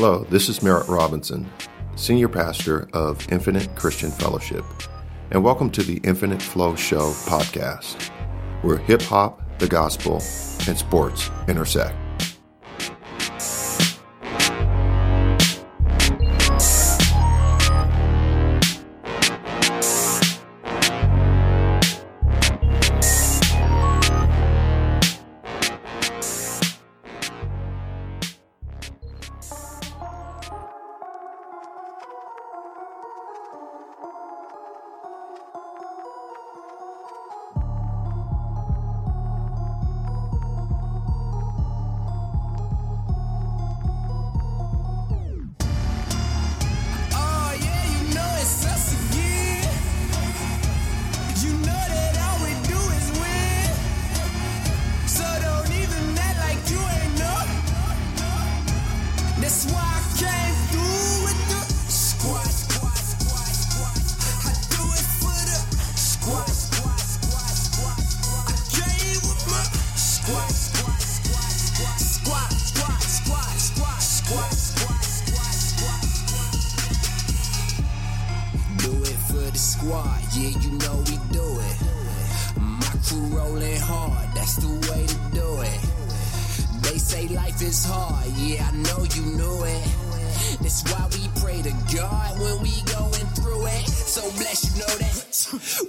Hello, 0.00 0.24
this 0.30 0.48
is 0.48 0.62
Merritt 0.62 0.86
Robinson, 0.86 1.50
Senior 1.96 2.28
Pastor 2.28 2.88
of 2.92 3.26
Infinite 3.32 3.74
Christian 3.74 4.12
Fellowship, 4.12 4.64
and 5.32 5.42
welcome 5.42 5.70
to 5.70 5.82
the 5.82 5.96
Infinite 6.04 6.40
Flow 6.40 6.76
Show 6.76 7.10
podcast, 7.26 8.08
where 8.62 8.76
hip 8.78 9.02
hop, 9.02 9.58
the 9.58 9.66
gospel, 9.66 10.22
and 10.68 10.78
sports 10.78 11.32
intersect. 11.48 11.96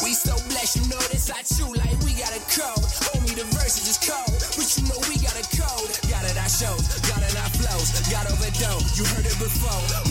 we 0.04 0.14
so 0.16 0.36
blessed, 0.48 0.78
you 0.78 0.88
know 0.88 1.00
this. 1.12 1.30
I 1.30 1.44
chew 1.44 1.68
like 1.76 2.00
we 2.08 2.16
got 2.16 2.32
a 2.32 2.40
code. 2.48 2.86
Only 3.16 3.36
the 3.36 3.44
verses 3.60 3.92
is 3.92 4.00
cold, 4.00 4.32
but 4.56 4.68
you 4.78 4.88
know 4.88 5.00
we 5.12 5.20
got 5.20 5.36
a 5.36 5.44
code. 5.52 5.92
Got 6.08 6.24
it, 6.24 6.38
I 6.40 6.48
shows, 6.48 6.88
got 7.12 7.20
it, 7.20 7.36
I 7.36 7.48
flows, 7.60 7.92
got 8.08 8.32
overdose. 8.32 8.98
You 8.98 9.04
heard 9.06 9.26
it 9.26 9.36
before. 9.36 10.09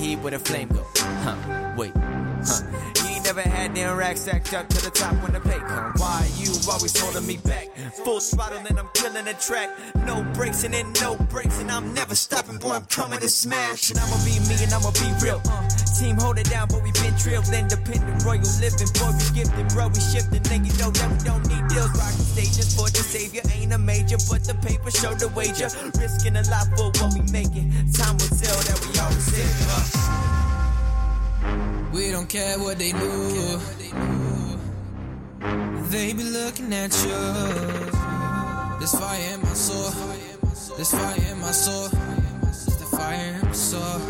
heat 0.00 0.16
where 0.16 0.32
the 0.32 0.38
flame 0.38 0.68
go. 0.68 0.84
Huh, 0.96 1.74
wait, 1.76 1.92
huh 1.94 2.80
never 3.34 3.48
had 3.48 3.76
them 3.76 3.96
racks 3.96 4.22
stacked 4.22 4.52
up 4.54 4.66
to 4.68 4.82
the 4.82 4.90
top 4.90 5.14
when 5.22 5.32
the 5.32 5.40
pay 5.40 5.58
come. 5.58 5.92
Why 5.98 6.28
you 6.36 6.50
always 6.68 6.98
holding 6.98 7.24
me 7.28 7.36
back? 7.36 7.68
Full 8.04 8.18
throttle 8.18 8.58
and 8.68 8.76
I'm 8.76 8.88
killing 8.94 9.24
the 9.24 9.34
track. 9.34 9.70
No 10.04 10.24
brakes 10.34 10.64
and 10.64 10.74
then 10.74 10.92
no 11.00 11.14
brakes 11.14 11.60
and 11.60 11.70
I'm 11.70 11.94
never 11.94 12.16
stopping, 12.16 12.58
boy. 12.58 12.72
I'm 12.72 12.86
coming 12.86 13.20
to 13.20 13.28
smash 13.28 13.90
and 13.90 14.00
I'ma 14.00 14.16
be 14.24 14.32
me 14.48 14.56
and 14.64 14.72
I'ma 14.72 14.90
be 14.90 15.24
real. 15.24 15.40
Uh 15.44 15.79
team 16.00 16.16
hold 16.16 16.38
it 16.38 16.48
down, 16.48 16.66
but 16.68 16.82
we 16.82 16.90
been 16.92 17.12
drilled, 17.20 17.46
independent, 17.52 18.24
royal 18.24 18.40
living. 18.64 18.88
Boy, 18.96 19.12
we 19.20 19.26
gifted, 19.36 19.68
bro, 19.68 19.88
we 19.88 20.00
shifted. 20.00 20.42
Nigga, 20.48 20.72
you 20.72 20.74
know 20.80 20.90
that 20.90 21.08
we 21.12 21.18
don't 21.28 21.44
need 21.46 21.68
deals. 21.68 21.92
Rocking 21.92 22.24
stages 22.32 22.74
for 22.74 22.88
the 22.88 23.04
savior, 23.04 23.42
ain't 23.52 23.72
a 23.72 23.78
major, 23.78 24.16
but 24.28 24.42
the 24.44 24.54
paper 24.64 24.90
show 24.90 25.12
the 25.14 25.28
wager. 25.36 25.68
Risking 26.00 26.36
a 26.36 26.42
lot 26.48 26.66
for 26.72 26.88
what 26.96 27.12
we 27.12 27.20
making. 27.30 27.68
Time 27.92 28.16
will 28.16 28.32
tell 28.32 28.58
that 28.64 28.78
we 28.80 28.88
always 28.98 29.28
live. 29.36 29.60
Huh? 29.68 29.84
We 31.92 32.10
don't 32.10 32.28
care 32.28 32.58
what 32.58 32.78
they 32.78 32.92
do. 32.92 33.60
They 35.92 36.12
be 36.14 36.24
looking 36.24 36.72
at 36.72 36.96
you. 37.04 37.20
This 38.80 38.94
fire 38.94 39.34
in 39.34 39.40
my 39.42 39.52
soul. 39.52 39.90
This 40.78 40.92
fire 40.92 41.16
in 41.30 41.38
my 41.40 41.50
soul. 41.50 41.88
This 42.42 42.64
the 42.64 42.86
fire 42.96 43.34
in 43.36 43.46
my 43.46 43.52
soul. 43.52 44.00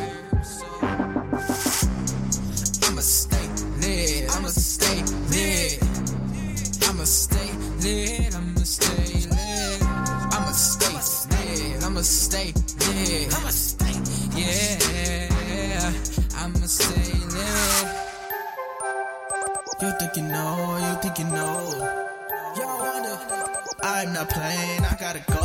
I'ma 12.01 12.07
stay 12.07 12.53
there. 12.79 13.29
I'ma 13.29 13.51
stay. 13.51 13.93
Yeah, 14.35 15.93
I'ma 16.35 16.67
stay 16.67 17.13
there. 17.29 17.89
You 19.83 19.91
think 19.99 20.17
you 20.17 20.23
know? 20.23 20.79
You 20.81 20.95
think 21.03 21.19
you 21.19 21.25
know? 21.27 21.61
I'm 23.83 24.15
not 24.15 24.31
playing. 24.31 24.81
I 24.81 24.97
gotta 24.99 25.21
go. 25.31 25.40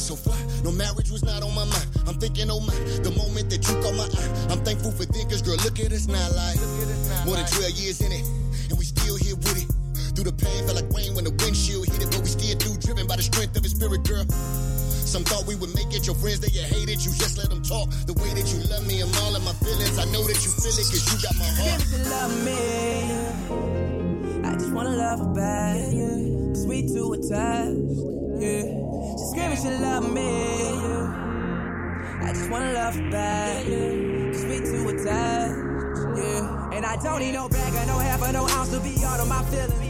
So 0.00 0.16
fly. 0.16 0.40
No 0.64 0.72
marriage 0.72 1.10
was 1.10 1.22
not 1.22 1.42
on 1.42 1.54
my 1.54 1.68
mind. 1.68 1.88
I'm 2.08 2.16
thinking, 2.16 2.48
oh 2.50 2.60
my, 2.60 2.72
the 3.04 3.12
moment 3.12 3.52
that 3.52 3.60
you 3.68 3.74
caught 3.84 3.94
my 3.94 4.08
eye. 4.08 4.30
I'm 4.48 4.64
thankful 4.64 4.90
for 4.90 5.04
thinkers, 5.04 5.42
girl. 5.42 5.60
Look 5.60 5.78
at 5.78 5.92
us 5.92 6.08
now, 6.08 6.24
like 6.32 6.56
more 7.28 7.36
than 7.36 7.44
12 7.44 7.76
years 7.76 8.00
in 8.00 8.10
it, 8.10 8.24
and 8.72 8.80
we 8.80 8.84
still 8.88 9.20
here 9.20 9.36
with 9.36 9.60
it. 9.60 9.68
Through 10.16 10.32
the 10.32 10.32
pain, 10.32 10.64
felt 10.64 10.80
like 10.80 10.88
rain 10.96 11.12
when 11.14 11.28
the 11.28 11.36
windshield 11.44 11.84
hit 11.84 12.00
it, 12.00 12.10
but 12.10 12.24
we 12.24 12.32
still 12.32 12.56
do, 12.56 12.72
driven 12.80 13.06
by 13.06 13.20
the 13.20 13.22
strength 13.22 13.54
of 13.60 13.62
his 13.62 13.76
spirit, 13.76 14.02
girl. 14.08 14.24
Some 15.04 15.22
thought 15.22 15.44
we 15.44 15.54
would 15.54 15.74
make 15.76 15.92
it. 15.92 16.08
Your 16.08 16.16
friends, 16.16 16.40
they 16.40 16.48
you 16.48 16.64
hated 16.64 17.04
you. 17.04 17.12
Just 17.20 17.36
let 17.36 17.52
them 17.52 17.60
talk. 17.60 17.92
The 18.08 18.16
way 18.16 18.32
that 18.32 18.48
you 18.48 18.64
love 18.72 18.86
me 18.88 19.04
and 19.04 19.12
all 19.20 19.36
of 19.36 19.44
my 19.44 19.52
feelings. 19.60 20.00
I 20.00 20.08
know 20.08 20.24
that 20.24 20.40
you 20.40 20.50
feel 20.50 20.72
it 20.72 20.88
cause 20.88 21.04
you 21.12 21.20
got 21.20 21.36
my 21.36 21.50
heart. 21.60 21.76
If 21.76 21.92
you 21.92 22.08
love 22.08 22.32
me, 22.40 22.56
I 24.48 24.56
just 24.56 24.72
wanna 24.72 24.96
love 24.96 25.20
her 25.20 25.34
back. 25.36 25.92
Cause 26.56 26.64
we 26.64 26.88
too 26.88 27.12
attached. 27.12 28.00
Yeah. 28.40 28.79
Screaming 29.40 29.62
she 29.62 29.70
love 29.82 30.12
me. 30.12 30.28
I 32.20 32.32
just 32.34 32.50
wanna 32.50 32.72
love 32.74 32.96
back. 33.10 33.64
Cause 33.64 34.44
we 34.44 34.60
too 34.60 34.88
attached. 34.90 35.56
Yeah. 36.18 36.76
And 36.76 36.84
I 36.84 36.96
don't 37.02 37.20
need 37.20 37.32
no 37.32 37.48
bag 37.48 37.72
or 37.72 37.86
no 37.86 37.98
half 37.98 38.20
or 38.20 38.32
no 38.32 38.46
ounce 38.46 38.68
to 38.72 38.80
be 38.80 39.02
all 39.02 39.18
of 39.18 39.28
my 39.28 39.42
feelings. 39.44 39.80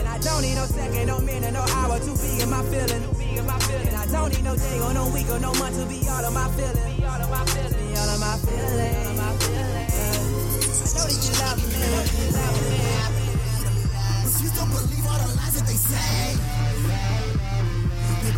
And 0.00 0.08
I 0.08 0.18
don't 0.18 0.40
need 0.40 0.54
no 0.54 0.64
second, 0.64 1.06
no 1.06 1.20
minute, 1.20 1.52
no 1.52 1.60
hour 1.60 1.98
to 1.98 2.12
be 2.16 2.40
in 2.40 2.48
my 2.48 2.62
feelings. 2.72 3.04
And 3.88 3.96
I 3.96 4.06
don't 4.06 4.32
need 4.32 4.44
no 4.44 4.56
day 4.56 4.80
or 4.80 4.94
no 4.94 5.08
week 5.10 5.28
or 5.28 5.38
no 5.38 5.52
month 5.60 5.76
to 5.76 5.84
be 5.84 6.08
all 6.08 6.24
of 6.24 6.32
my 6.32 6.48
feelings. 6.56 6.96
Be 6.96 7.04
all 7.04 7.20
of 7.20 7.28
my 7.28 7.44
feelings. 7.52 7.76
Be 7.76 7.92
all 7.92 8.08
of 8.08 8.20
my 8.24 8.38
feelings. 8.40 8.72
I 10.80 10.96
know 10.96 11.04
that 11.12 11.20
you 11.20 11.32
love 11.44 11.60
me. 11.60 11.76
You 11.76 12.32
love 12.40 12.56
me. 12.72 12.80
Refuse 14.24 14.52
to 14.56 14.64
believe 14.64 15.04
all 15.04 15.20
the 15.20 15.28
lies 15.36 15.60
that 15.60 15.66
they 15.68 15.76
say. 15.76 17.31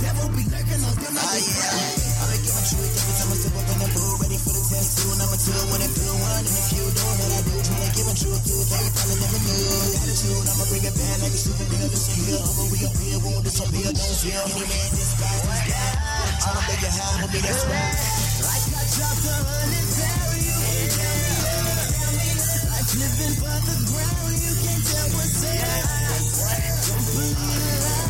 Devil 0.05 0.29
be 0.37 0.45
lurking 0.53 0.83
on 0.85 0.95
them 1.01 1.15
like 1.17 1.33
they 1.33 1.49
pray. 1.49 1.89
I've 2.21 2.29
been 2.29 2.43
giving 2.45 2.67
truth 2.69 2.93
every 2.93 3.15
time 3.17 3.33
I 3.33 3.37
step 3.41 3.57
up 3.57 3.73
in 3.73 3.79
the 3.81 3.89
booth. 3.89 4.21
Ready 4.21 4.37
for 4.37 4.53
the 4.53 4.63
test 4.69 4.91
two, 5.01 5.13
number 5.17 5.39
two. 5.41 5.61
When 5.73 5.81
it 5.81 5.93
feel 5.97 6.17
one, 6.21 6.45
and 6.45 6.57
if 6.61 6.69
you 6.77 6.85
doing 6.93 7.19
what 7.25 7.33
I 7.33 7.41
do, 7.41 7.55
trying 7.65 7.81
to 7.81 7.91
give 7.97 8.09
truth 8.21 8.43
to 8.45 8.55
they 8.69 8.85
probably 8.93 9.17
never 9.25 9.41
knew. 9.41 9.65
Attitude, 10.05 10.45
I'ma 10.45 10.65
bring 10.69 10.85
it 10.85 10.93
back 10.93 11.19
like 11.25 11.33
a 11.33 11.41
here, 11.41 12.37
over 12.37 12.67
we 12.69 12.79
up 12.85 12.97
here, 13.01 13.19
won't 13.25 13.49
disappear, 13.49 13.89
don't 13.97 14.17
feel. 14.21 14.45
Any 14.45 14.65
man 14.69 14.89
disguise 14.93 15.41
is 15.41 15.63
God. 15.73 15.97
Tryna 16.37 16.63
make 16.69 16.85
it 16.85 16.93
high, 16.93 17.25
homie, 17.25 17.41
that's 17.41 17.65
right. 17.65 17.97
Like 18.45 18.65
I 18.77 18.85
dropped 18.93 19.25
a 19.25 19.37
hundred 19.41 19.89
barrel, 19.89 20.37
you 20.37 20.53
can't 20.53 20.93
tell. 21.01 21.65
me. 22.13 22.29
Like 22.77 22.91
living 22.93 23.35
for 23.41 23.57
the 23.57 23.77
ground, 23.89 24.37
you 24.37 24.53
can't 24.53 24.85
tell 24.85 25.09
what's 25.17 25.37
there. 25.41 26.05
Don't 26.93 27.05
believe 27.09 27.41
the 27.41 28.04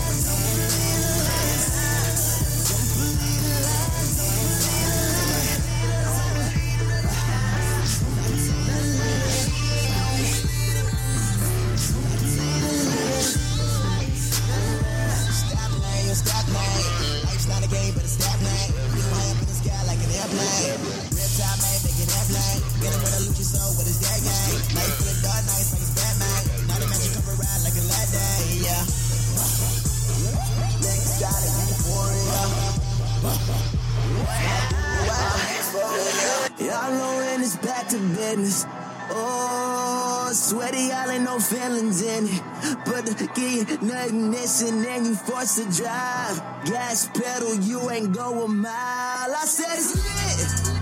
business. 38.36 38.66
Oh, 39.10 40.30
sweaty, 40.32 40.88
y'all 40.88 41.10
ain't 41.10 41.24
no 41.24 41.38
feelings 41.38 42.02
in 42.02 42.26
it. 42.26 42.42
But 42.84 43.06
the 43.06 43.28
key, 43.34 43.64
no 43.84 43.94
ignition, 44.04 44.84
and 44.84 45.06
you 45.06 45.14
forced 45.14 45.58
to 45.58 45.64
drive. 45.82 46.42
Gas 46.64 47.08
pedal, 47.08 47.54
you 47.56 47.90
ain't 47.90 48.12
go 48.12 48.44
a 48.44 48.48
mile. 48.48 48.72
I 48.72 49.44
said 49.44 49.76
it's 49.76 49.94
lit. 49.94 50.78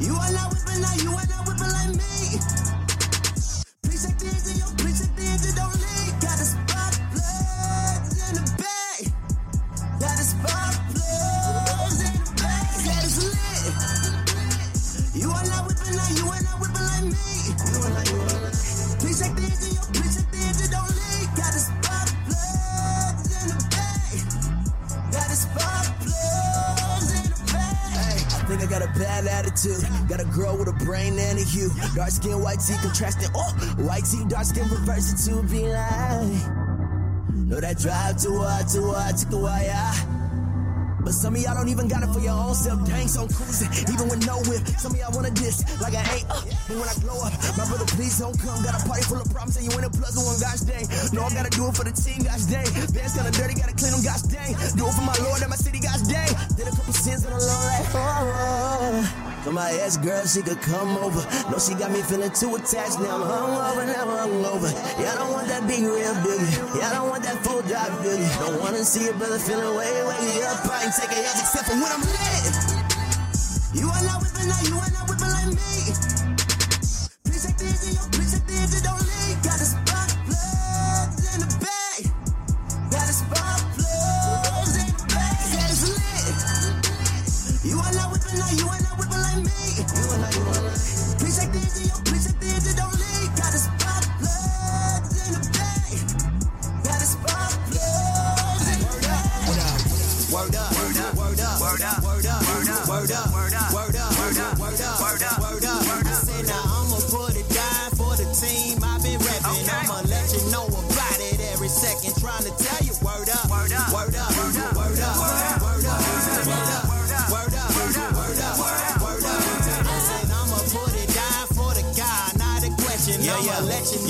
You 0.00 0.14
are 0.14 0.32
not 0.32 0.52
whipping 0.52 0.82
like 0.82 1.02
you 1.02 1.13
attitude. 29.54 30.08
Got 30.08 30.20
a 30.20 30.24
girl 30.24 30.56
with 30.58 30.68
a 30.68 30.84
brain 30.84 31.18
and 31.18 31.38
a 31.38 31.42
hue. 31.42 31.70
Dark 31.94 32.10
skin, 32.10 32.42
white 32.42 32.60
tee, 32.60 32.74
contrasting. 32.82 33.30
Oh, 33.34 33.50
white 33.78 34.04
tee, 34.04 34.24
dark 34.28 34.44
skin, 34.44 34.68
reverse 34.68 35.12
it 35.12 35.30
to 35.30 35.42
be 35.42 35.62
like. 35.62 36.64
Know 37.34 37.60
that 37.60 37.78
drive 37.78 38.20
too 38.20 38.38
hard, 38.38 38.68
too 38.68 38.92
hard, 38.92 39.16
took 39.16 39.32
a 39.32 39.38
while. 39.38 40.10
But 41.04 41.12
some 41.12 41.36
of 41.36 41.42
y'all 41.42 41.54
don't 41.54 41.68
even 41.68 41.86
got 41.86 42.02
it 42.02 42.08
for 42.16 42.20
your 42.20 42.32
own 42.32 42.54
self. 42.54 42.80
Dang, 42.88 43.04
I'm 43.04 43.28
cruising, 43.28 43.68
even 43.92 44.08
with 44.08 44.24
no 44.24 44.40
whip. 44.48 44.64
Some 44.80 44.96
of 44.96 44.98
y'all 44.98 45.12
wanna 45.12 45.30
diss 45.30 45.60
like 45.76 45.92
I 45.92 46.00
ain't 46.16 46.24
up. 46.32 46.40
Uh, 46.40 46.56
but 46.64 46.76
when 46.80 46.88
I 46.88 46.96
blow 47.04 47.20
up, 47.20 47.36
my 47.60 47.68
brother, 47.68 47.84
please 47.92 48.16
don't 48.16 48.32
come. 48.40 48.64
Got 48.64 48.80
a 48.80 48.88
party 48.88 49.04
full 49.04 49.20
of 49.20 49.28
problems, 49.28 49.60
and 49.60 49.68
you 49.68 49.72
in 49.76 49.84
a 49.84 49.90
plus 49.92 50.16
one, 50.16 50.40
gosh 50.40 50.64
dang. 50.64 50.88
No, 51.12 51.28
I 51.28 51.30
gotta 51.36 51.52
do 51.52 51.68
it 51.68 51.76
for 51.76 51.84
the 51.84 51.92
team, 51.92 52.24
gosh 52.24 52.48
dang. 52.48 52.64
Band's 52.96 53.12
kinda 53.12 53.30
dirty, 53.36 53.52
gotta 53.52 53.76
clean 53.76 53.92
them, 53.92 54.00
gosh 54.00 54.24
dang. 54.32 54.56
Do 54.80 54.88
it 54.88 54.94
for 54.96 55.04
my 55.04 55.12
Lord 55.28 55.44
and 55.44 55.52
my 55.52 55.60
city, 55.60 55.76
gosh 55.76 56.00
dang. 56.08 56.32
Did 56.56 56.72
a 56.72 56.72
couple 56.72 56.96
sins 56.96 57.28
on 57.28 57.36
the 57.36 57.40
Lord, 57.44 57.68
like, 57.68 57.84
oh. 57.92 59.04
For 59.04 59.33
my 59.52 59.70
ex 59.82 59.96
girl, 59.96 60.24
she 60.26 60.40
could 60.42 60.60
come 60.62 60.96
over. 60.98 61.20
No, 61.50 61.58
she 61.58 61.74
got 61.74 61.90
me 61.90 62.00
feeling 62.02 62.30
too 62.30 62.54
attached. 62.56 62.98
Now 63.00 63.20
I'm 63.20 63.28
hungover, 63.28 63.86
now 63.86 64.08
I'm 64.08 64.30
hungover. 64.30 64.70
Y'all 65.02 65.16
don't 65.18 65.32
want 65.32 65.48
that 65.48 65.66
big 65.68 65.82
real 65.82 66.14
biggie. 66.24 66.80
Y'all 66.80 66.92
don't 66.94 67.08
want 67.10 67.22
that 67.24 67.44
full 67.44 67.62
drop 67.62 67.88
biggie. 68.00 68.40
Don't 68.40 68.60
wanna 68.60 68.84
see 68.84 69.08
a 69.08 69.12
brother 69.12 69.38
feeling 69.38 69.76
way, 69.76 69.92
way 70.04 70.42
up. 70.48 70.64
I 70.64 70.84
ain't 70.84 70.94
taking 70.94 71.22
hands 71.22 71.40
except 71.40 71.68
for 71.68 71.76
when 71.76 71.92
I'm 71.92 72.00
lit. 72.00 72.84
You 73.74 73.88
are 73.90 74.04
not 74.04 74.22
whipping 74.22 74.48
like 74.48 74.68
you 74.68 74.76
are 74.78 74.90
not 74.90 75.08
whipping 75.08 75.30
like 75.30 75.48
me. 75.52 76.13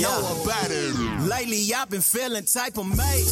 Know 0.05 0.43
about 0.43 0.69
it. 0.69 0.93
Lately 1.21 1.73
I've 1.73 1.89
been 1.89 2.01
feeling 2.01 2.45
type 2.45 2.77
of 2.77 2.87
made. 2.87 3.29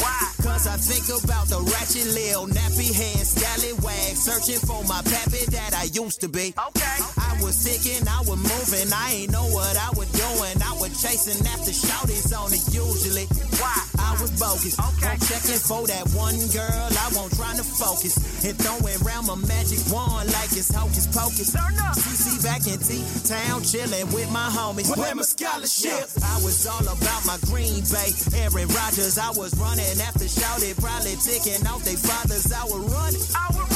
Why? 0.00 0.20
Cause 0.42 0.66
I 0.66 0.76
think 0.76 1.06
about 1.22 1.46
the 1.48 1.60
ratchet 1.60 2.08
lil 2.16 2.46
nappy 2.48 2.92
head 2.92 3.26
scallywag 3.26 4.16
searching 4.16 4.60
for 4.60 4.82
my 4.84 5.02
pappy 5.02 5.44
that 5.50 5.74
I 5.74 5.84
used 5.92 6.20
to 6.22 6.28
be. 6.28 6.54
Okay. 6.68 7.13
I 7.34 7.42
was 7.42 7.56
sick 7.56 7.82
and 7.98 8.08
I 8.08 8.20
was 8.22 8.38
moving. 8.38 8.92
I 8.94 9.26
ain't 9.26 9.32
know 9.32 9.42
what 9.50 9.74
I 9.74 9.90
was 9.98 10.06
doing. 10.14 10.54
I 10.62 10.72
was 10.78 10.94
chasing 11.02 11.42
after 11.50 11.74
shouties 11.74 12.30
on 12.30 12.54
it 12.54 12.62
usually. 12.70 13.26
Why? 13.58 13.74
I 13.98 14.14
was 14.22 14.30
bogus. 14.38 14.78
Okay. 14.78 15.10
I'm 15.10 15.18
checking 15.18 15.58
for 15.58 15.82
that 15.90 16.06
one 16.14 16.38
girl. 16.54 16.86
I 16.94 17.06
won't 17.14 17.34
trying 17.34 17.58
to 17.58 17.66
focus. 17.66 18.14
And 18.46 18.54
throwing 18.54 18.98
around 19.02 19.26
my 19.26 19.34
magic 19.50 19.82
wand 19.90 20.30
like 20.30 20.54
it's 20.54 20.70
hocus 20.70 21.10
pocus. 21.10 21.50
CC 21.50 22.38
back 22.46 22.62
in 22.70 22.78
T-Town 22.78 23.66
chilling 23.66 24.06
with 24.14 24.30
my 24.30 24.46
homies. 24.54 24.94
Where 24.94 25.14
my 25.14 25.26
scholarship? 25.26 26.06
I 26.22 26.38
was 26.38 26.66
all 26.70 26.86
about 26.86 27.26
my 27.26 27.38
Green 27.50 27.82
Bay. 27.90 28.14
Aaron 28.38 28.70
Rodgers, 28.70 29.18
I 29.18 29.34
was 29.34 29.50
running 29.58 29.98
after 30.06 30.28
shouted, 30.28 30.78
probably 30.78 31.18
ticking 31.18 31.66
out 31.66 31.82
they 31.82 31.98
fathers. 31.98 32.46
I 32.54 32.62
was 32.62 32.82
running. 32.94 33.26
I 33.34 33.46
was 33.50 33.58
running. 33.58 33.73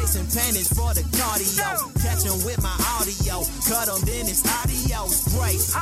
Chasing 0.00 0.24
pennies 0.32 0.72
for 0.72 0.94
the 0.96 1.04
cardio. 1.12 1.92
Catching 2.00 2.44
with 2.44 2.62
my 2.62 2.72
audio. 2.96 3.44
Cut 3.68 3.84
them, 3.84 4.00
then 4.08 4.24
it's 4.32 4.40
adios. 4.48 5.28
Grace. 5.36 5.76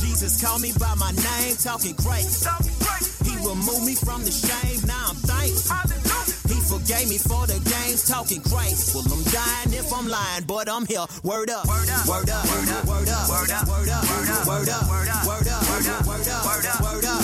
Jesus 0.00 0.40
called 0.40 0.62
me 0.62 0.72
by 0.80 0.94
my 0.94 1.12
name, 1.12 1.54
talking 1.60 1.94
grace. 2.00 2.40
He 3.20 3.36
removed 3.44 3.84
me 3.84 3.94
from 3.94 4.24
the 4.24 4.32
shame, 4.32 4.80
now 4.88 5.12
I'm 5.12 5.16
thankful. 5.28 5.76
He 6.48 6.56
forgave 6.60 7.08
me 7.08 7.18
for 7.18 7.44
the 7.46 7.60
games, 7.68 8.08
talking 8.08 8.40
grace. 8.48 8.94
Well, 8.94 9.04
I'm 9.12 9.22
dying 9.28 9.76
if 9.76 9.92
I'm 9.92 10.08
lying, 10.08 10.44
but 10.48 10.68
I'm 10.68 10.86
here. 10.86 11.04
Word 11.22 11.50
up, 11.50 11.68
word 11.68 11.88
up, 11.90 12.08
word 12.08 12.30
up, 12.30 12.48
word 12.48 12.64
up, 12.64 12.88
word 12.88 13.08
up, 13.12 13.28
word 13.28 13.50
up, 13.50 13.68
word 13.68 13.88
up, 13.92 14.08
word 14.08 14.28
up, 14.32 14.48
word 14.48 14.68
up, 14.68 14.88
word 14.88 15.08
up, 15.08 15.28
word 15.28 15.48
up, 15.48 15.66
word 15.68 15.84
up, 15.84 16.06
word 16.08 16.24
up, 16.24 16.40
word 16.48 16.64
up, 16.64 16.80
word 16.80 17.04
up. 17.04 17.14
I 17.14 17.20
said 17.20 17.23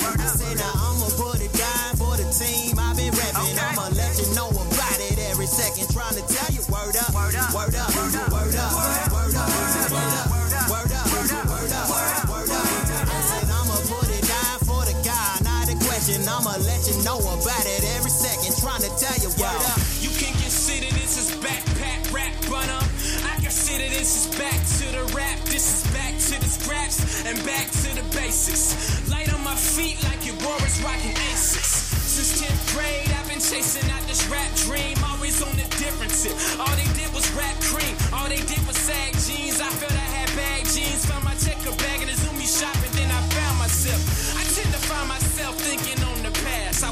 know 17.04 17.19
about 17.19 17.64
it 17.64 17.83
every 17.97 18.11
second, 18.11 18.52
trying 18.61 18.83
to 18.83 18.92
tell 19.00 19.16
you 19.23 19.30
word 19.40 19.62
up. 19.73 19.80
You 20.00 20.11
can 20.21 20.33
consider 20.37 20.88
this 20.97 21.16
as 21.16 21.30
backpack 21.40 22.12
rap, 22.12 22.33
but 22.49 22.69
um, 22.69 22.85
I 23.25 23.37
consider 23.40 23.88
this 23.88 24.26
as 24.26 24.26
back 24.37 24.59
to 24.80 24.87
the 24.92 25.04
rap. 25.16 25.38
This 25.49 25.64
is 25.64 25.83
back 25.92 26.12
to 26.19 26.37
the 26.40 26.50
scraps 26.50 27.25
and 27.25 27.37
back 27.45 27.71
to 27.85 27.90
the 27.97 28.04
basics. 28.12 28.76
Light 29.09 29.33
on 29.33 29.42
my 29.45 29.54
feet 29.54 30.02
like 30.04 30.26
your 30.26 30.37
Boris 30.45 30.80
rocking 30.83 31.16
aces. 31.33 31.88
Since 32.11 32.42
10th 32.42 32.75
grade, 32.75 33.09
I've 33.16 33.28
been 33.28 33.40
chasing 33.40 33.88
out 33.90 34.02
this 34.11 34.26
rap 34.28 34.50
dream. 34.66 34.99
Always 35.07 35.40
on 35.40 35.54
the 35.57 35.64
different 35.78 36.12
tip. 36.12 36.35
All 36.61 36.75
they 36.76 36.90
did 36.99 37.09
was 37.14 37.25
rap 37.33 37.57
cream. 37.62 37.97
All 38.12 38.28
they 38.28 38.42
did 38.45 38.61
was 38.66 38.76
sag 38.76 39.14
jeans. 39.25 39.61
I 39.61 39.71
felt 39.78 39.92
I 39.92 40.09
had 40.19 40.28
bag 40.37 40.66
jeans. 40.66 41.07
Found 41.07 41.25
my 41.25 41.35
checker 41.38 41.73
bag 41.78 42.02
in 42.02 42.09
a 42.11 42.16
Zoomy 42.19 42.45
shop, 42.45 42.75
and 42.83 42.92
then 42.99 43.09
I 43.09 43.21
found 43.30 43.59
myself. 43.59 44.00
I 44.37 44.42
tend 44.52 44.75
to 44.75 44.80
find 44.90 45.09
myself 45.09 45.54
thinking 45.62 46.00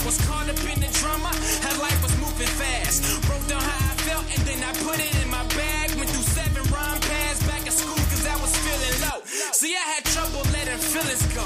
was 0.09 0.17
caught 0.25 0.49
up 0.49 0.57
in 0.65 0.81
the 0.81 0.89
drama, 1.05 1.29
how 1.61 1.75
life 1.85 2.01
was 2.01 2.17
moving 2.17 2.49
fast. 2.57 3.05
Wrote 3.29 3.45
down 3.45 3.61
how 3.61 3.93
I 3.93 3.95
felt, 4.09 4.25
and 4.33 4.41
then 4.49 4.65
I 4.65 4.73
put 4.81 4.97
it 4.97 5.13
in 5.21 5.29
my 5.29 5.45
bag. 5.53 5.93
Went 6.01 6.09
through 6.09 6.25
seven 6.33 6.65
rhyme 6.73 6.97
pads 6.97 7.45
back 7.45 7.61
at 7.69 7.77
school, 7.77 8.01
cause 8.09 8.25
I 8.25 8.37
was 8.41 8.49
feeling 8.65 8.97
low. 9.05 9.21
See, 9.53 9.77
I 9.77 9.85
had 9.93 10.09
trouble 10.17 10.41
letting 10.57 10.81
feelings 10.81 11.21
go. 11.37 11.45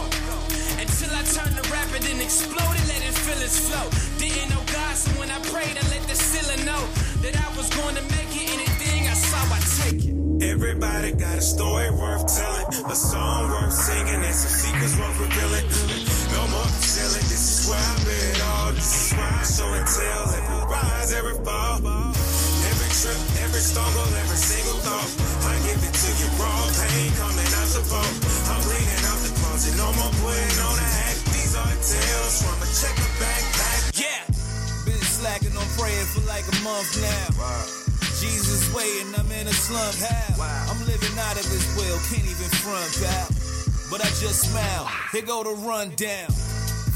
Until 0.79 1.11
I 1.11 1.27
turned 1.35 1.59
to 1.59 1.65
rap 1.75 1.91
and 1.91 2.05
then 2.07 2.23
exploded, 2.23 2.87
letting 2.87 3.17
feelings 3.27 3.59
flow. 3.67 3.87
Didn't 4.23 4.55
know 4.55 4.63
God, 4.71 4.95
so 4.95 5.11
when 5.19 5.35
I 5.35 5.43
prayed, 5.51 5.75
I 5.75 5.83
let 5.91 6.07
the 6.07 6.15
ceiling 6.15 6.63
know 6.63 6.83
that 7.27 7.35
I 7.35 7.49
was 7.59 7.67
going 7.75 7.99
to 7.99 8.05
make 8.15 8.31
it. 8.31 8.47
Anything 8.47 9.11
I 9.11 9.17
saw, 9.19 9.43
I 9.43 9.59
take 9.83 10.07
it. 10.07 10.15
Everybody 10.39 11.11
got 11.19 11.35
a 11.35 11.43
story 11.43 11.91
worth 11.91 12.31
telling, 12.31 12.87
a 12.87 12.95
song 12.95 13.51
worth 13.51 13.75
singing, 13.75 14.23
and 14.23 14.35
some 14.35 14.55
secrets 14.55 14.95
worth 15.03 15.19
revealing. 15.19 16.22
No 16.33 16.49
more 16.49 16.65
concealing, 16.65 17.29
this 17.29 17.45
is 17.45 17.61
where 17.69 17.77
I 17.77 17.95
bet 18.09 18.25
it 18.33 18.41
all. 18.41 18.73
This 18.73 18.89
is 18.89 19.13
where 19.13 19.29
I 19.29 19.45
show 19.45 19.69
and 19.69 19.85
tell, 19.85 20.25
every 20.33 20.61
rise, 20.65 21.13
every 21.13 21.37
fall. 21.45 21.79
Every 22.73 22.91
trip, 22.97 23.21
every 23.45 23.61
stumble, 23.61 24.09
every 24.17 24.41
single 24.41 24.81
thought. 24.81 25.13
I 25.45 25.61
give 25.69 25.77
it 25.77 25.93
to 25.93 26.11
you 26.17 26.29
raw, 26.41 26.57
pain 26.73 27.13
coming 27.21 27.51
out 27.53 27.69
the 27.77 27.85
vault. 27.85 28.17
I'm 28.49 28.61
bleeding 28.65 29.05
out 29.13 29.21
the 29.21 29.33
closet, 29.45 29.77
no 29.77 29.93
more 29.93 30.13
putting 30.25 30.59
on 30.65 30.77
a 30.81 30.89
act. 31.05 31.21
These 31.37 31.53
are 31.53 31.69
the 31.69 31.79
tales 31.85 32.35
from 32.41 32.57
a 32.65 32.69
checker 32.81 33.11
backpack. 33.21 33.93
Yeah. 34.01 34.25
Been 34.89 35.05
slacking 35.05 35.53
on 35.53 35.69
praying 35.77 36.09
for 36.17 36.25
like 36.25 36.49
a 36.49 36.57
month 36.65 36.97
now. 36.97 37.29
Jesus 38.23 38.73
waiting, 38.73 39.13
I'm 39.19 39.29
in 39.37 39.51
a 39.51 39.53
slump. 39.53 40.01
How? 40.01 40.73
I'm 40.73 40.81
living 40.89 41.13
out 41.29 41.37
of 41.37 41.45
his 41.45 41.67
will, 41.77 41.99
can't 42.09 42.25
even 42.25 42.51
front, 42.65 42.89
pal. 43.05 43.42
But 43.93 44.01
I 44.01 44.09
just 44.25 44.49
smile. 44.49 44.89
Here 45.13 45.21
go 45.21 45.45
the 45.45 45.53
rundown. 45.69 46.33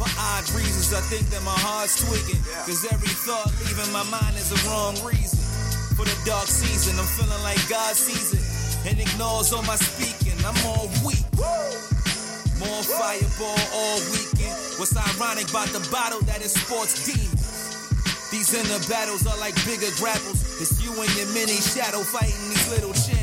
For 0.01 0.09
odd 0.17 0.49
reasons, 0.57 0.97
I 0.97 1.05
think 1.13 1.29
that 1.29 1.45
my 1.45 1.53
heart's 1.53 2.01
tweaking. 2.01 2.41
Cause 2.65 2.89
every 2.89 3.13
thought 3.13 3.53
leaving 3.69 3.93
my 3.93 4.01
mind 4.09 4.33
is 4.41 4.49
the 4.49 4.57
wrong 4.65 4.97
reason. 5.05 5.37
For 5.93 6.09
the 6.09 6.17
dark 6.25 6.49
season, 6.49 6.97
I'm 6.97 7.05
feeling 7.21 7.37
like 7.45 7.61
God 7.69 7.93
sees 7.93 8.33
it 8.33 8.41
and 8.89 8.97
ignores 8.97 9.53
all 9.53 9.61
my 9.69 9.77
speaking. 9.77 10.41
I'm 10.41 10.57
all 10.65 10.89
weak. 11.05 11.21
More 12.65 12.81
fireball 12.89 13.61
all 13.77 14.01
weekend. 14.09 14.57
What's 14.81 14.97
ironic 14.97 15.53
about 15.53 15.69
the 15.77 15.85
bottle 15.93 16.25
that 16.25 16.41
is 16.41 16.57
sports 16.57 17.05
demons? 17.05 17.45
These 18.33 18.57
inner 18.57 18.81
battles 18.89 19.29
are 19.29 19.37
like 19.37 19.53
bigger 19.69 19.93
grapples. 20.01 20.41
It's 20.65 20.81
you 20.81 20.97
and 20.97 21.13
your 21.13 21.29
mini 21.37 21.61
shadow 21.61 22.01
fighting 22.01 22.41
these 22.49 22.65
little 22.73 22.97
channels. 22.97 23.16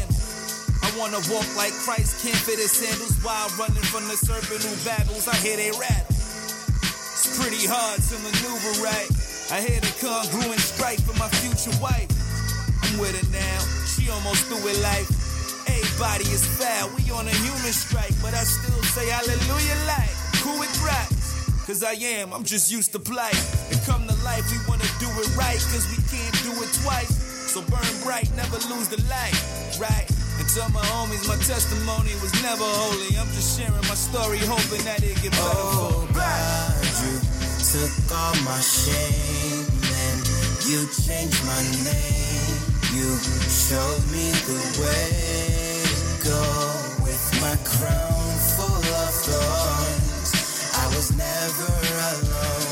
Wanna 0.94 1.18
walk 1.34 1.50
like 1.58 1.74
Christ, 1.74 2.22
can't 2.22 2.38
fit 2.38 2.62
his 2.62 2.72
sandals 2.72 3.18
while 3.26 3.50
running 3.58 3.82
from 3.90 4.06
the 4.08 4.14
serpent 4.14 4.62
who 4.62 4.74
babbles. 4.86 5.28
I 5.28 5.36
hear 5.42 5.58
they 5.58 5.74
rattle. 5.74 6.14
It's 6.14 7.34
pretty 7.34 7.66
hard 7.66 7.98
to 7.98 8.16
maneuver 8.22 8.74
right. 8.86 9.10
I 9.50 9.66
hear 9.66 9.82
the 9.82 9.90
congruent 9.98 10.62
strike 10.62 11.02
for 11.02 11.18
my 11.18 11.28
future 11.42 11.74
wife. 11.82 12.08
I'm 12.86 13.02
with 13.02 13.18
her 13.18 13.26
now, 13.34 13.60
she 13.90 14.06
almost 14.14 14.46
through 14.46 14.62
with 14.62 14.78
life. 14.86 15.10
Everybody 15.66 16.30
is 16.30 16.46
foul, 16.62 16.94
we 16.94 17.10
on 17.10 17.26
a 17.26 17.36
human 17.42 17.74
strike, 17.74 18.14
but 18.22 18.38
I 18.38 18.46
still 18.46 18.82
say 18.94 19.10
hallelujah 19.10 19.78
like 19.90 20.14
cool 20.46 20.62
with 20.62 20.72
Christ. 20.78 21.66
Cause 21.66 21.82
I 21.82 21.98
am, 22.22 22.32
I'm 22.34 22.46
just 22.46 22.70
used 22.72 22.94
to 22.94 23.00
plight. 23.00 23.40
And 23.74 23.82
come 23.90 24.06
to 24.06 24.16
life, 24.22 24.46
we 24.54 24.62
wanna 24.70 24.88
do 25.02 25.10
it 25.10 25.30
right, 25.34 25.58
cause 25.74 25.90
we 25.90 25.98
can't 26.06 26.38
do 26.46 26.54
it 26.62 26.70
twice. 26.86 27.18
So 27.50 27.66
burn 27.66 27.92
bright, 28.06 28.30
never 28.38 28.62
lose 28.70 28.94
the 28.94 29.02
light, 29.10 29.34
right? 29.82 30.06
Tell 30.54 30.70
my 30.70 30.86
homies 30.94 31.28
my 31.28 31.36
testimony 31.38 32.14
was 32.22 32.32
never 32.44 32.62
holy. 32.64 33.18
I'm 33.18 33.26
just 33.34 33.58
sharing 33.58 33.74
my 33.90 33.98
story, 33.98 34.38
hoping 34.38 34.86
that 34.86 35.02
it 35.02 35.18
get 35.24 35.32
better 35.32 35.66
Oh. 35.66 36.06
God, 36.14 36.86
you 37.02 37.18
took 37.74 37.90
all 38.14 38.38
my 38.46 38.62
shame 38.62 39.66
and 39.98 40.20
you 40.70 40.86
changed 40.94 41.42
my 41.50 41.64
name. 41.90 42.54
You 42.94 43.18
showed 43.50 44.06
me 44.14 44.30
the 44.46 44.62
way 44.78 45.82
to 45.90 46.30
go 46.30 46.44
with 47.02 47.24
my 47.42 47.58
crown 47.66 48.30
full 48.54 48.78
of 48.78 49.10
thorns. 49.26 50.30
I 50.78 50.86
was 50.94 51.18
never 51.18 51.74
alone 52.14 52.63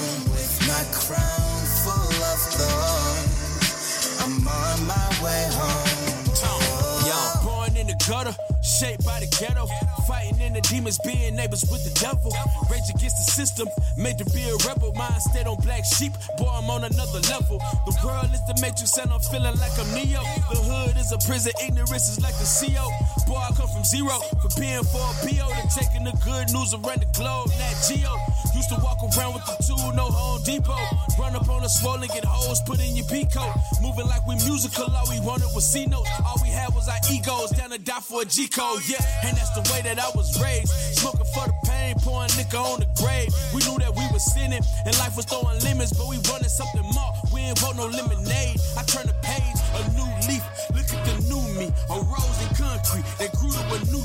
shaped 8.81 9.05
by 9.05 9.19
the 9.21 9.29
ghetto. 9.38 9.69
Fighting 10.09 10.41
in 10.41 10.53
the 10.53 10.61
demons, 10.61 10.97
being 11.05 11.35
neighbors 11.35 11.61
with 11.69 11.85
the 11.85 11.93
devil. 12.01 12.33
Rage 12.65 12.89
against 12.89 13.21
the 13.21 13.27
system, 13.29 13.67
made 13.95 14.17
to 14.17 14.25
be 14.33 14.41
a 14.50 14.57
rebel. 14.65 14.91
Mind 14.97 15.21
stayed 15.21 15.45
on 15.45 15.57
black 15.61 15.85
sheep, 15.85 16.13
boy, 16.38 16.50
I'm 16.50 16.69
on 16.69 16.83
another 16.83 17.21
level. 17.29 17.61
The 17.85 17.93
world 18.01 18.33
is 18.33 18.41
the 18.50 18.57
matrix, 18.57 18.97
and 18.97 19.13
I'm 19.13 19.21
feeling 19.29 19.53
like 19.61 19.77
I'm 19.77 19.89
Neo. 19.93 20.25
The 20.50 20.57
hood 20.57 20.97
is 20.97 21.13
a 21.13 21.19
prison, 21.21 21.53
ignorance 21.61 22.09
is 22.09 22.19
like 22.25 22.33
the 22.41 22.50
CO. 22.50 22.89
Boy, 23.29 23.38
I 23.38 23.53
come 23.53 23.69
from 23.69 23.85
zero, 23.85 24.17
from 24.41 24.51
being 24.57 24.83
for 24.89 25.05
a 25.05 25.13
PO 25.21 25.45
to 25.45 25.65
taking 25.77 26.03
the 26.03 26.15
good 26.25 26.50
news 26.50 26.73
around 26.73 27.05
the 27.05 27.09
globe. 27.13 27.53
Nat 27.61 27.77
Geo 27.85 28.17
used 28.55 28.69
to 28.69 28.79
walk 28.81 29.00
around 29.03 29.33
with 29.33 29.45
the 29.45 29.55
tool, 29.63 29.91
no 29.93 30.10
Home 30.10 30.41
Depot. 30.43 30.86
Run 31.19 31.36
up 31.36 31.48
on 31.50 31.63
a 31.63 31.69
swollen, 31.69 32.07
get 32.07 32.25
hoes, 32.25 32.62
put 32.65 32.79
in 32.79 32.95
your 32.95 33.05
Pico. 33.07 33.43
Moving 33.81 34.07
like 34.07 34.25
we 34.27 34.36
musical, 34.45 34.89
all 34.89 35.07
we 35.10 35.19
wanted 35.21 35.50
was 35.53 35.65
C 35.65 35.86
notes. 35.86 36.10
All 36.25 36.38
we 36.41 36.50
had 36.50 36.74
was 36.74 36.88
our 36.88 37.01
egos, 37.12 37.51
down 37.51 37.71
to 37.71 37.79
die 37.79 38.00
for 38.00 38.21
a 38.21 38.25
G 38.25 38.48
code, 38.48 38.81
yeah. 38.88 39.03
And 39.24 39.38
that's 39.38 39.51
the 39.51 39.63
way 39.74 39.81
that 39.83 40.00
I 40.00 40.10
was 40.15 40.41
raised. 40.41 40.69
Smoking 40.98 41.27
for 41.33 41.45
the 41.48 41.55
pain, 41.65 41.95
pouring 42.00 42.31
liquor 42.38 42.57
on 42.57 42.79
the 42.79 42.89
grave. 42.98 43.29
We 43.53 43.62
knew 43.65 43.77
that 43.79 43.93
we 43.95 44.05
were 44.12 44.24
sinning, 44.24 44.63
and 44.86 44.93
life 45.00 45.15
was 45.15 45.25
throwing 45.25 45.60
lemons, 45.62 45.93
but 45.93 46.07
we 46.07 46.17
wanted 46.29 46.50
something 46.50 46.86
more. 46.93 47.13
We 47.33 47.41
ain't 47.41 47.62
want 47.62 47.77
no 47.77 47.88
lemonade. 47.88 48.57
I 48.77 48.83
turn 48.83 49.07
the 49.07 49.17
page, 49.21 49.57
a 49.77 49.81
new 49.93 50.10
leaf. 50.27 50.43
Look 50.74 50.89
at 50.93 51.01
the 51.05 51.15
new 51.29 51.41
me, 51.60 51.67
a 51.89 51.98
rose 52.00 52.38
in 52.43 52.51
concrete 52.55 53.05
that 53.19 53.31
a 53.71 54.01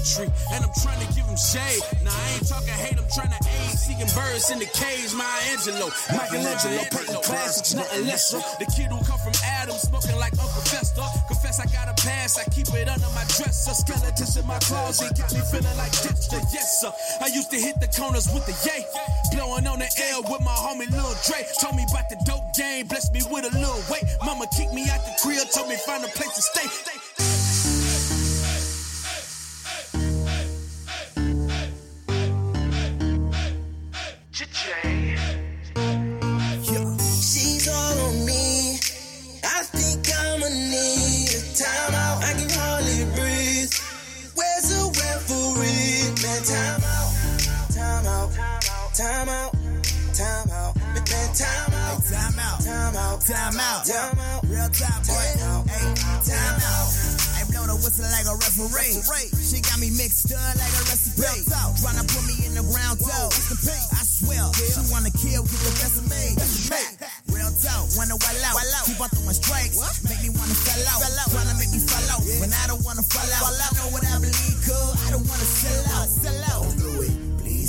and 0.54 0.62
I'm 0.62 0.74
trying 0.82 1.00
to 1.02 1.08
give 1.14 1.26
him 1.26 1.36
shade. 1.36 1.82
Now 2.04 2.14
I 2.14 2.38
ain't 2.38 2.46
talking 2.46 2.70
hate, 2.70 2.98
I'm 2.98 3.08
trying 3.10 3.34
to 3.34 3.40
aid. 3.42 3.74
Seeking 3.74 4.10
birds 4.14 4.50
in 4.50 4.58
the 4.58 4.70
cage, 4.70 5.10
Maya 5.14 5.42
Angelou, 5.50 5.90
Michelangelo, 6.14 6.82
painting 6.90 7.22
classics, 7.22 7.74
nothing 7.74 8.06
less. 8.06 8.30
The 8.30 8.66
kid 8.70 8.92
who 8.92 8.98
come 9.02 9.18
from 9.18 9.34
Adam, 9.42 9.74
smoking 9.76 10.16
like 10.16 10.32
Uncle 10.38 10.62
Fester. 10.70 11.02
Confess 11.26 11.58
I 11.58 11.66
got 11.74 11.90
a 11.90 11.96
pass, 12.02 12.38
I 12.38 12.44
keep 12.50 12.68
it 12.74 12.88
under 12.88 13.10
my 13.14 13.26
dresser. 13.34 13.74
Skeletons 13.74 14.36
in 14.36 14.46
my 14.46 14.58
closet 14.60 15.16
got 15.18 15.32
me 15.34 15.42
feeling 15.50 15.76
like 15.76 15.92
Dexter, 16.02 16.40
yes 16.54 16.80
sir. 16.80 16.92
I 17.20 17.26
used 17.34 17.50
to 17.50 17.58
hit 17.58 17.80
the 17.80 17.90
corners 17.90 18.30
with 18.30 18.46
the 18.46 18.54
yay, 18.62 18.86
blowing 19.34 19.66
on 19.66 19.78
the 19.80 19.90
L 20.14 20.22
with 20.30 20.42
my 20.46 20.54
homie 20.54 20.90
Lil 20.90 21.14
Dre. 21.26 21.42
Told 21.60 21.74
me 21.74 21.84
about 21.90 22.08
the 22.08 22.18
dope 22.24 22.54
game, 22.54 22.86
blessed 22.86 23.12
me 23.12 23.22
with 23.30 23.44
a 23.44 23.52
little 23.58 23.82
weight. 23.90 24.04
Mama 24.24 24.46
kicked 24.56 24.72
me 24.72 24.86
out 24.90 25.02
the 25.02 25.14
crib, 25.22 25.42
told 25.50 25.68
me 25.68 25.76
find 25.86 26.04
a 26.04 26.08
place 26.14 26.34
to 26.34 26.42
stay. 26.42 27.45
Timeout. 53.26 53.82
Timeout. 53.82 54.46
Real 54.46 54.70
time, 54.70 55.02
boy. 55.02 55.18
Hey, 55.66 55.82
timeout. 56.22 56.86
I 57.34 57.42
blow 57.50 57.66
the 57.66 57.74
whistle 57.82 58.06
like 58.14 58.22
a 58.22 58.38
referee. 58.38 59.02
She 59.42 59.58
got 59.66 59.82
me 59.82 59.90
mixed 59.90 60.30
up 60.30 60.38
like 60.54 60.70
a 60.70 60.82
recipe. 60.86 61.26
Tryna 61.82 62.06
put 62.06 62.22
me 62.22 62.38
in 62.46 62.54
the 62.54 62.62
ground, 62.70 63.02
though. 63.02 63.26
I 63.26 64.02
swear, 64.06 64.46
she 64.54 64.78
wanna 64.94 65.10
kill, 65.10 65.42
get 65.42 65.58
the 65.58 65.74
best 65.74 65.98
of 65.98 66.06
me. 66.06 66.38
Real 67.34 67.50
talk, 67.58 67.90
wanna 67.98 68.14
wild 68.14 68.46
out. 68.46 68.86
Keep 68.86 69.02
on 69.02 69.10
throwing 69.10 69.34
strikes. 69.34 69.74
Make 70.06 70.22
me 70.22 70.30
wanna 70.30 70.54
fell 70.54 70.86
out. 70.94 71.02
Tryna 71.26 71.58
make 71.58 71.74
me 71.74 71.82
fall 71.82 72.06
out. 72.14 72.22
When 72.38 72.54
I 72.54 72.70
don't 72.70 72.86
wanna 72.86 73.02
fall 73.02 73.26
out. 73.26 73.58
I 73.58 73.74
know 73.74 73.90
what 73.90 74.06
I 74.06 74.22
believe, 74.22 74.58
cuz 74.62 74.86
I 75.02 75.10
don't 75.10 75.26
wanna 75.26 75.50
sell 75.50 75.82
out. 75.98 76.06
Sell 76.06 76.38
out. 76.54 76.95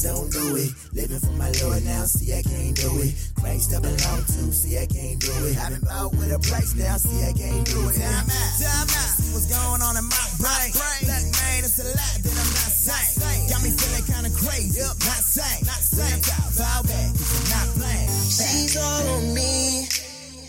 Don't 0.03 0.29
do 0.29 0.37
it. 0.37 0.37
Please 0.37 0.37
don't 0.37 0.53
do 0.53 0.55
it. 0.61 0.69
Living 0.93 1.19
for 1.19 1.33
my 1.41 1.49
Lord 1.63 1.81
now, 1.85 2.05
see 2.05 2.29
I 2.29 2.43
can't 2.45 2.75
do 2.77 3.01
it. 3.01 3.17
Christ 3.41 3.73
I 3.73 3.79
belong 3.81 4.21
to, 4.29 4.53
see 4.53 4.77
I 4.77 4.85
can't 4.85 5.17
do 5.17 5.33
it. 5.49 5.57
I've 5.57 5.73
been 5.73 5.81
bought 5.81 6.13
with 6.13 6.29
a 6.29 6.37
price 6.37 6.75
now, 6.77 7.01
see 7.01 7.25
I 7.25 7.33
can't 7.33 7.65
do 7.65 7.81
it. 7.89 7.97
Time 7.97 8.29
out. 8.29 8.53
Time 8.61 8.93
out. 8.93 9.11
See 9.17 9.33
what's 9.33 9.49
going 9.49 9.81
on 9.81 9.97
in 9.97 10.05
my 10.05 10.25
brain. 10.37 10.69
Look, 11.01 11.25
man, 11.33 11.65
it's 11.65 11.81
a 11.81 11.89
lot 11.97 12.17
that 12.21 12.35
I'm 12.37 12.51
not 12.53 12.73
saying. 12.77 13.49
Got 13.49 13.61
me 13.65 13.73
feeling 13.73 14.05
kinda 14.05 14.31
crazy. 14.37 14.85
Not 14.85 15.23
saying. 15.25 15.65
Not 15.65 15.81
saying. 15.81 16.21
Fall 16.21 16.81
back, 16.85 17.11
I'm 17.17 17.45
not 17.49 17.67
playing. 17.81 18.09
She's 18.29 18.77
all 18.77 19.01
on 19.17 19.33
me. 19.33 19.89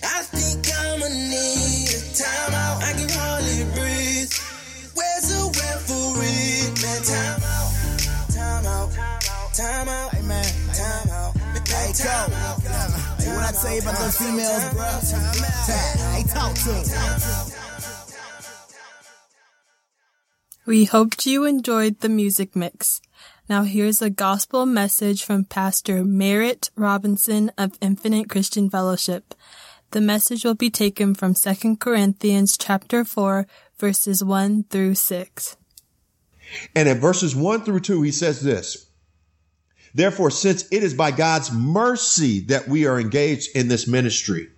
I 0.04 0.28
think 0.28 0.60
I'ma 0.76 1.08
need 1.08 1.88
a 1.88 2.00
timeout. 2.12 2.84
I 2.84 2.92
can 3.00 3.08
hardly 3.16 3.64
breathe. 3.72 4.28
Where's 4.92 5.24
the 5.32 5.40
referee? 5.56 6.68
Man, 6.84 7.00
timeout. 7.00 7.72
Timeout. 8.28 9.27
Timeout. 9.58 10.14
Hey, 10.14 10.22
man. 10.22 10.44
Timeout. 10.70 11.34
Hey, 11.66 11.90
go. 11.98 12.30
Hey, 13.18 13.34
what 13.34 13.42
I 13.42 13.50
tell 13.50 13.74
you 13.74 13.80
about 13.80 13.98
those 13.98 14.16
females, 14.16 14.64
bro? 14.70 14.86
Hey, 16.14 16.22
talk 16.28 16.54
to 16.54 16.70
'em. 16.70 16.84
We 20.64 20.84
hoped 20.84 21.26
you 21.26 21.44
enjoyed 21.44 21.98
the 21.98 22.08
music 22.08 22.54
mix. 22.54 23.00
Now 23.48 23.64
here's 23.64 24.00
a 24.00 24.10
gospel 24.10 24.64
message 24.64 25.24
from 25.24 25.42
Pastor 25.42 26.04
Merritt 26.04 26.70
Robinson 26.76 27.50
of 27.58 27.72
Infinite 27.80 28.30
Christian 28.30 28.70
Fellowship. 28.70 29.34
The 29.90 30.00
message 30.00 30.44
will 30.44 30.54
be 30.54 30.70
taken 30.70 31.16
from 31.16 31.34
2 31.34 31.80
Corinthians 31.80 32.56
chapter 32.56 33.04
4 33.04 33.48
verses 33.76 34.22
1 34.22 34.66
through 34.70 34.94
6. 34.94 35.56
And 36.76 36.88
in 36.88 37.00
verses 37.00 37.34
1 37.34 37.64
through 37.64 37.80
2, 37.80 38.02
he 38.02 38.12
says 38.12 38.42
this 38.42 38.87
Therefore, 39.98 40.30
since 40.30 40.64
it 40.70 40.84
is 40.84 40.94
by 40.94 41.10
God's 41.10 41.50
mercy 41.50 42.38
that 42.42 42.68
we 42.68 42.86
are 42.86 43.00
engaged 43.00 43.56
in 43.56 43.66
this 43.66 43.88
ministry, 43.88 44.48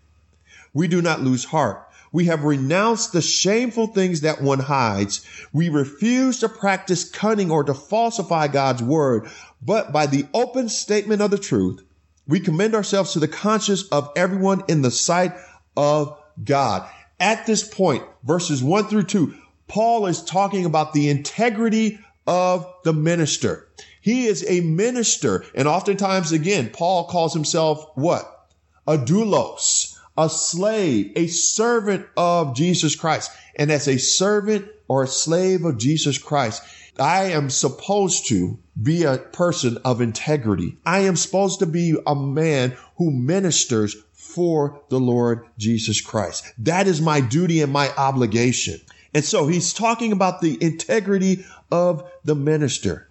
we 0.75 0.87
do 0.87 1.01
not 1.01 1.23
lose 1.23 1.47
heart. 1.47 1.89
We 2.13 2.27
have 2.27 2.45
renounced 2.45 3.15
the 3.15 3.23
shameful 3.23 3.87
things 3.87 4.21
that 4.21 4.43
one 4.43 4.59
hides. 4.59 5.25
We 5.51 5.71
refuse 5.71 6.41
to 6.41 6.51
practice 6.51 7.09
cunning 7.09 7.51
or 7.51 7.65
to 7.65 7.73
falsify 7.73 8.49
God's 8.49 8.83
word, 8.83 9.31
but 9.63 9.95
by 9.95 10.05
the 10.05 10.27
open 10.35 10.69
statement 10.69 11.23
of 11.23 11.31
the 11.31 11.39
truth, 11.39 11.83
we 12.29 12.39
commend 12.39 12.75
ourselves 12.75 13.15
to 13.15 13.19
the 13.19 13.27
conscience 13.27 13.85
of 13.85 14.13
everyone 14.17 14.65
in 14.69 14.83
the 14.83 14.91
sight 14.91 15.33
of 15.75 16.19
God. 16.45 16.87
At 17.19 17.47
this 17.47 17.67
point, 17.67 18.05
verses 18.25 18.63
1 18.63 18.89
through 18.89 19.05
2, 19.05 19.35
Paul 19.69 20.05
is 20.05 20.23
talking 20.23 20.67
about 20.67 20.93
the 20.93 21.09
integrity 21.09 21.99
of 22.27 22.71
the 22.85 22.93
minister. 22.93 23.69
He 24.01 24.27
is 24.27 24.45
a 24.49 24.61
minister. 24.61 25.45
And 25.55 25.69
oftentimes, 25.69 26.33
again, 26.33 26.71
Paul 26.73 27.05
calls 27.05 27.35
himself 27.35 27.91
what? 27.95 28.49
A 28.87 28.97
doulos, 28.97 29.97
a 30.17 30.29
slave, 30.29 31.13
a 31.17 31.27
servant 31.27 32.07
of 32.17 32.57
Jesus 32.57 32.97
Christ. 32.97 33.31
And 33.57 33.71
as 33.71 33.87
a 33.87 33.99
servant 33.99 34.69
or 34.89 35.03
a 35.03 35.09
slave 35.09 35.65
of 35.65 35.79
Jesus 35.79 36.19
Christ, 36.19 36.63
I 36.99 37.27
am 37.33 37.51
supposed 37.51 38.27
to 38.29 38.59
be 38.83 39.05
a 39.05 39.19
person 39.19 39.79
of 39.85 40.01
integrity. 40.01 40.77
I 40.85 41.01
am 41.01 41.17
supposed 41.17 41.59
to 41.61 41.67
be 41.67 41.97
a 42.07 42.15
man 42.15 42.77
who 42.97 43.11
ministers 43.11 43.97
for 44.13 44.81
the 44.89 45.01
Lord 45.01 45.47
Jesus 45.59 46.01
Christ. 46.01 46.45
That 46.59 46.87
is 46.87 47.01
my 47.01 47.21
duty 47.21 47.63
and 47.63 47.73
my 47.73 47.93
obligation. 47.97 48.81
And 49.13 49.25
so 49.25 49.47
he's 49.47 49.73
talking 49.73 50.13
about 50.13 50.41
the 50.41 50.57
integrity 50.63 51.45
of 51.71 52.09
the 52.25 52.35
minister. 52.35 53.09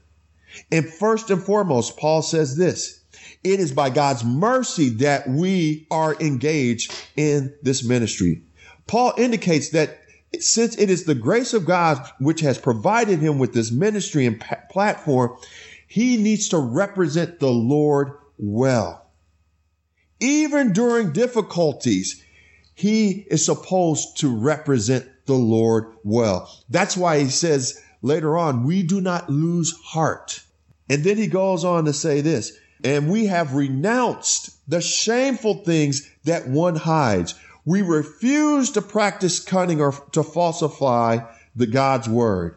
And 0.72 0.88
first 0.88 1.30
and 1.30 1.42
foremost, 1.42 1.98
Paul 1.98 2.22
says 2.22 2.56
this 2.56 3.00
it 3.44 3.60
is 3.60 3.72
by 3.72 3.90
God's 3.90 4.24
mercy 4.24 4.90
that 4.90 5.28
we 5.30 5.88
are 5.90 6.16
engaged 6.20 6.94
in 7.16 7.54
this 7.62 7.84
ministry. 7.84 8.42
Paul 8.88 9.14
indicates 9.18 9.70
that 9.70 10.00
since 10.40 10.78
it 10.78 10.90
is 10.90 11.06
the 11.06 11.16
grace 11.16 11.54
of 11.54 11.66
God 11.66 12.06
which 12.20 12.42
has 12.42 12.58
provided 12.58 13.20
him 13.20 13.40
with 13.40 13.54
this 13.54 13.72
ministry 13.72 14.26
and 14.26 14.44
platform, 14.70 15.38
he 15.88 16.18
needs 16.18 16.50
to 16.50 16.58
represent 16.58 17.40
the 17.40 17.52
Lord 17.52 18.12
well. 18.38 19.08
Even 20.20 20.74
during 20.74 21.14
difficulties, 21.14 22.24
he 22.76 23.26
is 23.30 23.46
supposed 23.46 24.18
to 24.18 24.36
represent 24.36 25.08
the 25.26 25.34
Lord 25.34 25.94
well. 26.04 26.52
That's 26.70 26.98
why 26.98 27.20
he 27.20 27.30
says 27.30 27.82
later 28.02 28.38
on, 28.38 28.64
we 28.64 28.84
do 28.84 29.02
not 29.02 29.30
lose 29.30 29.74
heart. 29.84 30.42
And 30.90 31.04
then 31.04 31.18
he 31.18 31.28
goes 31.28 31.64
on 31.64 31.86
to 31.86 31.94
say 31.94 32.22
this, 32.22 32.58
and 32.84 33.10
we 33.10 33.28
have 33.28 33.54
renounced 33.54 34.52
the 34.70 34.82
shameful 34.82 35.64
things 35.64 36.10
that 36.24 36.48
one 36.48 36.76
hides. 36.76 37.36
We 37.66 37.82
refuse 37.82 38.72
to 38.72 38.82
practice 38.82 39.40
cunning 39.40 39.82
or 39.82 39.92
to 40.14 40.24
falsify 40.24 41.20
the 41.56 41.68
God's 41.68 42.10
word. 42.10 42.56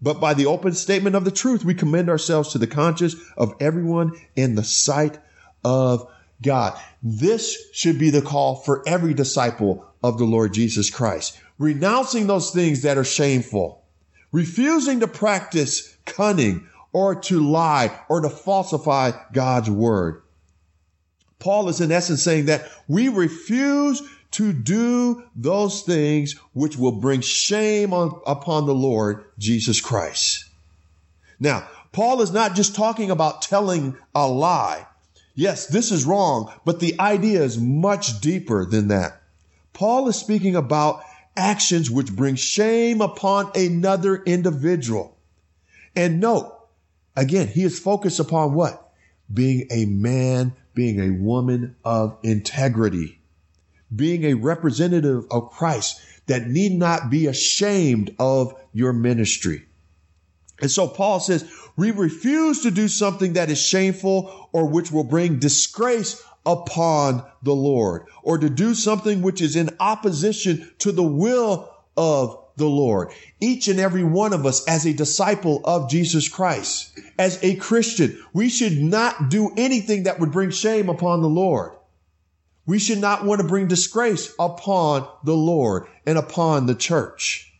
But 0.00 0.20
by 0.20 0.34
the 0.34 0.46
open 0.46 0.74
statement 0.74 1.16
of 1.16 1.24
the 1.24 1.30
truth, 1.30 1.64
we 1.64 1.74
commend 1.74 2.08
ourselves 2.08 2.52
to 2.52 2.58
the 2.58 2.66
conscience 2.66 3.14
of 3.36 3.54
everyone 3.60 4.20
in 4.36 4.56
the 4.56 4.64
sight 4.64 5.18
of 5.64 6.08
God. 6.42 6.78
This 7.02 7.56
should 7.72 7.98
be 7.98 8.10
the 8.10 8.22
call 8.22 8.56
for 8.56 8.82
every 8.86 9.14
disciple 9.14 9.86
of 10.02 10.18
the 10.18 10.24
Lord 10.24 10.52
Jesus 10.52 10.90
Christ. 10.90 11.38
Renouncing 11.58 12.26
those 12.26 12.50
things 12.50 12.82
that 12.82 12.98
are 12.98 13.04
shameful, 13.04 13.84
refusing 14.32 15.00
to 15.00 15.06
practice 15.06 15.96
cunning 16.04 16.66
or 16.92 17.14
to 17.14 17.40
lie 17.40 17.98
or 18.08 18.20
to 18.20 18.30
falsify 18.30 19.12
God's 19.32 19.70
word. 19.70 20.22
Paul 21.38 21.68
is 21.68 21.80
in 21.80 21.90
essence 21.90 22.22
saying 22.22 22.46
that 22.46 22.70
we 22.86 23.08
refuse 23.08 24.02
to 24.32 24.52
do 24.52 25.24
those 25.34 25.82
things 25.82 26.34
which 26.52 26.76
will 26.76 26.92
bring 26.92 27.20
shame 27.20 27.92
on, 27.92 28.20
upon 28.26 28.66
the 28.66 28.74
Lord 28.74 29.24
Jesus 29.38 29.80
Christ. 29.80 30.44
Now, 31.38 31.68
Paul 31.92 32.22
is 32.22 32.32
not 32.32 32.54
just 32.54 32.74
talking 32.74 33.10
about 33.10 33.42
telling 33.42 33.96
a 34.14 34.26
lie. 34.26 34.86
Yes, 35.34 35.66
this 35.66 35.90
is 35.90 36.04
wrong, 36.04 36.52
but 36.64 36.80
the 36.80 36.98
idea 37.00 37.42
is 37.42 37.58
much 37.58 38.20
deeper 38.20 38.64
than 38.64 38.88
that. 38.88 39.20
Paul 39.72 40.08
is 40.08 40.16
speaking 40.16 40.56
about 40.56 41.02
actions 41.36 41.90
which 41.90 42.14
bring 42.14 42.36
shame 42.36 43.00
upon 43.00 43.50
another 43.54 44.22
individual. 44.22 45.16
And 45.96 46.20
note, 46.20 46.54
again, 47.16 47.48
he 47.48 47.64
is 47.64 47.78
focused 47.78 48.20
upon 48.20 48.54
what? 48.54 48.92
Being 49.32 49.66
a 49.70 49.86
man, 49.86 50.54
being 50.74 51.00
a 51.00 51.22
woman 51.22 51.76
of 51.84 52.16
integrity, 52.22 53.20
being 53.94 54.24
a 54.24 54.34
representative 54.34 55.24
of 55.30 55.50
Christ 55.50 56.00
that 56.26 56.46
need 56.46 56.72
not 56.72 57.10
be 57.10 57.26
ashamed 57.26 58.14
of 58.18 58.54
your 58.72 58.92
ministry. 58.92 59.64
And 60.60 60.70
so 60.70 60.86
Paul 60.86 61.20
says, 61.20 61.50
we 61.76 61.90
refuse 61.90 62.62
to 62.62 62.70
do 62.70 62.88
something 62.88 63.32
that 63.32 63.50
is 63.50 63.60
shameful 63.60 64.48
or 64.52 64.68
which 64.68 64.92
will 64.92 65.04
bring 65.04 65.38
disgrace 65.38 66.22
upon 66.44 67.24
the 67.42 67.54
Lord, 67.54 68.06
or 68.22 68.38
to 68.38 68.50
do 68.50 68.74
something 68.74 69.22
which 69.22 69.40
is 69.40 69.56
in 69.56 69.70
opposition 69.78 70.70
to 70.78 70.90
the 70.92 71.02
will 71.02 71.72
of 71.96 72.41
the 72.56 72.66
Lord. 72.66 73.10
Each 73.40 73.68
and 73.68 73.80
every 73.80 74.04
one 74.04 74.32
of 74.32 74.46
us 74.46 74.66
as 74.66 74.86
a 74.86 74.92
disciple 74.92 75.60
of 75.64 75.90
Jesus 75.90 76.28
Christ, 76.28 76.98
as 77.18 77.38
a 77.42 77.56
Christian, 77.56 78.22
we 78.32 78.48
should 78.48 78.78
not 78.78 79.28
do 79.30 79.52
anything 79.56 80.04
that 80.04 80.20
would 80.20 80.32
bring 80.32 80.50
shame 80.50 80.88
upon 80.88 81.22
the 81.22 81.28
Lord. 81.28 81.72
We 82.66 82.78
should 82.78 82.98
not 82.98 83.24
want 83.24 83.40
to 83.40 83.46
bring 83.46 83.66
disgrace 83.66 84.32
upon 84.38 85.08
the 85.24 85.36
Lord 85.36 85.86
and 86.06 86.16
upon 86.16 86.66
the 86.66 86.74
church. 86.74 87.52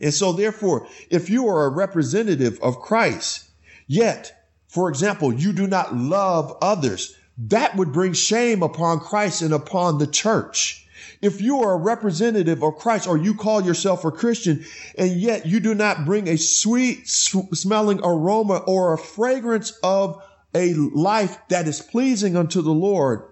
And 0.00 0.12
so 0.12 0.32
therefore, 0.32 0.86
if 1.10 1.30
you 1.30 1.48
are 1.48 1.64
a 1.64 1.70
representative 1.70 2.60
of 2.62 2.80
Christ, 2.80 3.44
yet, 3.86 4.48
for 4.68 4.88
example, 4.88 5.32
you 5.32 5.52
do 5.52 5.66
not 5.66 5.96
love 5.96 6.56
others, 6.60 7.16
that 7.38 7.76
would 7.76 7.92
bring 7.92 8.12
shame 8.12 8.62
upon 8.62 9.00
Christ 9.00 9.42
and 9.42 9.52
upon 9.52 9.98
the 9.98 10.06
church. 10.06 10.85
If 11.22 11.40
you 11.40 11.60
are 11.60 11.72
a 11.72 11.78
representative 11.78 12.62
of 12.62 12.76
Christ 12.76 13.06
or 13.06 13.16
you 13.16 13.34
call 13.34 13.64
yourself 13.64 14.04
a 14.04 14.10
Christian 14.10 14.64
and 14.96 15.12
yet 15.12 15.46
you 15.46 15.60
do 15.60 15.74
not 15.74 16.04
bring 16.04 16.28
a 16.28 16.36
sweet 16.36 17.08
sw- 17.08 17.52
smelling 17.54 18.00
aroma 18.02 18.58
or 18.66 18.92
a 18.92 18.98
fragrance 18.98 19.72
of 19.82 20.22
a 20.54 20.74
life 20.74 21.38
that 21.48 21.68
is 21.68 21.80
pleasing 21.80 22.36
unto 22.36 22.62
the 22.62 22.72
Lord, 22.72 23.22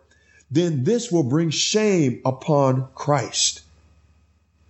then 0.50 0.84
this 0.84 1.10
will 1.10 1.22
bring 1.22 1.50
shame 1.50 2.20
upon 2.24 2.88
Christ. 2.94 3.62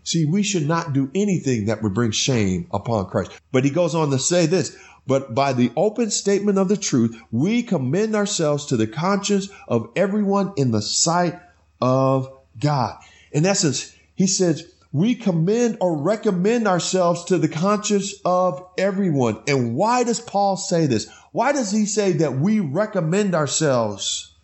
See, 0.04 0.26
we 0.26 0.42
should 0.42 0.68
not 0.68 0.92
do 0.92 1.10
anything 1.14 1.66
that 1.66 1.82
would 1.82 1.94
bring 1.94 2.10
shame 2.10 2.66
upon 2.70 3.06
Christ. 3.06 3.32
But 3.52 3.64
he 3.64 3.70
goes 3.70 3.94
on 3.94 4.10
to 4.10 4.18
say 4.18 4.46
this, 4.46 4.76
but 5.06 5.34
by 5.34 5.52
the 5.52 5.72
open 5.76 6.10
statement 6.10 6.58
of 6.58 6.68
the 6.68 6.76
truth, 6.76 7.18
we 7.30 7.62
commend 7.62 8.14
ourselves 8.14 8.66
to 8.66 8.76
the 8.76 8.86
conscience 8.86 9.48
of 9.66 9.90
everyone 9.96 10.52
in 10.56 10.70
the 10.70 10.82
sight 10.82 11.38
of 11.80 12.30
God. 12.58 12.98
In 13.32 13.46
essence, 13.46 13.94
he 14.14 14.26
says, 14.26 14.70
we 14.92 15.16
commend 15.16 15.78
or 15.80 15.96
recommend 15.96 16.68
ourselves 16.68 17.24
to 17.24 17.36
the 17.36 17.48
conscience 17.48 18.14
of 18.24 18.64
everyone. 18.78 19.42
And 19.48 19.74
why 19.74 20.04
does 20.04 20.20
Paul 20.20 20.56
say 20.56 20.86
this? 20.86 21.08
Why 21.32 21.50
does 21.50 21.72
he 21.72 21.84
say 21.84 22.12
that 22.12 22.38
we 22.38 22.60
recommend 22.60 23.34
ourselves 23.34 24.34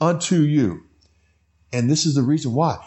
unto 0.00 0.40
you? 0.40 0.82
And 1.72 1.88
this 1.88 2.04
is 2.04 2.16
the 2.16 2.22
reason 2.22 2.52
why. 2.52 2.84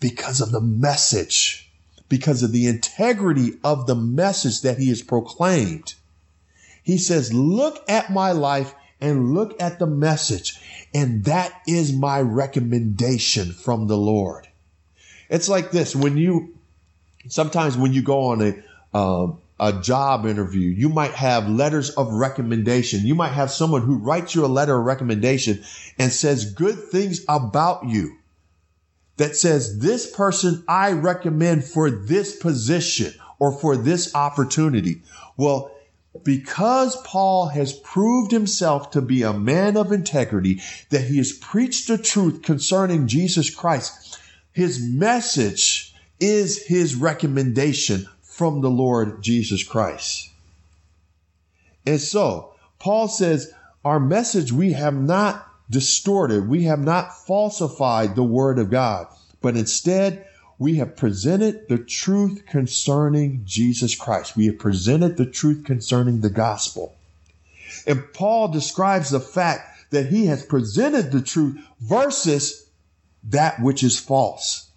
Because 0.00 0.40
of 0.40 0.50
the 0.50 0.60
message, 0.60 1.70
because 2.08 2.42
of 2.42 2.50
the 2.50 2.66
integrity 2.66 3.52
of 3.62 3.86
the 3.86 3.94
message 3.94 4.62
that 4.62 4.78
he 4.78 4.88
has 4.88 5.02
proclaimed. 5.02 5.94
He 6.82 6.98
says, 6.98 7.32
look 7.32 7.88
at 7.88 8.10
my 8.10 8.32
life 8.32 8.74
and 9.00 9.34
look 9.34 9.60
at 9.60 9.78
the 9.78 9.86
message. 9.86 10.58
And 10.94 11.24
that 11.24 11.52
is 11.66 11.92
my 11.92 12.20
recommendation 12.20 13.52
from 13.52 13.86
the 13.86 13.96
Lord. 13.96 14.48
It's 15.28 15.48
like 15.48 15.70
this 15.70 15.94
when 15.94 16.16
you, 16.16 16.54
sometimes 17.28 17.76
when 17.76 17.92
you 17.92 18.02
go 18.02 18.26
on 18.26 18.42
a, 18.42 18.62
uh, 18.94 19.32
a 19.58 19.80
job 19.80 20.26
interview, 20.26 20.68
you 20.68 20.88
might 20.88 21.12
have 21.12 21.48
letters 21.48 21.90
of 21.90 22.12
recommendation. 22.12 23.06
You 23.06 23.14
might 23.14 23.32
have 23.32 23.50
someone 23.50 23.82
who 23.82 23.96
writes 23.96 24.34
you 24.34 24.44
a 24.44 24.46
letter 24.46 24.78
of 24.78 24.84
recommendation 24.84 25.62
and 25.98 26.12
says 26.12 26.52
good 26.52 26.78
things 26.90 27.24
about 27.28 27.88
you 27.88 28.16
that 29.16 29.34
says 29.34 29.78
this 29.78 30.10
person 30.10 30.62
I 30.68 30.92
recommend 30.92 31.64
for 31.64 31.90
this 31.90 32.36
position 32.36 33.14
or 33.38 33.52
for 33.52 33.76
this 33.76 34.14
opportunity. 34.14 35.02
Well, 35.36 35.70
because 36.24 36.96
Paul 37.02 37.48
has 37.48 37.72
proved 37.72 38.32
himself 38.32 38.90
to 38.92 39.00
be 39.00 39.22
a 39.22 39.32
man 39.32 39.76
of 39.76 39.92
integrity, 39.92 40.60
that 40.90 41.04
he 41.04 41.18
has 41.18 41.32
preached 41.32 41.88
the 41.88 41.98
truth 41.98 42.42
concerning 42.42 43.06
Jesus 43.06 43.54
Christ, 43.54 44.18
his 44.52 44.80
message 44.80 45.94
is 46.20 46.66
his 46.66 46.94
recommendation 46.94 48.08
from 48.22 48.60
the 48.60 48.70
Lord 48.70 49.22
Jesus 49.22 49.62
Christ. 49.62 50.30
And 51.86 52.00
so, 52.00 52.54
Paul 52.78 53.08
says, 53.08 53.52
our 53.84 54.00
message 54.00 54.52
we 54.52 54.72
have 54.72 54.94
not 54.94 55.46
distorted, 55.70 56.48
we 56.48 56.64
have 56.64 56.80
not 56.80 57.16
falsified 57.26 58.14
the 58.14 58.24
word 58.24 58.58
of 58.58 58.70
God, 58.70 59.06
but 59.40 59.56
instead 59.56 60.26
we 60.58 60.76
have 60.76 60.96
presented 60.96 61.68
the 61.68 61.78
truth 61.78 62.44
concerning 62.46 63.42
Jesus 63.44 63.94
Christ. 63.94 64.36
We 64.36 64.46
have 64.46 64.58
presented 64.58 65.16
the 65.16 65.26
truth 65.26 65.64
concerning 65.64 66.20
the 66.20 66.30
gospel. 66.30 66.94
And 67.86 68.12
Paul 68.12 68.48
describes 68.48 69.10
the 69.10 69.20
fact 69.20 69.90
that 69.90 70.06
he 70.06 70.26
has 70.26 70.44
presented 70.44 71.12
the 71.12 71.20
truth 71.20 71.58
versus 71.80 72.68
that 73.24 73.60
which 73.60 73.82
is 73.82 73.98
false. 73.98 74.70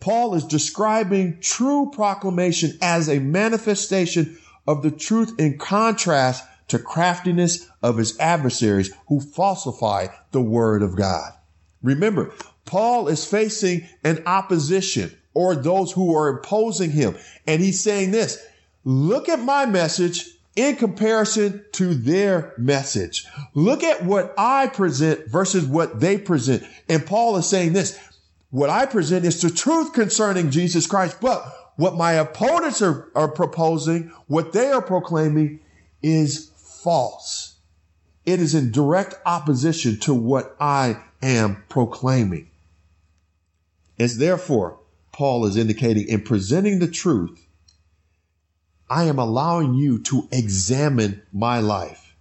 Paul 0.00 0.34
is 0.34 0.44
describing 0.44 1.38
true 1.40 1.90
proclamation 1.94 2.78
as 2.82 3.08
a 3.08 3.18
manifestation 3.18 4.38
of 4.66 4.82
the 4.82 4.90
truth 4.90 5.34
in 5.38 5.58
contrast 5.58 6.44
to 6.68 6.78
craftiness 6.78 7.68
of 7.82 7.96
his 7.96 8.18
adversaries 8.18 8.92
who 9.08 9.20
falsify 9.20 10.08
the 10.32 10.42
word 10.42 10.82
of 10.82 10.96
God. 10.96 11.32
Remember, 11.82 12.32
Paul 12.64 13.08
is 13.08 13.24
facing 13.24 13.88
an 14.04 14.22
opposition 14.26 15.16
or 15.34 15.54
those 15.54 15.92
who 15.92 16.16
are 16.16 16.28
opposing 16.28 16.90
him. 16.90 17.16
And 17.46 17.62
he's 17.62 17.82
saying 17.82 18.10
this, 18.10 18.44
look 18.84 19.28
at 19.28 19.40
my 19.40 19.66
message 19.66 20.26
in 20.56 20.76
comparison 20.76 21.62
to 21.72 21.94
their 21.94 22.54
message. 22.56 23.26
Look 23.54 23.84
at 23.84 24.04
what 24.04 24.34
I 24.38 24.68
present 24.68 25.28
versus 25.28 25.66
what 25.66 26.00
they 26.00 26.16
present. 26.16 26.64
And 26.88 27.04
Paul 27.04 27.36
is 27.36 27.46
saying 27.46 27.74
this, 27.74 27.98
what 28.50 28.70
I 28.70 28.86
present 28.86 29.26
is 29.26 29.42
the 29.42 29.50
truth 29.50 29.92
concerning 29.92 30.50
Jesus 30.50 30.86
Christ, 30.86 31.18
but 31.20 31.44
what 31.76 31.94
my 31.94 32.12
opponents 32.12 32.80
are, 32.80 33.10
are 33.14 33.28
proposing, 33.28 34.10
what 34.28 34.54
they 34.54 34.70
are 34.70 34.80
proclaiming 34.80 35.60
is 36.02 36.50
false. 36.56 37.56
It 38.24 38.40
is 38.40 38.54
in 38.54 38.72
direct 38.72 39.14
opposition 39.26 40.00
to 40.00 40.14
what 40.14 40.56
I 40.58 41.02
am 41.22 41.64
proclaiming. 41.68 42.50
It's 43.98 44.16
therefore, 44.16 44.78
Paul 45.12 45.46
is 45.46 45.56
indicating 45.56 46.08
in 46.08 46.20
presenting 46.22 46.78
the 46.78 46.90
truth, 46.90 47.46
I 48.88 49.04
am 49.04 49.18
allowing 49.18 49.74
you 49.74 49.98
to 50.02 50.28
examine 50.30 51.22
my 51.32 51.60
life. 51.60 52.14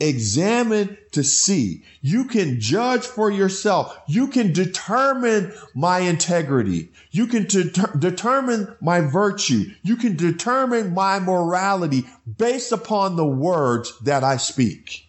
Examine 0.00 0.98
to 1.12 1.22
see. 1.22 1.84
You 2.02 2.24
can 2.24 2.60
judge 2.60 3.06
for 3.06 3.30
yourself. 3.30 3.96
You 4.08 4.26
can 4.26 4.52
determine 4.52 5.52
my 5.72 6.00
integrity. 6.00 6.90
You 7.12 7.28
can 7.28 7.44
de- 7.44 7.70
determine 7.98 8.74
my 8.80 9.00
virtue. 9.00 9.70
You 9.82 9.96
can 9.96 10.16
determine 10.16 10.92
my 10.92 11.20
morality 11.20 12.04
based 12.36 12.72
upon 12.72 13.14
the 13.14 13.24
words 13.24 13.96
that 14.00 14.24
I 14.24 14.36
speak. 14.36 15.03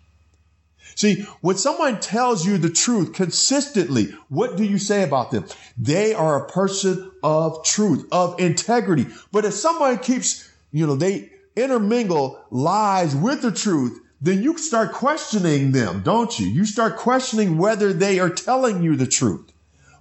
See, 0.96 1.24
when 1.42 1.58
someone 1.58 2.00
tells 2.00 2.46
you 2.46 2.58
the 2.58 2.70
truth 2.70 3.14
consistently, 3.14 4.16
what 4.30 4.56
do 4.56 4.64
you 4.64 4.78
say 4.78 5.04
about 5.04 5.32
them? 5.32 5.46
They 5.78 6.14
are 6.14 6.44
a 6.44 6.50
person 6.50 7.12
of 7.22 7.64
truth, 7.66 8.08
of 8.14 8.40
integrity. 8.40 9.08
But 9.32 9.44
if 9.44 9.54
someone 9.54 9.98
keeps, 10.00 10.50
you 10.72 10.88
know, 10.88 10.96
they 10.96 11.32
intermingle 11.56 12.40
lies 12.50 13.14
with 13.16 13.42
the 13.42 13.52
truth, 13.52 14.00
then 14.22 14.42
you 14.42 14.58
start 14.58 14.94
questioning 14.94 15.74
them, 15.74 16.02
don't 16.02 16.40
you? 16.40 16.48
You 16.48 16.66
start 16.66 16.96
questioning 16.96 17.58
whether 17.58 17.92
they 17.92 18.20
are 18.20 18.30
telling 18.30 18.82
you 18.82 18.96
the 18.96 19.06
truth. 19.06 19.52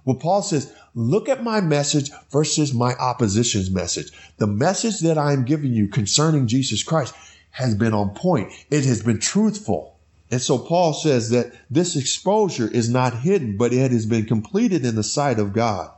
Well, 0.05 0.15
Paul 0.15 0.41
says, 0.41 0.71
look 0.93 1.27
at 1.27 1.43
my 1.43 1.59
message 1.59 2.09
versus 2.31 2.73
my 2.73 2.93
opposition's 2.95 3.69
message. 3.69 4.11
The 4.37 4.47
message 4.47 4.99
that 4.99 5.17
I 5.17 5.33
am 5.33 5.43
giving 5.43 5.73
you 5.73 5.89
concerning 5.89 6.47
Jesus 6.47 6.83
Christ 6.83 7.13
has 7.51 7.75
been 7.75 7.93
on 7.93 8.11
point. 8.11 8.53
It 8.69 8.85
has 8.85 9.03
been 9.03 9.19
truthful. 9.19 9.94
And 10.31 10.41
so 10.41 10.57
Paul 10.57 10.93
says 10.93 11.29
that 11.29 11.53
this 11.69 11.95
exposure 11.95 12.67
is 12.67 12.89
not 12.89 13.19
hidden, 13.19 13.57
but 13.57 13.73
it 13.73 13.91
has 13.91 14.05
been 14.05 14.25
completed 14.25 14.85
in 14.85 14.95
the 14.95 15.03
sight 15.03 15.39
of 15.39 15.53
God. 15.53 15.91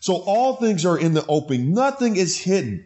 So 0.00 0.16
all 0.16 0.56
things 0.56 0.84
are 0.84 0.98
in 0.98 1.14
the 1.14 1.26
open. 1.26 1.72
Nothing 1.72 2.16
is 2.16 2.38
hidden 2.38 2.84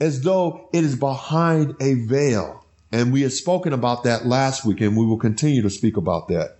as 0.00 0.22
though 0.22 0.68
it 0.72 0.84
is 0.84 0.96
behind 0.96 1.76
a 1.80 1.94
veil. 1.94 2.64
And 2.92 3.12
we 3.12 3.22
had 3.22 3.32
spoken 3.32 3.72
about 3.72 4.04
that 4.04 4.26
last 4.26 4.64
week 4.64 4.80
and 4.80 4.96
we 4.96 5.06
will 5.06 5.18
continue 5.18 5.62
to 5.62 5.70
speak 5.70 5.96
about 5.96 6.28
that. 6.28 6.58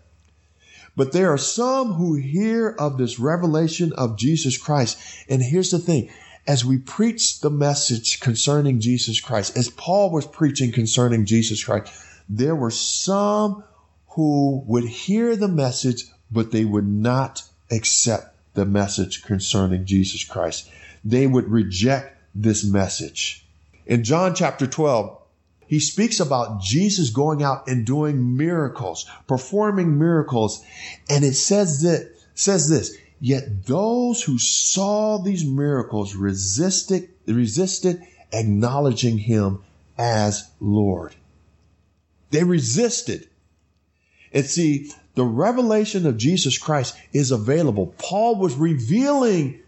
But 0.97 1.13
there 1.13 1.33
are 1.33 1.39
some 1.39 1.95
who 1.95 2.15
hear 2.15 2.71
of 2.71 2.99
this 2.99 3.19
revelation 3.19 3.93
of 3.95 4.17
Jesus 4.17 4.57
Christ. 4.57 4.99
And 5.29 5.43
here's 5.43 5.71
the 5.71 5.79
thing. 5.79 6.11
As 6.47 6.65
we 6.65 6.79
preach 6.79 7.41
the 7.41 7.51
message 7.51 8.21
concerning 8.21 8.81
Jesus 8.81 9.21
Christ, 9.21 9.57
as 9.57 9.71
Paul 9.71 10.11
was 10.11 10.27
preaching 10.27 10.73
concerning 10.73 11.25
Jesus 11.25 11.65
Christ, 11.65 11.93
there 12.29 12.57
were 12.57 12.71
some 12.71 13.65
who 14.09 14.63
would 14.67 14.85
hear 14.85 15.37
the 15.37 15.49
message, 15.49 16.05
but 16.31 16.51
they 16.51 16.65
would 16.65 16.87
not 16.87 17.43
accept 17.71 18.37
the 18.55 18.65
message 18.65 19.25
concerning 19.25 19.85
Jesus 19.85 20.25
Christ. 20.25 20.71
They 21.05 21.27
would 21.27 21.51
reject 21.51 22.17
this 22.35 22.65
message. 22.65 23.45
In 23.87 24.05
John 24.05 24.35
chapter 24.35 24.67
12, 24.67 25.19
he 25.67 25.81
speaks 25.81 26.21
about 26.21 26.61
Jesus 26.63 27.11
going 27.11 27.43
out 27.43 27.67
and 27.67 27.85
doing 27.85 28.37
miracles, 28.37 29.07
performing 29.27 29.99
miracles. 29.99 30.65
And 31.09 31.25
it 31.25 31.35
says 31.35 31.83
that, 31.83 32.13
says 32.35 32.69
this, 32.69 32.97
Yet 33.21 33.67
those 33.67 34.23
who 34.23 34.39
saw 34.39 35.19
these 35.19 35.45
miracles 35.45 36.15
resisted, 36.15 37.09
resisted 37.27 38.03
acknowledging 38.33 39.19
him 39.19 39.63
as 39.97 40.51
Lord. 40.61 41.15
They 42.35 42.43
resisted. 42.43 43.29
And 44.33 44.45
see, 44.45 44.91
the 45.15 45.25
revelation 45.25 46.05
of 46.05 46.17
Jesus 46.17 46.59
Christ 46.59 46.97
is 47.13 47.31
available. 47.31 47.95
Paul 47.99 48.41
was 48.41 48.57
revealing 48.57 49.61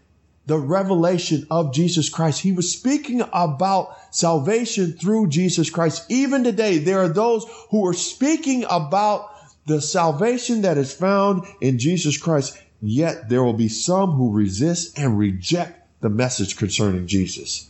the 0.47 0.57
revelation 0.57 1.47
of 1.49 1.73
Jesus 1.73 2.09
Christ. 2.09 2.41
He 2.41 2.51
was 2.51 2.69
speaking 2.69 3.21
about 3.31 3.95
salvation 4.13 4.93
through 4.93 5.27
Jesus 5.27 5.69
Christ. 5.69 6.05
Even 6.09 6.43
today, 6.43 6.77
there 6.77 6.99
are 6.99 7.07
those 7.07 7.45
who 7.69 7.87
are 7.87 7.93
speaking 7.93 8.65
about 8.69 9.29
the 9.65 9.81
salvation 9.81 10.63
that 10.63 10.77
is 10.77 10.93
found 10.93 11.45
in 11.61 11.79
Jesus 11.79 12.17
Christ. 12.17 12.61
Yet 12.81 13.29
there 13.29 13.43
will 13.43 13.53
be 13.53 13.69
some 13.69 14.11
who 14.11 14.33
resist 14.33 14.99
and 14.99 15.17
reject 15.17 16.01
the 16.01 16.09
message 16.09 16.57
concerning 16.57 17.07
Jesus. 17.07 17.69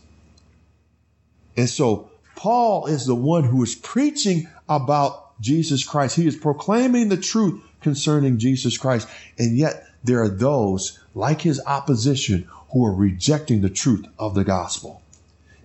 And 1.56 1.70
so 1.70 2.10
Paul 2.38 2.86
is 2.86 3.06
the 3.06 3.16
one 3.16 3.44
who 3.44 3.64
is 3.64 3.76
preaching 3.76 4.48
about 4.70 5.42
Jesus 5.42 5.84
Christ. 5.84 6.16
He 6.16 6.28
is 6.28 6.36
proclaiming 6.36 7.10
the 7.10 7.18
truth 7.18 7.62
concerning 7.82 8.38
Jesus 8.38 8.78
Christ. 8.78 9.10
And 9.38 9.58
yet 9.58 9.88
there 10.04 10.22
are 10.22 10.30
those 10.30 11.00
like 11.16 11.42
his 11.42 11.60
opposition 11.66 12.48
who 12.72 12.86
are 12.86 12.94
rejecting 12.94 13.62
the 13.62 13.72
truth 13.72 14.06
of 14.20 14.36
the 14.36 14.44
gospel. 14.44 15.02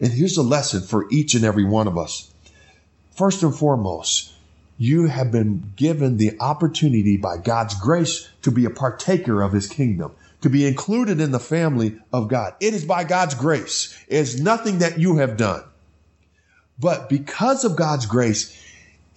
And 0.01 0.13
here's 0.13 0.39
a 0.39 0.43
lesson 0.43 0.81
for 0.81 1.07
each 1.11 1.35
and 1.35 1.45
every 1.45 1.65
one 1.65 1.87
of 1.87 1.99
us. 1.99 2.33
First 3.15 3.43
and 3.43 3.55
foremost, 3.55 4.33
you 4.79 5.09
have 5.09 5.31
been 5.31 5.73
given 5.77 6.17
the 6.17 6.41
opportunity 6.41 7.19
by 7.19 7.37
God's 7.37 7.75
grace 7.75 8.31
to 8.41 8.51
be 8.51 8.65
a 8.65 8.71
partaker 8.71 9.43
of 9.43 9.53
his 9.53 9.69
kingdom, 9.69 10.13
to 10.41 10.49
be 10.49 10.67
included 10.67 11.21
in 11.21 11.33
the 11.33 11.39
family 11.39 12.01
of 12.15 12.29
God. 12.29 12.55
It 12.61 12.73
is 12.73 12.87
by 12.87 13.05
God's 13.05 13.35
grace. 13.35 13.95
It 14.09 14.17
is 14.17 14.41
nothing 14.41 14.79
that 14.79 14.99
you 14.99 15.19
have 15.19 15.37
done. 15.37 15.65
But 16.83 17.09
because 17.09 17.65
of 17.65 17.77
God's 17.77 18.07
grace, 18.07 18.55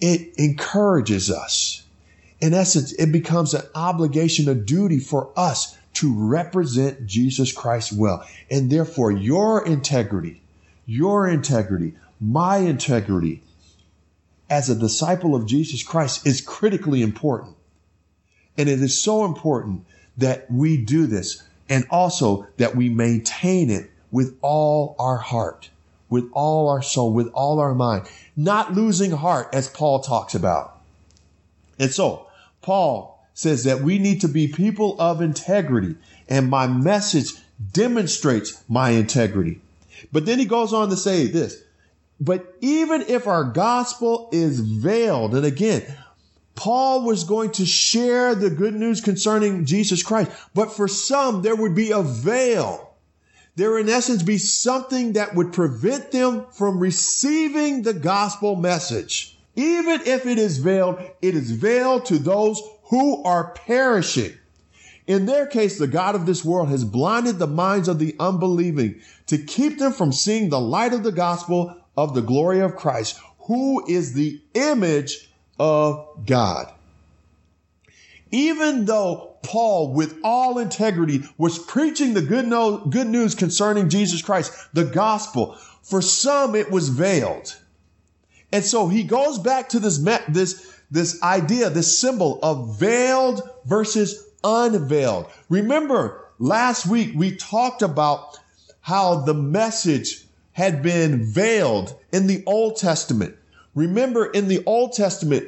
it 0.00 0.34
encourages 0.38 1.30
us. 1.30 1.82
In 2.40 2.54
essence, 2.54 2.92
it 2.92 3.10
becomes 3.10 3.54
an 3.54 3.62
obligation, 3.74 4.48
a 4.48 4.54
duty 4.54 5.00
for 5.00 5.30
us 5.36 5.76
to 5.94 6.14
represent 6.14 7.06
Jesus 7.06 7.52
Christ 7.52 7.92
well. 7.92 8.24
And 8.50 8.70
therefore, 8.70 9.10
your 9.10 9.66
integrity, 9.66 10.42
your 10.86 11.26
integrity, 11.26 11.94
my 12.20 12.58
integrity 12.58 13.42
as 14.48 14.70
a 14.70 14.74
disciple 14.76 15.34
of 15.34 15.46
Jesus 15.46 15.82
Christ 15.82 16.24
is 16.24 16.40
critically 16.40 17.02
important. 17.02 17.56
And 18.56 18.68
it 18.68 18.80
is 18.80 19.02
so 19.02 19.24
important 19.24 19.84
that 20.18 20.48
we 20.50 20.76
do 20.76 21.06
this 21.06 21.42
and 21.68 21.84
also 21.90 22.46
that 22.58 22.76
we 22.76 22.90
maintain 22.90 23.70
it 23.70 23.90
with 24.12 24.38
all 24.40 24.94
our 25.00 25.16
heart, 25.16 25.70
with 26.08 26.28
all 26.32 26.68
our 26.68 26.82
soul, 26.82 27.12
with 27.12 27.28
all 27.32 27.58
our 27.58 27.74
mind, 27.74 28.08
not 28.36 28.74
losing 28.74 29.10
heart 29.10 29.48
as 29.52 29.68
Paul 29.68 30.00
talks 30.00 30.34
about. 30.34 30.78
And 31.78 31.90
so 31.90 32.26
Paul 32.62 33.26
says 33.34 33.64
that 33.64 33.82
we 33.82 33.98
need 33.98 34.20
to 34.22 34.28
be 34.28 34.48
people 34.48 34.96
of 35.00 35.20
integrity 35.20 35.96
and 36.28 36.48
my 36.48 36.66
message 36.66 37.32
demonstrates 37.72 38.62
my 38.68 38.90
integrity. 38.90 39.60
But 40.12 40.26
then 40.26 40.38
he 40.38 40.44
goes 40.44 40.72
on 40.72 40.90
to 40.90 40.96
say 40.96 41.26
this, 41.26 41.62
but 42.20 42.54
even 42.60 43.02
if 43.02 43.26
our 43.26 43.44
gospel 43.44 44.28
is 44.32 44.60
veiled, 44.60 45.34
and 45.34 45.44
again, 45.44 45.82
Paul 46.54 47.04
was 47.04 47.24
going 47.24 47.52
to 47.52 47.66
share 47.66 48.34
the 48.34 48.48
good 48.48 48.74
news 48.74 49.02
concerning 49.02 49.66
Jesus 49.66 50.02
Christ, 50.02 50.30
but 50.54 50.72
for 50.72 50.88
some, 50.88 51.42
there 51.42 51.54
would 51.54 51.74
be 51.74 51.90
a 51.90 52.02
veil. 52.02 52.94
There, 53.56 53.78
in 53.78 53.88
essence, 53.88 54.22
be 54.22 54.36
something 54.36 55.14
that 55.14 55.34
would 55.34 55.52
prevent 55.52 56.12
them 56.12 56.44
from 56.52 56.78
receiving 56.78 57.82
the 57.82 57.94
gospel 57.94 58.54
message. 58.54 59.38
Even 59.56 60.02
if 60.02 60.26
it 60.26 60.38
is 60.38 60.58
veiled, 60.58 61.00
it 61.22 61.34
is 61.34 61.50
veiled 61.50 62.04
to 62.06 62.18
those 62.18 62.60
who 62.84 63.24
are 63.24 63.54
perishing. 63.54 64.34
In 65.06 65.24
their 65.24 65.46
case, 65.46 65.78
the 65.78 65.86
God 65.86 66.14
of 66.14 66.26
this 66.26 66.44
world 66.44 66.68
has 66.68 66.84
blinded 66.84 67.38
the 67.38 67.46
minds 67.46 67.88
of 67.88 67.98
the 67.98 68.14
unbelieving 68.20 69.00
to 69.28 69.38
keep 69.38 69.78
them 69.78 69.92
from 69.92 70.12
seeing 70.12 70.50
the 70.50 70.60
light 70.60 70.92
of 70.92 71.02
the 71.02 71.12
gospel 71.12 71.76
of 71.96 72.14
the 72.14 72.22
glory 72.22 72.60
of 72.60 72.76
Christ, 72.76 73.18
who 73.40 73.86
is 73.86 74.12
the 74.12 74.42
image 74.52 75.30
of 75.58 76.26
God. 76.26 76.72
Even 78.30 78.84
though 78.84 79.35
Paul, 79.46 79.92
with 79.92 80.18
all 80.22 80.58
integrity, 80.58 81.22
was 81.38 81.58
preaching 81.58 82.12
the 82.12 82.22
good, 82.22 82.46
no, 82.46 82.78
good 82.78 83.06
news 83.06 83.34
concerning 83.34 83.88
Jesus 83.88 84.20
Christ, 84.20 84.52
the 84.74 84.84
gospel, 84.84 85.56
for 85.82 86.02
some 86.02 86.54
it 86.54 86.70
was 86.70 86.88
veiled. 86.88 87.56
And 88.52 88.64
so 88.64 88.88
he 88.88 89.04
goes 89.04 89.38
back 89.38 89.70
to 89.70 89.78
this, 89.78 89.98
this, 90.28 90.78
this 90.90 91.22
idea, 91.22 91.70
this 91.70 92.00
symbol 92.00 92.40
of 92.42 92.78
veiled 92.78 93.48
versus 93.64 94.26
unveiled. 94.42 95.30
Remember, 95.48 96.24
last 96.38 96.86
week 96.86 97.12
we 97.14 97.36
talked 97.36 97.82
about 97.82 98.38
how 98.80 99.20
the 99.20 99.34
message 99.34 100.24
had 100.52 100.82
been 100.82 101.24
veiled 101.24 101.94
in 102.12 102.26
the 102.26 102.42
Old 102.46 102.76
Testament. 102.76 103.36
Remember, 103.74 104.24
in 104.26 104.48
the 104.48 104.64
Old 104.64 104.94
Testament, 104.94 105.44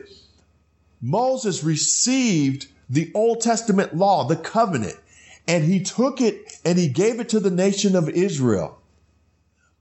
Moses 1.00 1.64
received 1.64 2.66
the 2.88 3.10
Old 3.14 3.40
Testament 3.40 3.94
law, 3.94 4.24
the 4.24 4.36
covenant, 4.36 4.96
and 5.46 5.64
he 5.64 5.82
took 5.82 6.20
it 6.20 6.60
and 6.64 6.78
he 6.78 6.88
gave 6.88 7.20
it 7.20 7.28
to 7.30 7.40
the 7.40 7.50
nation 7.50 7.96
of 7.96 8.08
Israel. 8.08 8.78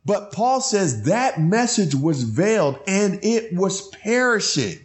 But 0.05 0.31
Paul 0.31 0.61
says 0.61 1.03
that 1.03 1.41
message 1.41 1.93
was 1.93 2.23
veiled 2.23 2.79
and 2.87 3.19
it 3.23 3.53
was 3.53 3.89
perishing. 3.89 4.79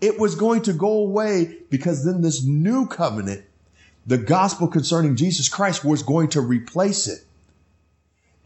It 0.00 0.18
was 0.18 0.34
going 0.34 0.62
to 0.62 0.72
go 0.72 0.90
away 0.90 1.58
because 1.68 2.04
then 2.04 2.22
this 2.22 2.42
new 2.42 2.86
covenant, 2.86 3.44
the 4.06 4.18
gospel 4.18 4.68
concerning 4.68 5.16
Jesus 5.16 5.48
Christ, 5.48 5.84
was 5.84 6.02
going 6.02 6.28
to 6.30 6.40
replace 6.40 7.06
it. 7.06 7.24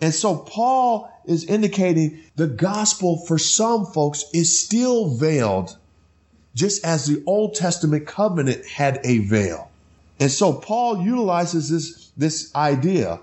And 0.01 0.13
so 0.13 0.37
Paul 0.37 1.11
is 1.25 1.45
indicating 1.45 2.21
the 2.35 2.49
gospel 2.49 3.25
for 3.25 3.39
some 3.39 3.87
folks 3.87 4.25
is 4.35 4.59
still 4.59 5.15
veiled, 5.15 5.77
just 6.57 6.85
as 6.85 7.07
the 7.07 7.23
Old 7.27 7.55
Testament 7.55 8.07
covenant 8.07 8.67
had 8.67 8.99
a 9.05 9.19
veil. 9.19 9.71
And 10.19 10.31
so 10.31 10.55
Paul 10.55 11.03
utilizes 11.03 11.69
this, 11.69 12.11
this 12.17 12.55
idea, 12.57 13.21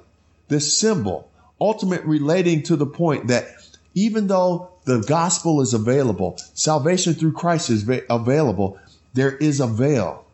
this 0.48 0.78
symbol, 0.78 1.28
ultimate 1.60 2.04
relating 2.06 2.62
to 2.63 2.76
the 2.76 2.86
point 2.86 3.28
that 3.28 3.48
even 3.96 4.28
though 4.28 4.69
the 4.86 5.00
gospel 5.02 5.62
is 5.62 5.74
available, 5.74 6.38
salvation 6.54 7.15
through 7.15 7.34
Christ 7.34 7.72
is 7.72 7.89
available, 8.10 8.80
there 9.13 9.36
is 9.38 9.60
a 9.60 9.67
veil. 9.67 10.26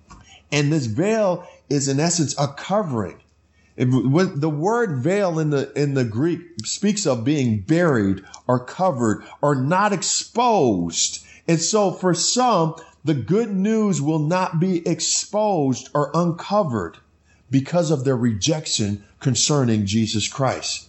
And 0.51 0.71
this 0.71 0.85
veil 0.85 1.47
is 1.69 1.88
in 1.88 1.99
essence 1.99 2.35
a 2.38 2.47
covering 2.47 3.19
when 3.77 4.41
the 4.41 4.49
word 4.49 4.97
veil 4.97 5.39
in 5.39 5.51
the 5.51 5.71
in 5.81 5.93
the 5.93 6.03
Greek 6.03 6.41
speaks 6.65 7.07
of 7.07 7.23
being 7.23 7.59
buried 7.59 8.21
or 8.45 8.59
covered 8.59 9.23
or 9.41 9.55
not 9.55 9.93
exposed. 9.93 11.25
And 11.47 11.62
so 11.62 11.91
for 11.91 12.13
some, 12.13 12.75
the 13.03 13.13
good 13.13 13.51
news 13.51 14.01
will 14.01 14.19
not 14.19 14.59
be 14.59 14.88
exposed 14.88 15.89
or 15.93 16.12
uncovered 16.13 16.97
because 17.49 17.91
of 17.91 18.03
their 18.03 18.17
rejection 18.17 19.03
concerning 19.19 19.85
Jesus 19.85 20.27
Christ. 20.27 20.88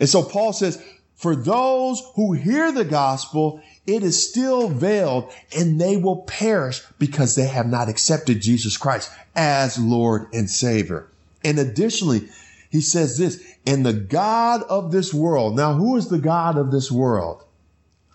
And 0.00 0.08
so 0.08 0.22
Paul 0.22 0.52
says, 0.52 0.82
for 1.14 1.34
those 1.34 2.02
who 2.14 2.32
hear 2.32 2.70
the 2.70 2.84
gospel, 2.84 3.60
it 3.86 4.04
is 4.04 4.28
still 4.28 4.68
veiled 4.68 5.32
and 5.56 5.80
they 5.80 5.96
will 5.96 6.22
perish 6.22 6.82
because 6.98 7.34
they 7.34 7.48
have 7.48 7.66
not 7.66 7.88
accepted 7.88 8.40
Jesus 8.40 8.76
Christ 8.76 9.10
as 9.34 9.78
Lord 9.78 10.26
and 10.32 10.48
Savior. 10.48 11.08
And 11.44 11.58
additionally, 11.58 12.28
he 12.70 12.80
says 12.80 13.18
this, 13.18 13.42
and 13.66 13.84
the 13.84 13.92
God 13.92 14.62
of 14.64 14.92
this 14.92 15.12
world. 15.12 15.56
Now, 15.56 15.74
who 15.74 15.96
is 15.96 16.08
the 16.08 16.18
God 16.18 16.56
of 16.56 16.70
this 16.70 16.90
world? 16.90 17.44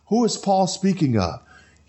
Who 0.08 0.24
is 0.24 0.38
Paul 0.38 0.68
speaking 0.68 1.18
of? 1.18 1.42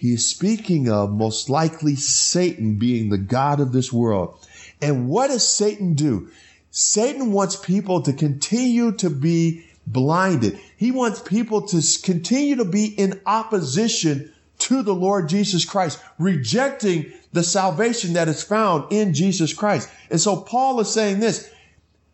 He 0.05 0.13
is 0.13 0.29
speaking 0.29 0.91
of 0.91 1.13
most 1.13 1.49
likely 1.49 1.97
Satan 1.97 2.75
being 2.75 3.09
the 3.09 3.17
God 3.17 3.59
of 3.59 3.73
this 3.73 3.91
world. 3.91 4.39
And 4.83 5.09
what 5.09 5.29
does 5.29 5.49
Satan 5.49 5.95
do? 5.95 6.29
Satan 6.71 7.33
wants 7.33 7.57
people 7.57 8.03
to 8.03 8.13
continue 8.13 8.93
to 8.97 9.09
be 9.09 9.65
blinded. 9.87 10.61
He 10.77 10.91
wants 10.91 11.23
people 11.23 11.63
to 11.69 11.83
continue 12.03 12.57
to 12.57 12.67
be 12.67 12.85
in 12.85 13.19
opposition 13.25 14.31
to 14.59 14.83
the 14.83 14.95
Lord 14.95 15.31
Jesus 15.31 15.65
Christ, 15.65 15.99
rejecting 16.19 17.11
the 17.33 17.43
salvation 17.43 18.13
that 18.13 18.29
is 18.29 18.43
found 18.43 18.93
in 18.93 19.15
Jesus 19.15 19.55
Christ. 19.55 19.89
And 20.11 20.21
so 20.21 20.37
Paul 20.37 20.81
is 20.81 20.93
saying 20.93 21.21
this, 21.21 21.51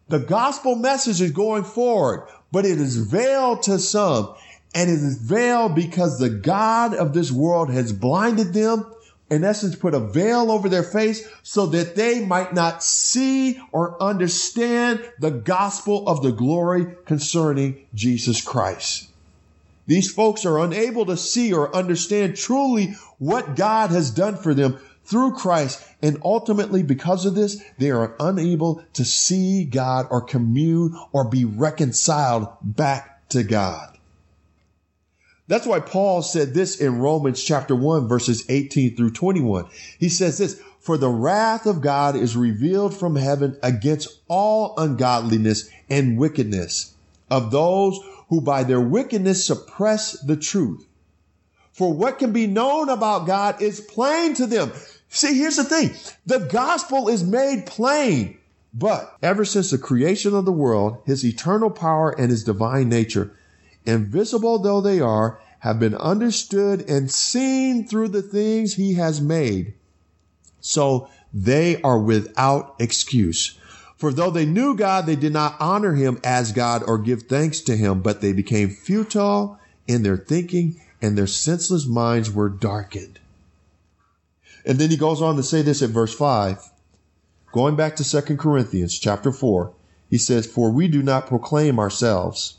the 0.07 0.21
gospel 0.21 0.77
message 0.77 1.21
is 1.21 1.33
going 1.33 1.65
forward, 1.65 2.29
but 2.53 2.65
it 2.65 2.81
is 2.81 2.99
veiled 2.99 3.65
to 3.65 3.81
some 3.81 4.37
and 4.75 4.89
it 4.89 4.95
is 4.95 5.19
veiled 5.19 5.75
because 5.75 6.19
the 6.19 6.31
God 6.31 6.95
of 6.95 7.13
this 7.13 7.33
world 7.33 7.71
has 7.71 7.93
blinded 7.93 8.53
them, 8.53 8.87
in 9.29 9.45
essence, 9.45 9.77
put 9.77 9.95
a 9.95 10.01
veil 10.01 10.51
over 10.51 10.69
their 10.69 10.83
face 10.83 11.27
so 11.43 11.67
that 11.67 11.97
they 11.97 12.25
might 12.25 12.53
not 12.55 12.83
see 12.83 13.61
or 13.73 14.01
understand 14.03 15.09
the 15.19 15.31
gospel 15.31 16.09
of 16.09 16.23
the 16.23 16.33
glory 16.33 16.87
concerning 17.05 17.87
Jesus 17.95 18.43
Christ. 18.43 19.09
These 19.87 20.13
folks 20.13 20.45
are 20.47 20.61
unable 20.61 21.07
to 21.07 21.17
see 21.17 21.53
or 21.53 21.75
understand 21.75 22.37
truly 22.37 22.95
what 23.19 23.57
God 23.57 23.91
has 23.91 24.11
done 24.11 24.37
for 24.37 24.55
them 24.55 24.79
through 25.05 25.33
Christ. 25.33 25.85
And 26.01 26.19
ultimately, 26.25 26.85
because 26.85 27.27
of 27.27 27.35
this, 27.35 27.61
they 27.79 27.91
are 27.91 28.15
unable 28.21 28.85
to 28.93 29.05
see 29.05 29.65
God 29.65 30.07
or 30.11 30.21
commune 30.21 30.97
or 31.13 31.29
be 31.29 31.45
reconciled 31.45 32.49
back 32.63 33.29
to 33.31 33.43
God. 33.43 33.99
That's 35.51 35.67
why 35.67 35.81
Paul 35.81 36.23
said 36.23 36.55
this 36.55 36.81
in 36.81 37.01
Romans 37.01 37.43
chapter 37.43 37.75
1, 37.75 38.07
verses 38.07 38.45
18 38.49 38.95
through 38.95 39.11
21. 39.11 39.67
He 39.99 40.09
says 40.09 40.39
this, 40.39 40.63
for 40.79 40.97
the 40.97 41.09
wrath 41.09 41.67
of 41.67 41.81
God 41.81 42.15
is 42.15 42.37
revealed 42.37 42.97
from 42.97 43.17
heaven 43.17 43.59
against 43.61 44.21
all 44.29 44.75
ungodliness 44.79 45.69
and 45.91 46.17
wickedness 46.17 46.95
of 47.33 47.51
those 47.51 47.99
who 48.29 48.41
by 48.41 48.63
their 48.63 48.81
wickedness 48.81 49.45
suppress 49.45 50.13
the 50.21 50.37
truth. 50.37 50.87
For 51.73 51.93
what 51.93 52.21
can 52.21 52.33
be 52.33 52.47
known 52.47 52.89
about 52.89 53.27
God 53.27 53.61
is 53.61 53.81
plain 53.81 54.35
to 54.35 54.47
them. 54.47 54.71
See, 55.09 55.37
here's 55.37 55.57
the 55.57 55.65
thing. 55.65 55.91
The 56.27 56.47
gospel 56.47 57.09
is 57.09 57.25
made 57.25 57.67
plain. 57.67 58.39
But 58.73 59.17
ever 59.21 59.45
since 59.45 59.73
the 59.73 59.79
creation 59.79 60.33
of 60.33 60.45
the 60.45 60.53
world, 60.53 60.99
his 61.07 61.25
eternal 61.25 61.71
power 61.71 62.13
and 62.17 62.31
his 62.31 62.45
divine 62.45 62.89
nature, 62.89 63.37
invisible 63.87 64.59
though 64.59 64.81
they 64.81 65.01
are, 65.01 65.41
have 65.61 65.79
been 65.79 65.95
understood 65.95 66.89
and 66.89 67.11
seen 67.11 67.87
through 67.87 68.09
the 68.09 68.23
things 68.23 68.75
he 68.75 68.95
has 68.95 69.21
made. 69.21 69.75
So 70.61 71.09
they 71.33 71.81
are 71.83 71.99
without 71.99 72.75
excuse. 72.79 73.59
For 73.97 74.13
though 74.13 74.31
they 74.31 74.47
knew 74.47 74.75
God, 74.75 75.05
they 75.05 75.17
did 75.17 75.33
not 75.33 75.57
honor 75.61 75.95
him 75.95 76.19
as 76.25 76.53
God 76.53 76.83
or 76.87 76.97
give 76.97 77.25
thanks 77.25 77.61
to 77.63 77.77
him, 77.77 78.01
but 78.01 78.21
they 78.23 78.33
became 78.33 78.71
futile 78.71 79.59
in 79.87 80.03
their 80.03 80.17
thinking 80.17 80.81
and 81.03 81.17
their 81.17 81.27
senseless 81.27 81.87
minds 81.87 82.31
were 82.31 82.49
darkened. 82.49 83.21
And 84.65 84.79
then 84.79 84.91
he 84.91 84.97
goes 84.97 85.23
on 85.23 85.37
to 85.37 85.43
say 85.43 85.63
this 85.63 85.83
at 85.83 85.91
verse 85.91 86.15
5. 86.15 86.71
Going 87.53 87.77
back 87.77 87.97
to 87.97 88.05
2 88.05 88.37
Corinthians 88.37 88.99
chapter 88.99 89.33
4, 89.33 89.73
he 90.09 90.19
says, 90.19 90.47
For 90.47 90.71
we 90.71 90.89
do 90.89 91.03
not 91.03 91.27
proclaim 91.27 91.79
ourselves. 91.79 92.59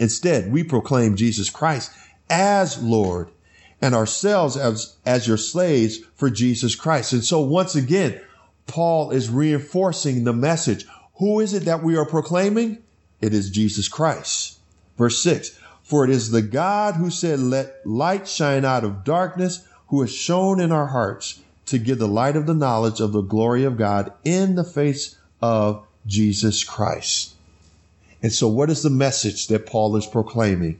Instead, 0.00 0.50
we 0.50 0.64
proclaim 0.64 1.14
Jesus 1.14 1.50
Christ 1.50 1.92
as 2.30 2.82
Lord 2.82 3.30
and 3.82 3.94
ourselves 3.94 4.56
as, 4.56 4.96
as 5.04 5.28
your 5.28 5.36
slaves 5.36 5.98
for 6.14 6.30
Jesus 6.30 6.74
Christ. 6.74 7.12
And 7.12 7.22
so 7.22 7.40
once 7.40 7.74
again, 7.74 8.18
Paul 8.66 9.10
is 9.10 9.28
reinforcing 9.28 10.24
the 10.24 10.32
message. 10.32 10.86
Who 11.16 11.38
is 11.40 11.52
it 11.52 11.66
that 11.66 11.82
we 11.82 11.96
are 11.96 12.06
proclaiming? 12.06 12.78
It 13.20 13.34
is 13.34 13.50
Jesus 13.50 13.88
Christ. 13.88 14.58
Verse 14.96 15.22
6 15.22 15.58
For 15.82 16.04
it 16.04 16.10
is 16.10 16.30
the 16.30 16.42
God 16.42 16.94
who 16.94 17.10
said, 17.10 17.38
Let 17.38 17.86
light 17.86 18.26
shine 18.26 18.64
out 18.64 18.84
of 18.84 19.04
darkness, 19.04 19.68
who 19.88 20.00
has 20.00 20.12
shown 20.12 20.60
in 20.60 20.72
our 20.72 20.86
hearts 20.86 21.40
to 21.66 21.78
give 21.78 21.98
the 21.98 22.08
light 22.08 22.36
of 22.36 22.46
the 22.46 22.54
knowledge 22.54 23.00
of 23.00 23.12
the 23.12 23.20
glory 23.20 23.64
of 23.64 23.76
God 23.76 24.14
in 24.24 24.54
the 24.54 24.64
face 24.64 25.18
of 25.42 25.86
Jesus 26.06 26.64
Christ. 26.64 27.34
And 28.22 28.32
so, 28.32 28.48
what 28.48 28.70
is 28.70 28.82
the 28.82 28.90
message 28.90 29.46
that 29.48 29.66
Paul 29.66 29.96
is 29.96 30.06
proclaiming? 30.06 30.78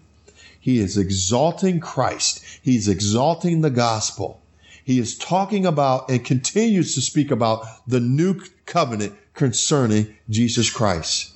He 0.58 0.78
is 0.78 0.98
exalting 0.98 1.80
Christ, 1.80 2.44
he's 2.62 2.88
exalting 2.88 3.60
the 3.62 3.70
gospel. 3.70 4.40
He 4.82 4.98
is 4.98 5.16
talking 5.16 5.66
about 5.66 6.10
and 6.10 6.24
continues 6.24 6.94
to 6.94 7.00
speak 7.00 7.30
about 7.30 7.64
the 7.86 8.00
new 8.00 8.40
covenant 8.66 9.14
concerning 9.34 10.16
Jesus 10.28 10.68
Christ. 10.68 11.32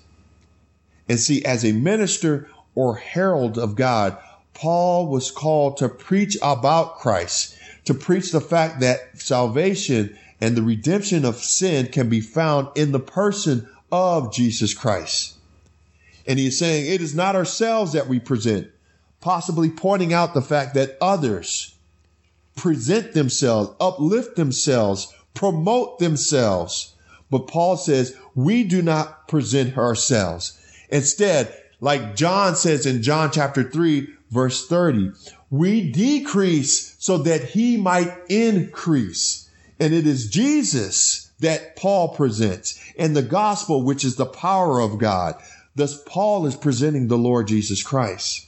And 1.08 1.20
see, 1.20 1.44
as 1.44 1.64
a 1.64 1.72
minister 1.72 2.48
or 2.74 2.96
herald 2.96 3.56
of 3.58 3.76
God, 3.76 4.18
Paul 4.54 5.06
was 5.08 5.30
called 5.30 5.76
to 5.76 5.88
preach 5.88 6.36
about 6.42 6.98
Christ, 6.98 7.56
to 7.84 7.94
preach 7.94 8.32
the 8.32 8.40
fact 8.40 8.80
that 8.80 9.20
salvation 9.20 10.18
and 10.40 10.56
the 10.56 10.62
redemption 10.62 11.24
of 11.24 11.36
sin 11.36 11.86
can 11.88 12.08
be 12.08 12.20
found 12.20 12.68
in 12.74 12.92
the 12.92 13.00
person 13.00 13.68
of 13.92 14.32
Jesus 14.32 14.74
Christ. 14.74 15.33
And 16.26 16.38
he 16.38 16.46
is 16.46 16.58
saying 16.58 16.86
it 16.86 17.00
is 17.00 17.14
not 17.14 17.36
ourselves 17.36 17.92
that 17.92 18.08
we 18.08 18.18
present, 18.18 18.70
possibly 19.20 19.70
pointing 19.70 20.12
out 20.12 20.34
the 20.34 20.42
fact 20.42 20.74
that 20.74 20.96
others 21.00 21.74
present 22.56 23.12
themselves, 23.12 23.70
uplift 23.80 24.36
themselves, 24.36 25.12
promote 25.34 25.98
themselves. 25.98 26.94
But 27.30 27.48
Paul 27.48 27.76
says 27.76 28.16
we 28.34 28.64
do 28.64 28.82
not 28.82 29.28
present 29.28 29.76
ourselves. 29.76 30.58
Instead, 30.88 31.54
like 31.80 32.16
John 32.16 32.56
says 32.56 32.86
in 32.86 33.02
John 33.02 33.30
chapter 33.30 33.62
3, 33.62 34.08
verse 34.30 34.66
30, 34.66 35.12
we 35.50 35.90
decrease 35.90 36.96
so 36.98 37.18
that 37.18 37.44
he 37.44 37.76
might 37.76 38.12
increase. 38.28 39.48
And 39.78 39.92
it 39.92 40.06
is 40.06 40.30
Jesus 40.30 41.30
that 41.40 41.76
Paul 41.76 42.08
presents 42.08 42.80
and 42.96 43.16
the 43.16 43.22
gospel, 43.22 43.82
which 43.82 44.04
is 44.04 44.16
the 44.16 44.26
power 44.26 44.80
of 44.80 44.98
God. 44.98 45.34
Thus, 45.76 46.02
Paul 46.04 46.46
is 46.46 46.56
presenting 46.56 47.08
the 47.08 47.18
Lord 47.18 47.48
Jesus 47.48 47.82
Christ. 47.82 48.46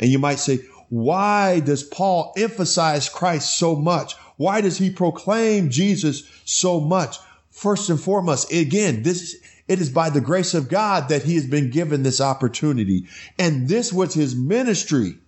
And 0.00 0.10
you 0.10 0.18
might 0.18 0.38
say, 0.38 0.60
why 0.88 1.60
does 1.60 1.82
Paul 1.82 2.32
emphasize 2.36 3.08
Christ 3.08 3.58
so 3.58 3.74
much? 3.74 4.14
Why 4.36 4.60
does 4.60 4.78
he 4.78 4.90
proclaim 4.90 5.70
Jesus 5.70 6.28
so 6.44 6.80
much? 6.80 7.18
First 7.50 7.90
and 7.90 8.00
foremost, 8.00 8.52
again, 8.52 9.02
this 9.02 9.36
it 9.68 9.80
is 9.80 9.90
by 9.90 10.10
the 10.10 10.20
grace 10.20 10.54
of 10.54 10.68
God 10.68 11.08
that 11.08 11.24
he 11.24 11.34
has 11.34 11.46
been 11.46 11.70
given 11.70 12.02
this 12.02 12.20
opportunity. 12.20 13.06
And 13.38 13.68
this 13.68 13.92
was 13.92 14.14
his 14.14 14.36
ministry. 14.36 15.18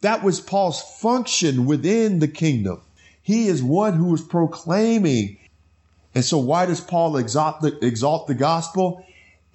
That 0.00 0.22
was 0.22 0.40
Paul's 0.40 0.80
function 1.00 1.66
within 1.66 2.18
the 2.18 2.28
kingdom. 2.28 2.80
He 3.22 3.48
is 3.48 3.62
one 3.62 3.94
who 3.94 4.14
is 4.14 4.22
proclaiming. 4.22 5.38
And 6.14 6.24
so 6.24 6.38
why 6.38 6.64
does 6.66 6.80
Paul 6.80 7.18
exalt 7.18 7.60
the, 7.60 7.78
exalt 7.84 8.26
the 8.26 8.34
gospel 8.34 9.04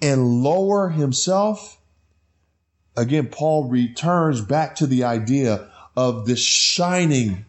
and 0.02 0.42
lower 0.42 0.90
himself? 0.90 1.78
Again, 2.96 3.28
Paul 3.28 3.64
returns 3.64 4.40
back 4.40 4.76
to 4.76 4.86
the 4.86 5.04
idea 5.04 5.68
of 5.96 6.26
this 6.26 6.40
shining 6.40 7.44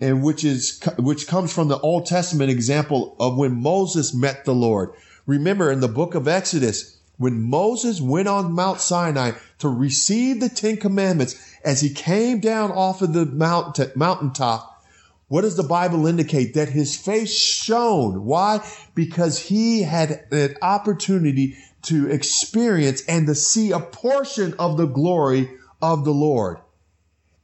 and 0.00 0.22
which 0.22 0.44
is 0.44 0.80
which 0.98 1.26
comes 1.26 1.52
from 1.52 1.68
the 1.68 1.78
Old 1.78 2.06
Testament 2.06 2.50
example 2.50 3.16
of 3.18 3.36
when 3.36 3.62
Moses 3.62 4.12
met 4.12 4.44
the 4.44 4.54
Lord. 4.54 4.90
Remember 5.26 5.70
in 5.70 5.80
the 5.80 5.88
book 5.88 6.14
of 6.14 6.28
Exodus, 6.28 6.98
when 7.16 7.40
Moses 7.40 8.00
went 8.00 8.28
on 8.28 8.52
Mount 8.52 8.80
Sinai 8.80 9.32
to 9.60 9.68
receive 9.68 10.40
the 10.40 10.48
Ten 10.48 10.76
Commandments, 10.76 11.36
as 11.64 11.80
he 11.80 11.90
came 11.90 12.40
down 12.40 12.70
off 12.72 13.02
of 13.02 13.12
the 13.12 13.24
mountain, 13.24 13.92
mountaintop, 13.94 14.84
what 15.28 15.42
does 15.42 15.56
the 15.56 15.62
Bible 15.62 16.06
indicate? 16.06 16.54
That 16.54 16.68
his 16.68 16.96
face 16.96 17.34
shone. 17.34 18.24
Why? 18.24 18.60
Because 18.94 19.38
he 19.38 19.82
had 19.82 20.26
an 20.30 20.56
opportunity 20.60 21.56
to 21.84 22.10
experience 22.10 23.02
and 23.06 23.26
to 23.26 23.34
see 23.34 23.72
a 23.72 23.80
portion 23.80 24.54
of 24.58 24.76
the 24.76 24.86
glory 24.86 25.50
of 25.80 26.04
the 26.04 26.12
Lord. 26.12 26.58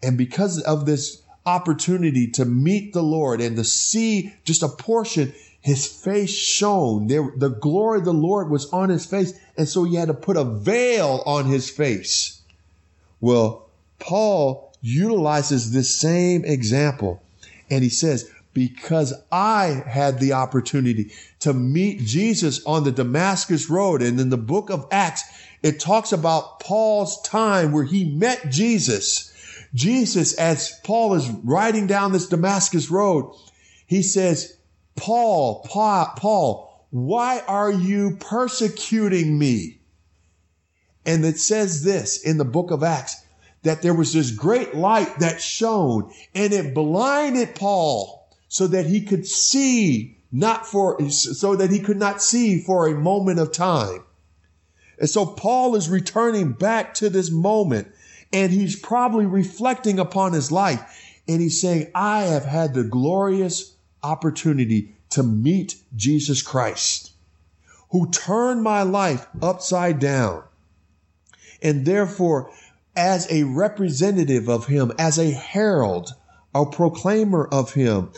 And 0.03 0.17
because 0.17 0.61
of 0.63 0.87
this 0.87 1.23
opportunity 1.47 2.29
to 2.33 2.45
meet 2.45 2.93
the 2.93 3.03
Lord 3.03 3.41
and 3.41 3.57
to 3.57 3.65
see 3.65 4.35
just 4.45 4.63
a 4.63 4.69
portion, 4.69 5.33
his 5.61 5.87
face 5.87 6.31
shone. 6.31 7.07
There, 7.07 7.33
the 7.37 7.51
glory 7.51 7.99
of 7.99 8.05
the 8.05 8.15
Lord 8.15 8.51
was 8.51 8.71
on 8.73 8.89
his 8.89 9.07
face. 9.07 9.39
And 9.57 9.69
so 9.69 9.85
he 9.85 9.97
had 9.97 10.09
to 10.09 10.15
put 10.15 10.37
a 10.37 10.45
veil 10.45 11.23
on 11.27 11.47
his 11.47 11.69
face. 11.69 12.41
Well, 13.21 13.69
Paul 13.99 14.73
utilizes 14.81 15.73
this 15.73 15.95
same 15.95 16.45
example 16.45 17.23
and 17.69 17.83
he 17.83 17.91
says, 17.91 18.31
because 18.53 19.15
I 19.31 19.83
had 19.87 20.19
the 20.19 20.33
opportunity 20.33 21.13
to 21.41 21.53
meet 21.53 22.01
Jesus 22.01 22.65
on 22.65 22.85
the 22.85 22.93
Damascus 22.93 23.71
Road. 23.71 24.03
And 24.03 24.19
in 24.19 24.31
the 24.31 24.37
book 24.37 24.71
of 24.71 24.87
Acts, 24.91 25.23
it 25.63 25.79
talks 25.79 26.13
about 26.13 26.61
Paul's 26.61 27.21
time 27.23 27.73
where 27.73 27.85
he 27.85 28.05
met 28.05 28.51
Jesus. 28.51 29.33
Jesus, 29.75 30.33
as 30.35 30.79
Paul 30.83 31.15
is 31.15 31.29
riding 31.45 31.87
down 31.87 32.13
this 32.13 32.27
Damascus 32.27 32.91
Road, 32.91 33.33
he 33.87 34.03
says, 34.03 34.57
Paul, 34.97 35.65
Paul, 35.69 36.13
Paul, 36.17 36.87
why 36.91 37.41
are 37.47 37.71
you 37.71 38.17
persecuting 38.17 39.39
me? 39.39 39.79
And 41.07 41.25
it 41.25 41.39
says 41.39 41.85
this 41.85 42.23
in 42.23 42.37
the 42.37 42.45
book 42.45 42.71
of 42.71 42.83
Acts 42.83 43.25
that 43.63 43.83
there 43.83 43.95
was 43.95 44.13
this 44.13 44.31
great 44.31 44.75
light 44.75 45.19
that 45.21 45.41
shone 45.41 46.13
and 46.35 46.53
it 46.53 46.75
blinded 46.75 47.55
Paul 47.55 48.20
so 48.51 48.67
that 48.67 48.85
he 48.85 49.01
could 49.01 49.27
see 49.27 50.19
not 50.31 50.67
for, 50.67 51.01
so 51.09 51.57
that 51.57 51.71
he 51.71 51.79
could 51.79 51.97
not 51.97 52.21
see 52.21 52.61
for 52.61 52.87
a 52.87 52.95
moment 52.95 53.39
of 53.39 53.53
time. 53.53 54.03
And 54.99 55.09
so 55.09 55.25
Paul 55.25 55.77
is 55.77 55.89
returning 55.89 56.53
back 56.53 56.93
to 56.95 57.09
this 57.09 57.31
moment 57.31 57.89
and 58.33 58.53
he's 58.53 58.79
probably 58.79 59.25
reflecting 59.25 59.99
upon 59.99 60.33
his 60.35 60.53
life 60.53 60.83
And 61.27 61.41
he's 61.41 61.61
saying, 61.61 61.91
I 61.95 62.23
have 62.23 62.45
had 62.45 62.75
the 62.75 62.83
glorious 62.83 63.77
opportunity 64.03 64.97
to 65.11 65.23
meet 65.23 65.77
Jesus 65.95 66.43
Christ, 66.43 67.13
who 67.91 68.11
turned 68.11 68.63
my 68.63 68.83
life 68.83 69.27
upside 69.41 70.01
down. 70.01 70.43
And 71.63 71.87
therefore, 71.87 72.51
as 72.97 73.31
a 73.31 73.45
representative 73.45 74.49
of 74.49 74.67
him, 74.67 74.93
as 74.99 75.19
a 75.19 75.31
herald, 75.31 76.15
a 76.53 76.67
proclaimer 76.67 77.47
of 77.47 77.75
him, 77.75 78.11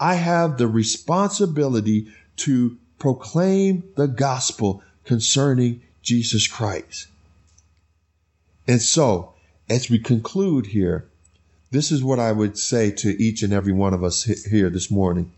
I 0.00 0.14
have 0.14 0.58
the 0.58 0.68
responsibility 0.68 2.08
to 2.36 2.76
proclaim 2.98 3.84
the 3.96 4.08
gospel 4.08 4.82
concerning 5.04 5.82
Jesus 6.02 6.46
Christ. 6.46 7.08
And 8.66 8.80
so, 8.80 9.34
as 9.68 9.90
we 9.90 9.98
conclude 9.98 10.66
here, 10.66 11.06
this 11.70 11.90
is 11.90 12.04
what 12.04 12.18
I 12.18 12.32
would 12.32 12.56
say 12.58 12.90
to 12.92 13.22
each 13.22 13.42
and 13.42 13.52
every 13.52 13.72
one 13.72 13.94
of 13.94 14.04
us 14.04 14.24
here 14.24 14.70
this 14.70 14.90
morning. 14.90 15.32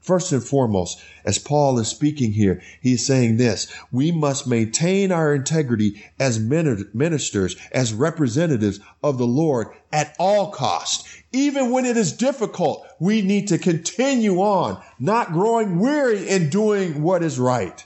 First 0.00 0.32
and 0.32 0.42
foremost, 0.42 0.98
as 1.26 1.38
Paul 1.38 1.78
is 1.78 1.88
speaking 1.88 2.32
here, 2.32 2.62
he 2.80 2.94
is 2.94 3.06
saying 3.06 3.36
this 3.36 3.70
we 3.92 4.10
must 4.10 4.46
maintain 4.46 5.12
our 5.12 5.34
integrity 5.34 6.02
as 6.18 6.40
ministers, 6.40 7.54
as 7.70 7.92
representatives 7.92 8.80
of 9.02 9.18
the 9.18 9.26
Lord 9.26 9.68
at 9.92 10.16
all 10.18 10.50
costs. 10.50 11.19
Even 11.32 11.70
when 11.70 11.84
it 11.84 11.96
is 11.96 12.12
difficult, 12.12 12.86
we 12.98 13.22
need 13.22 13.48
to 13.48 13.58
continue 13.58 14.40
on, 14.40 14.82
not 14.98 15.32
growing 15.32 15.78
weary 15.78 16.28
in 16.28 16.50
doing 16.50 17.02
what 17.02 17.22
is 17.22 17.38
right. 17.38 17.84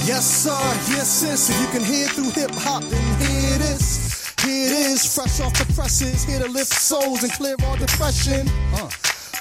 Yes, 0.04 0.26
sir, 0.26 0.50
yes, 0.90 1.08
sis. 1.08 1.52
If 1.52 1.62
you 1.62 1.68
can 1.68 1.84
hear 1.84 2.08
through 2.08 2.32
hip 2.32 2.50
hop, 2.56 2.82
then 2.84 3.20
here 3.22 3.54
it 3.56 3.62
is. 3.62 4.34
Here 4.42 4.66
it 4.66 4.72
is, 4.72 5.06
fresh 5.14 5.40
off 5.42 5.54
the 5.54 5.72
presses, 5.76 6.24
here 6.24 6.40
to 6.40 6.48
lift 6.50 6.74
souls 6.74 7.22
and 7.24 7.32
clear 7.32 7.56
all 7.64 7.78
depression. 7.78 8.50
Uh. 8.74 8.90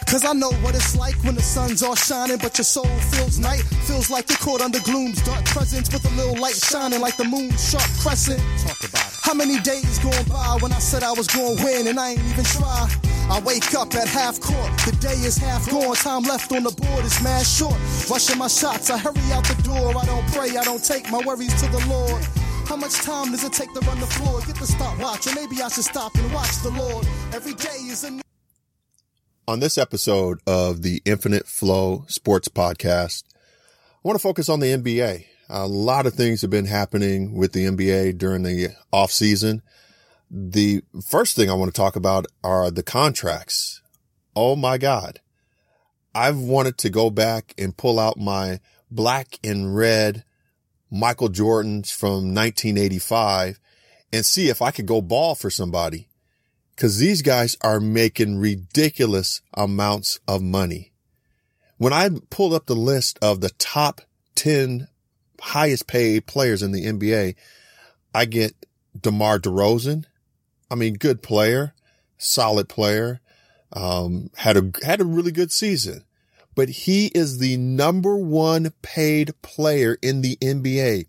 Cause 0.06 0.24
I 0.24 0.32
know 0.32 0.52
what 0.62 0.74
it's 0.74 0.96
like 0.96 1.16
when 1.24 1.34
the 1.34 1.42
sun's 1.42 1.82
all 1.82 1.94
shining, 1.94 2.38
but 2.38 2.56
your 2.56 2.64
soul 2.64 2.86
feels 3.12 3.38
night. 3.38 3.62
Feels 3.86 4.10
like 4.10 4.28
you're 4.30 4.38
caught 4.38 4.60
under 4.60 4.80
gloom's 4.80 5.20
dark 5.22 5.44
presence 5.44 5.92
with 5.92 6.04
a 6.10 6.14
little 6.16 6.40
light 6.40 6.54
shining 6.54 7.00
like 7.00 7.16
the 7.16 7.24
moon's 7.24 7.70
sharp 7.70 7.88
crescent. 8.00 8.40
Talk 8.66 8.88
about 8.88 9.06
it. 9.06 9.18
How 9.22 9.34
many 9.34 9.60
days 9.60 9.98
going 9.98 10.24
by 10.24 10.56
when 10.60 10.72
I 10.72 10.78
said 10.78 11.02
I 11.02 11.12
was 11.12 11.26
gonna 11.26 11.62
win 11.62 11.88
and 11.88 12.00
I 12.00 12.12
ain't 12.12 12.24
even 12.24 12.44
try? 12.44 12.88
I 13.30 13.40
wake 13.40 13.74
up 13.74 13.94
at 13.94 14.08
half 14.08 14.40
court, 14.40 14.72
the 14.86 14.96
day 15.00 15.12
is 15.12 15.36
half 15.36 15.68
gone, 15.70 15.94
time 15.96 16.22
left 16.22 16.50
on 16.50 16.62
the 16.62 16.70
board 16.70 17.04
is 17.04 17.22
mad 17.22 17.44
short. 17.44 17.76
Rushing 18.08 18.38
my 18.38 18.48
shots, 18.48 18.88
I 18.88 18.96
hurry 18.96 19.20
out 19.32 19.44
the 19.44 19.60
door. 19.62 19.94
I 19.94 20.06
don't 20.06 20.26
pray, 20.32 20.56
I 20.56 20.64
don't 20.64 20.82
take 20.82 21.10
my 21.10 21.20
worries 21.20 21.52
to 21.60 21.68
the 21.68 21.84
Lord. 21.86 22.24
How 22.66 22.76
much 22.76 22.94
time 23.02 23.32
does 23.32 23.44
it 23.44 23.52
take 23.52 23.72
to 23.74 23.80
run 23.80 24.00
the 24.00 24.06
floor? 24.06 24.40
Get 24.46 24.56
the 24.56 24.66
stopwatch, 24.66 25.26
or 25.26 25.34
maybe 25.34 25.60
I 25.60 25.68
should 25.68 25.84
stop 25.84 26.14
and 26.14 26.32
watch 26.32 26.62
the 26.62 26.70
Lord. 26.70 27.06
Every 27.34 27.52
day 27.52 27.80
is 27.84 28.04
a 28.04 28.10
new 28.10 28.22
On 29.48 29.60
this 29.60 29.78
episode 29.78 30.40
of 30.46 30.82
the 30.82 31.00
Infinite 31.06 31.46
Flow 31.46 32.04
Sports 32.06 32.48
Podcast, 32.48 33.24
I 33.34 34.00
want 34.02 34.14
to 34.14 34.22
focus 34.22 34.50
on 34.50 34.60
the 34.60 34.76
NBA. 34.76 35.24
A 35.48 35.66
lot 35.66 36.04
of 36.04 36.12
things 36.12 36.42
have 36.42 36.50
been 36.50 36.66
happening 36.66 37.34
with 37.34 37.54
the 37.54 37.64
NBA 37.64 38.18
during 38.18 38.42
the 38.42 38.76
off 38.92 39.10
season. 39.10 39.62
The 40.30 40.82
first 41.08 41.34
thing 41.34 41.48
I 41.48 41.54
want 41.54 41.72
to 41.74 41.80
talk 41.80 41.96
about 41.96 42.26
are 42.44 42.70
the 42.70 42.82
contracts. 42.82 43.80
Oh 44.36 44.54
my 44.54 44.76
God. 44.76 45.20
I've 46.14 46.38
wanted 46.38 46.76
to 46.76 46.90
go 46.90 47.08
back 47.08 47.54
and 47.56 47.74
pull 47.74 47.98
out 47.98 48.18
my 48.18 48.60
black 48.90 49.38
and 49.42 49.74
red 49.74 50.24
Michael 50.90 51.30
Jordans 51.30 51.90
from 51.90 52.34
1985 52.34 53.58
and 54.12 54.26
see 54.26 54.50
if 54.50 54.60
I 54.60 54.72
could 54.72 54.84
go 54.84 55.00
ball 55.00 55.34
for 55.34 55.48
somebody. 55.48 56.08
Cause 56.78 56.98
these 56.98 57.22
guys 57.22 57.56
are 57.60 57.80
making 57.80 58.38
ridiculous 58.38 59.40
amounts 59.52 60.20
of 60.28 60.42
money. 60.42 60.92
When 61.76 61.92
I 61.92 62.08
pulled 62.30 62.54
up 62.54 62.66
the 62.66 62.76
list 62.76 63.18
of 63.20 63.40
the 63.40 63.50
top 63.50 64.00
10 64.36 64.86
highest 65.40 65.88
paid 65.88 66.26
players 66.26 66.62
in 66.62 66.70
the 66.70 66.86
NBA, 66.86 67.34
I 68.14 68.24
get 68.26 68.54
DeMar 68.98 69.40
DeRozan. 69.40 70.04
I 70.70 70.76
mean, 70.76 70.94
good 70.94 71.20
player, 71.20 71.74
solid 72.16 72.68
player, 72.68 73.20
um, 73.72 74.30
had 74.36 74.56
a, 74.56 74.70
had 74.84 75.00
a 75.00 75.04
really 75.04 75.32
good 75.32 75.50
season, 75.50 76.04
but 76.54 76.68
he 76.68 77.06
is 77.08 77.38
the 77.38 77.56
number 77.56 78.16
one 78.16 78.72
paid 78.82 79.32
player 79.42 79.98
in 80.00 80.22
the 80.22 80.36
NBA. 80.36 81.06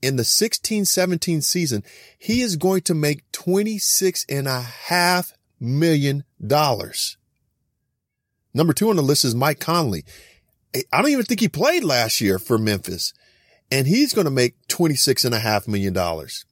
In 0.00 0.16
the 0.16 0.24
16, 0.24 0.84
17 0.84 1.42
season, 1.42 1.82
he 2.18 2.40
is 2.40 2.56
going 2.56 2.82
to 2.82 2.94
make 2.94 3.30
26 3.32 4.24
and 4.28 4.46
a 4.46 4.60
half 4.60 5.32
million 5.58 6.24
dollars. 6.44 7.16
Number 8.54 8.72
two 8.72 8.90
on 8.90 8.96
the 8.96 9.02
list 9.02 9.24
is 9.24 9.34
Mike 9.34 9.60
Conley. 9.60 10.04
I 10.92 11.00
don't 11.02 11.10
even 11.10 11.24
think 11.24 11.40
he 11.40 11.48
played 11.48 11.82
last 11.82 12.20
year 12.20 12.38
for 12.38 12.58
Memphis 12.58 13.12
and 13.70 13.86
he's 13.86 14.14
going 14.14 14.24
to 14.24 14.30
make 14.30 14.54
26 14.68 15.24
and 15.24 15.34
a 15.34 15.38
half 15.38 15.68
million 15.68 15.92
dollars. 15.92 16.44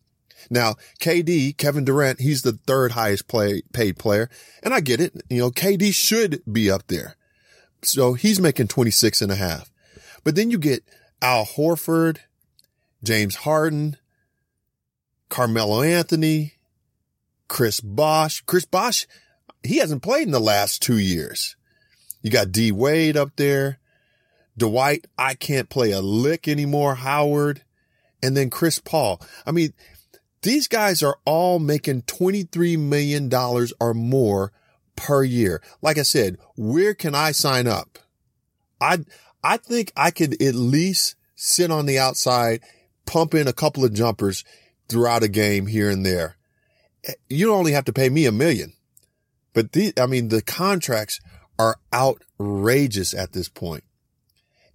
Now, 0.50 0.74
KD, 1.00 1.56
Kevin 1.56 1.84
Durant, 1.84 2.20
he's 2.20 2.42
the 2.42 2.52
third 2.52 2.92
highest 2.92 3.26
play, 3.26 3.62
paid 3.72 3.98
player. 3.98 4.30
And 4.62 4.72
I 4.72 4.80
get 4.80 5.00
it. 5.00 5.12
You 5.28 5.38
know, 5.38 5.50
KD 5.50 5.92
should 5.92 6.42
be 6.50 6.70
up 6.70 6.86
there. 6.86 7.16
So 7.82 8.14
he's 8.14 8.40
making 8.40 8.68
26 8.68 9.22
and 9.22 9.32
a 9.32 9.36
half. 9.36 9.70
But 10.22 10.36
then 10.36 10.50
you 10.50 10.58
get 10.58 10.84
Al 11.20 11.44
Horford, 11.44 12.18
James 13.06 13.36
Harden, 13.36 13.96
Carmelo 15.28 15.82
Anthony, 15.82 16.54
Chris 17.48 17.80
Bosh. 17.80 18.42
Chris 18.42 18.64
Bosh, 18.64 19.06
he 19.62 19.78
hasn't 19.78 20.02
played 20.02 20.26
in 20.26 20.32
the 20.32 20.40
last 20.40 20.82
two 20.82 20.98
years. 20.98 21.54
You 22.20 22.30
got 22.32 22.50
D 22.50 22.72
Wade 22.72 23.16
up 23.16 23.36
there. 23.36 23.78
Dwight, 24.58 25.06
I 25.16 25.34
can't 25.34 25.68
play 25.68 25.92
a 25.92 26.00
lick 26.00 26.48
anymore. 26.48 26.96
Howard. 26.96 27.62
And 28.22 28.36
then 28.36 28.50
Chris 28.50 28.80
Paul. 28.80 29.20
I 29.46 29.52
mean, 29.52 29.72
these 30.42 30.66
guys 30.66 31.02
are 31.02 31.18
all 31.24 31.60
making 31.60 32.02
$23 32.02 32.76
million 32.76 33.32
or 33.78 33.94
more 33.94 34.52
per 34.96 35.22
year. 35.22 35.62
Like 35.80 35.98
I 35.98 36.02
said, 36.02 36.38
where 36.56 36.94
can 36.94 37.14
I 37.14 37.30
sign 37.30 37.68
up? 37.68 37.98
I, 38.80 39.04
I 39.44 39.58
think 39.58 39.92
I 39.96 40.10
could 40.10 40.42
at 40.42 40.54
least 40.56 41.14
sit 41.36 41.70
on 41.70 41.86
the 41.86 41.98
outside, 41.98 42.62
pump 43.06 43.34
in 43.34 43.48
a 43.48 43.52
couple 43.52 43.84
of 43.84 43.94
jumpers 43.94 44.44
throughout 44.88 45.22
a 45.22 45.28
game 45.28 45.66
here 45.66 45.90
and 45.90 46.04
there. 46.04 46.36
You 47.28 47.46
don't 47.46 47.58
only 47.58 47.72
have 47.72 47.84
to 47.84 47.92
pay 47.92 48.08
me 48.08 48.26
a 48.26 48.32
million 48.32 48.72
But 49.52 49.72
the, 49.72 49.92
I 49.98 50.06
mean, 50.06 50.28
the 50.28 50.42
contracts 50.42 51.20
are 51.58 51.76
outrageous 51.92 53.14
at 53.14 53.32
this 53.32 53.48
point. 53.48 53.84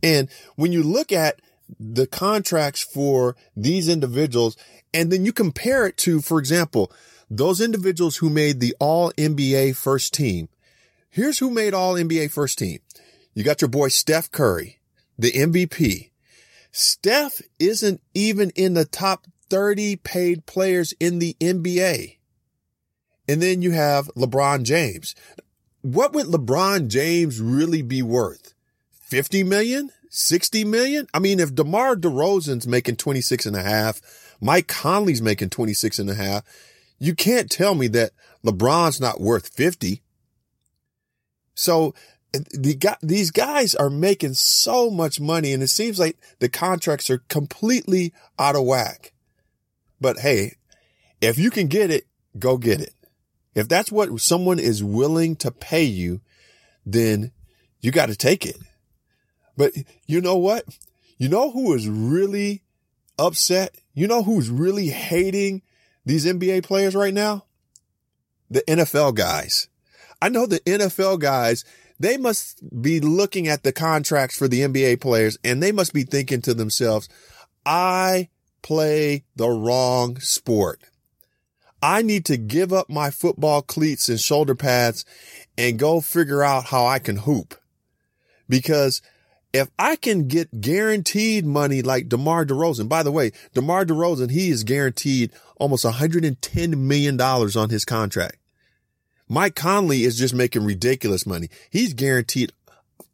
And 0.01 0.29
when 0.55 0.71
you 0.71 0.81
look 0.81 1.11
at 1.11 1.41
the 1.79 2.07
contracts 2.07 2.81
for 2.81 3.35
these 3.55 3.87
individuals, 3.87 4.57
and 4.93 5.11
then 5.11 5.25
you 5.25 5.31
compare 5.31 5.85
it 5.85 5.97
to, 5.97 6.21
for 6.21 6.39
example, 6.39 6.91
those 7.29 7.61
individuals 7.61 8.17
who 8.17 8.29
made 8.29 8.59
the 8.59 8.75
all 8.79 9.11
NBA 9.13 9.75
first 9.75 10.13
team. 10.13 10.49
Here's 11.09 11.39
who 11.39 11.49
made 11.49 11.73
all 11.73 11.93
NBA 11.93 12.31
first 12.31 12.57
team. 12.59 12.79
You 13.33 13.43
got 13.43 13.61
your 13.61 13.69
boy 13.69 13.87
Steph 13.87 14.31
Curry, 14.31 14.79
the 15.17 15.31
MVP. 15.31 16.10
Steph 16.71 17.41
isn't 17.59 18.01
even 18.13 18.51
in 18.51 18.73
the 18.73 18.85
top 18.85 19.27
30 19.49 19.97
paid 19.97 20.45
players 20.45 20.93
in 20.99 21.19
the 21.19 21.35
NBA. 21.39 22.17
And 23.27 23.41
then 23.41 23.61
you 23.61 23.71
have 23.71 24.07
LeBron 24.15 24.63
James. 24.63 25.13
What 25.81 26.13
would 26.13 26.27
LeBron 26.27 26.87
James 26.87 27.41
really 27.41 27.81
be 27.81 28.01
worth? 28.01 28.53
50 29.01 29.43
million? 29.43 29.91
60 30.09 30.63
million? 30.65 31.07
I 31.13 31.19
mean, 31.19 31.39
if 31.39 31.55
DeMar 31.55 31.95
DeRozan's 31.95 32.67
making 32.67 32.97
26 32.97 33.45
and 33.45 33.55
a 33.55 33.61
half, 33.61 34.01
Mike 34.41 34.67
Conley's 34.67 35.21
making 35.21 35.49
26 35.49 35.99
and 35.99 36.09
a 36.09 36.15
half, 36.15 36.43
you 36.99 37.15
can't 37.15 37.49
tell 37.49 37.75
me 37.75 37.87
that 37.89 38.11
LeBron's 38.45 39.01
not 39.01 39.19
worth 39.19 39.49
50. 39.49 40.01
So 41.55 41.93
the 42.31 42.75
guy, 42.75 42.95
these 43.01 43.31
guys 43.31 43.75
are 43.75 43.89
making 43.89 44.33
so 44.33 44.89
much 44.89 45.19
money 45.19 45.53
and 45.53 45.61
it 45.61 45.67
seems 45.67 45.99
like 45.99 46.17
the 46.39 46.49
contracts 46.49 47.09
are 47.09 47.23
completely 47.27 48.13
out 48.39 48.55
of 48.55 48.63
whack. 48.63 49.13
But 49.99 50.19
hey, 50.19 50.55
if 51.19 51.37
you 51.37 51.51
can 51.51 51.67
get 51.67 51.91
it, 51.91 52.07
go 52.39 52.57
get 52.57 52.81
it. 52.81 52.93
If 53.53 53.67
that's 53.67 53.91
what 53.91 54.17
someone 54.21 54.59
is 54.59 54.83
willing 54.83 55.35
to 55.37 55.51
pay 55.51 55.83
you, 55.83 56.21
then 56.85 57.31
you 57.81 57.91
got 57.91 58.07
to 58.07 58.15
take 58.15 58.45
it. 58.45 58.57
But 59.57 59.73
you 60.07 60.21
know 60.21 60.37
what? 60.37 60.65
You 61.17 61.29
know 61.29 61.51
who 61.51 61.73
is 61.73 61.87
really 61.87 62.63
upset? 63.19 63.75
You 63.93 64.07
know 64.07 64.23
who's 64.23 64.49
really 64.49 64.87
hating 64.87 65.61
these 66.05 66.25
NBA 66.25 66.63
players 66.63 66.95
right 66.95 67.13
now? 67.13 67.45
The 68.49 68.61
NFL 68.61 69.15
guys. 69.15 69.67
I 70.21 70.29
know 70.29 70.45
the 70.45 70.59
NFL 70.61 71.19
guys, 71.19 71.65
they 72.01 72.17
must 72.17 72.81
be 72.81 72.99
looking 72.99 73.47
at 73.47 73.63
the 73.63 73.71
contracts 73.71 74.37
for 74.37 74.47
the 74.47 74.61
NBA 74.61 75.01
players 75.01 75.37
and 75.43 75.61
they 75.61 75.71
must 75.71 75.93
be 75.93 76.03
thinking 76.03 76.41
to 76.41 76.53
themselves, 76.53 77.07
I 77.65 78.29
play 78.61 79.23
the 79.35 79.49
wrong 79.49 80.19
sport. 80.19 80.81
I 81.81 82.01
need 82.01 82.25
to 82.25 82.37
give 82.37 82.73
up 82.73 82.89
my 82.89 83.09
football 83.09 83.61
cleats 83.61 84.09
and 84.09 84.19
shoulder 84.19 84.55
pads 84.55 85.05
and 85.57 85.79
go 85.79 86.01
figure 86.01 86.43
out 86.43 86.65
how 86.65 86.85
I 86.85 86.99
can 86.99 87.17
hoop. 87.17 87.55
Because 88.49 89.01
if 89.53 89.69
I 89.77 89.95
can 89.95 90.27
get 90.27 90.61
guaranteed 90.61 91.45
money 91.45 91.81
like 91.81 92.09
DeMar 92.09 92.45
DeRozan, 92.45 92.87
by 92.87 93.03
the 93.03 93.11
way, 93.11 93.31
DeMar 93.53 93.85
DeRozan, 93.85 94.31
he 94.31 94.49
is 94.49 94.63
guaranteed 94.63 95.31
almost 95.57 95.85
$110 95.85 96.77
million 96.77 97.19
on 97.19 97.69
his 97.69 97.85
contract. 97.85 98.37
Mike 99.31 99.55
Conley 99.55 100.03
is 100.03 100.17
just 100.17 100.33
making 100.33 100.65
ridiculous 100.65 101.25
money. 101.25 101.47
He's 101.69 101.93
guaranteed 101.93 102.51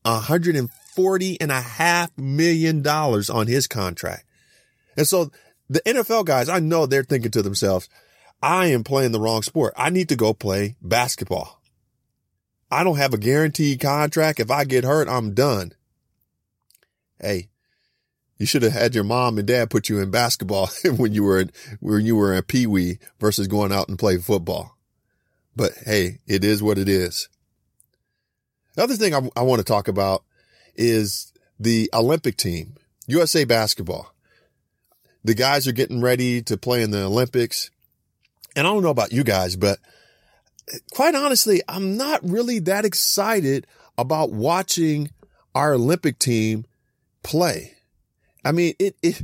$140 0.04 1.38
and 1.40 1.52
a 1.52 1.62
half 1.62 2.18
million 2.18 2.82
dollars 2.82 3.30
on 3.30 3.46
his 3.46 3.68
contract. 3.68 4.26
And 4.98 5.08
so 5.08 5.30
the 5.70 5.80
NFL 5.82 6.26
guys, 6.26 6.50
I 6.50 6.58
know 6.58 6.88
they're 6.88 7.04
thinking 7.04 7.30
to 7.30 7.44
themselves, 7.44 7.88
I 8.42 8.66
am 8.66 8.84
playing 8.84 9.12
the 9.12 9.20
wrong 9.20 9.44
sport. 9.44 9.76
I 9.78 9.92
need 9.92 10.10
to 10.10 10.16
go 10.16 10.34
play 10.34 10.76
basketball. 10.82 11.62
I 12.72 12.84
don't 12.84 12.98
have 12.98 13.14
a 13.14 13.20
guaranteed 13.20 13.80
contract. 13.80 14.40
If 14.40 14.50
I 14.50 14.64
get 14.64 14.86
hurt, 14.86 15.08
I'm 15.08 15.36
done. 15.36 15.74
Hey, 17.22 17.50
you 18.40 18.48
should 18.48 18.64
have 18.64 18.74
had 18.74 18.96
your 18.96 19.04
mom 19.04 19.38
and 19.38 19.48
dad 19.48 19.70
put 19.70 19.88
you 19.88 20.00
in 20.00 20.10
basketball 20.10 20.72
when 20.98 21.14
you 21.14 21.24
were 21.24 21.46
when 21.80 22.08
you 22.08 22.16
were 22.16 22.36
a 22.36 22.42
pee 22.42 22.66
wee 22.66 22.98
versus 23.20 23.48
going 23.48 23.72
out 23.72 23.88
and 23.88 24.00
play 24.00 24.18
football. 24.18 24.77
But 25.58 25.72
hey, 25.86 26.20
it 26.28 26.44
is 26.46 26.62
what 26.62 26.78
it 26.78 26.88
is. 26.88 27.30
The 28.76 28.84
other 28.84 28.96
thing 28.96 29.16
I, 29.16 29.28
I 29.36 29.42
want 29.42 29.60
to 29.60 29.66
talk 29.66 29.88
about 29.88 30.24
is 30.76 31.34
the 31.60 31.90
Olympic 31.94 32.38
team, 32.38 32.76
USA 33.08 33.44
basketball. 33.44 34.14
The 35.24 35.34
guys 35.34 35.68
are 35.68 35.72
getting 35.74 36.00
ready 36.00 36.44
to 36.44 36.58
play 36.58 36.84
in 36.84 36.92
the 36.92 37.04
Olympics. 37.04 37.72
And 38.56 38.68
I 38.68 38.70
don't 38.70 38.84
know 38.84 38.90
about 38.90 39.12
you 39.12 39.24
guys, 39.24 39.56
but 39.56 39.80
quite 40.94 41.16
honestly, 41.16 41.62
I'm 41.68 41.98
not 41.98 42.22
really 42.24 42.60
that 42.60 42.86
excited 42.86 43.66
about 43.98 44.32
watching 44.32 45.10
our 45.56 45.74
Olympic 45.74 46.20
team 46.20 46.66
play. 47.24 47.74
I 48.46 48.52
mean, 48.52 48.76
it, 48.78 48.96
it, 49.02 49.24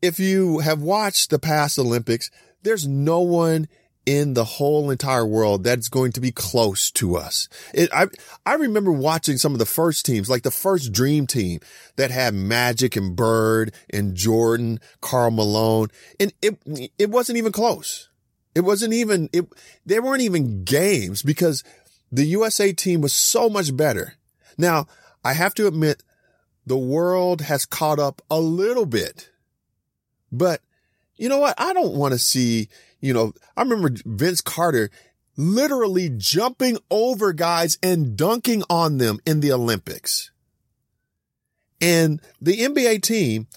if 0.00 0.18
you 0.18 0.60
have 0.60 0.80
watched 0.80 1.28
the 1.28 1.38
past 1.38 1.78
Olympics, 1.78 2.30
there's 2.62 2.86
no 2.86 3.20
one 3.20 3.68
in 4.06 4.34
the 4.34 4.44
whole 4.44 4.90
entire 4.90 5.26
world 5.26 5.64
that's 5.64 5.88
going 5.88 6.12
to 6.12 6.20
be 6.20 6.30
close 6.30 6.90
to 6.92 7.16
us. 7.16 7.48
It, 7.74 7.90
I, 7.92 8.06
I 8.46 8.54
remember 8.54 8.92
watching 8.92 9.36
some 9.36 9.52
of 9.52 9.58
the 9.58 9.66
first 9.66 10.06
teams, 10.06 10.30
like 10.30 10.44
the 10.44 10.50
first 10.52 10.92
dream 10.92 11.26
team 11.26 11.60
that 11.96 12.12
had 12.12 12.32
Magic 12.32 12.94
and 12.94 13.16
Bird 13.16 13.74
and 13.90 14.14
Jordan, 14.14 14.78
Karl 15.00 15.32
Malone, 15.32 15.88
and 16.20 16.32
it, 16.40 16.58
it 16.98 17.10
wasn't 17.10 17.38
even 17.38 17.50
close. 17.50 18.08
It 18.54 18.60
wasn't 18.60 18.94
even, 18.94 19.28
it, 19.32 19.44
they 19.84 20.00
weren't 20.00 20.22
even 20.22 20.62
games 20.64 21.22
because 21.22 21.64
the 22.10 22.24
USA 22.26 22.72
team 22.72 23.00
was 23.00 23.12
so 23.12 23.50
much 23.50 23.76
better. 23.76 24.14
Now, 24.56 24.86
I 25.24 25.32
have 25.32 25.54
to 25.54 25.66
admit, 25.66 26.02
the 26.64 26.78
world 26.78 27.42
has 27.42 27.64
caught 27.64 27.98
up 27.98 28.22
a 28.30 28.40
little 28.40 28.86
bit, 28.86 29.30
but 30.32 30.60
you 31.16 31.28
know 31.28 31.38
what? 31.38 31.54
I 31.58 31.72
don't 31.72 31.94
want 31.94 32.12
to 32.12 32.18
see, 32.18 32.68
you 33.00 33.12
know, 33.12 33.32
I 33.56 33.62
remember 33.62 33.90
Vince 34.04 34.40
Carter 34.40 34.90
literally 35.36 36.10
jumping 36.16 36.78
over 36.90 37.32
guys 37.32 37.78
and 37.82 38.16
dunking 38.16 38.62
on 38.70 38.98
them 38.98 39.18
in 39.26 39.40
the 39.40 39.52
Olympics. 39.52 40.30
And 41.80 42.20
the 42.40 42.58
NBA 42.58 43.02
team, 43.02 43.48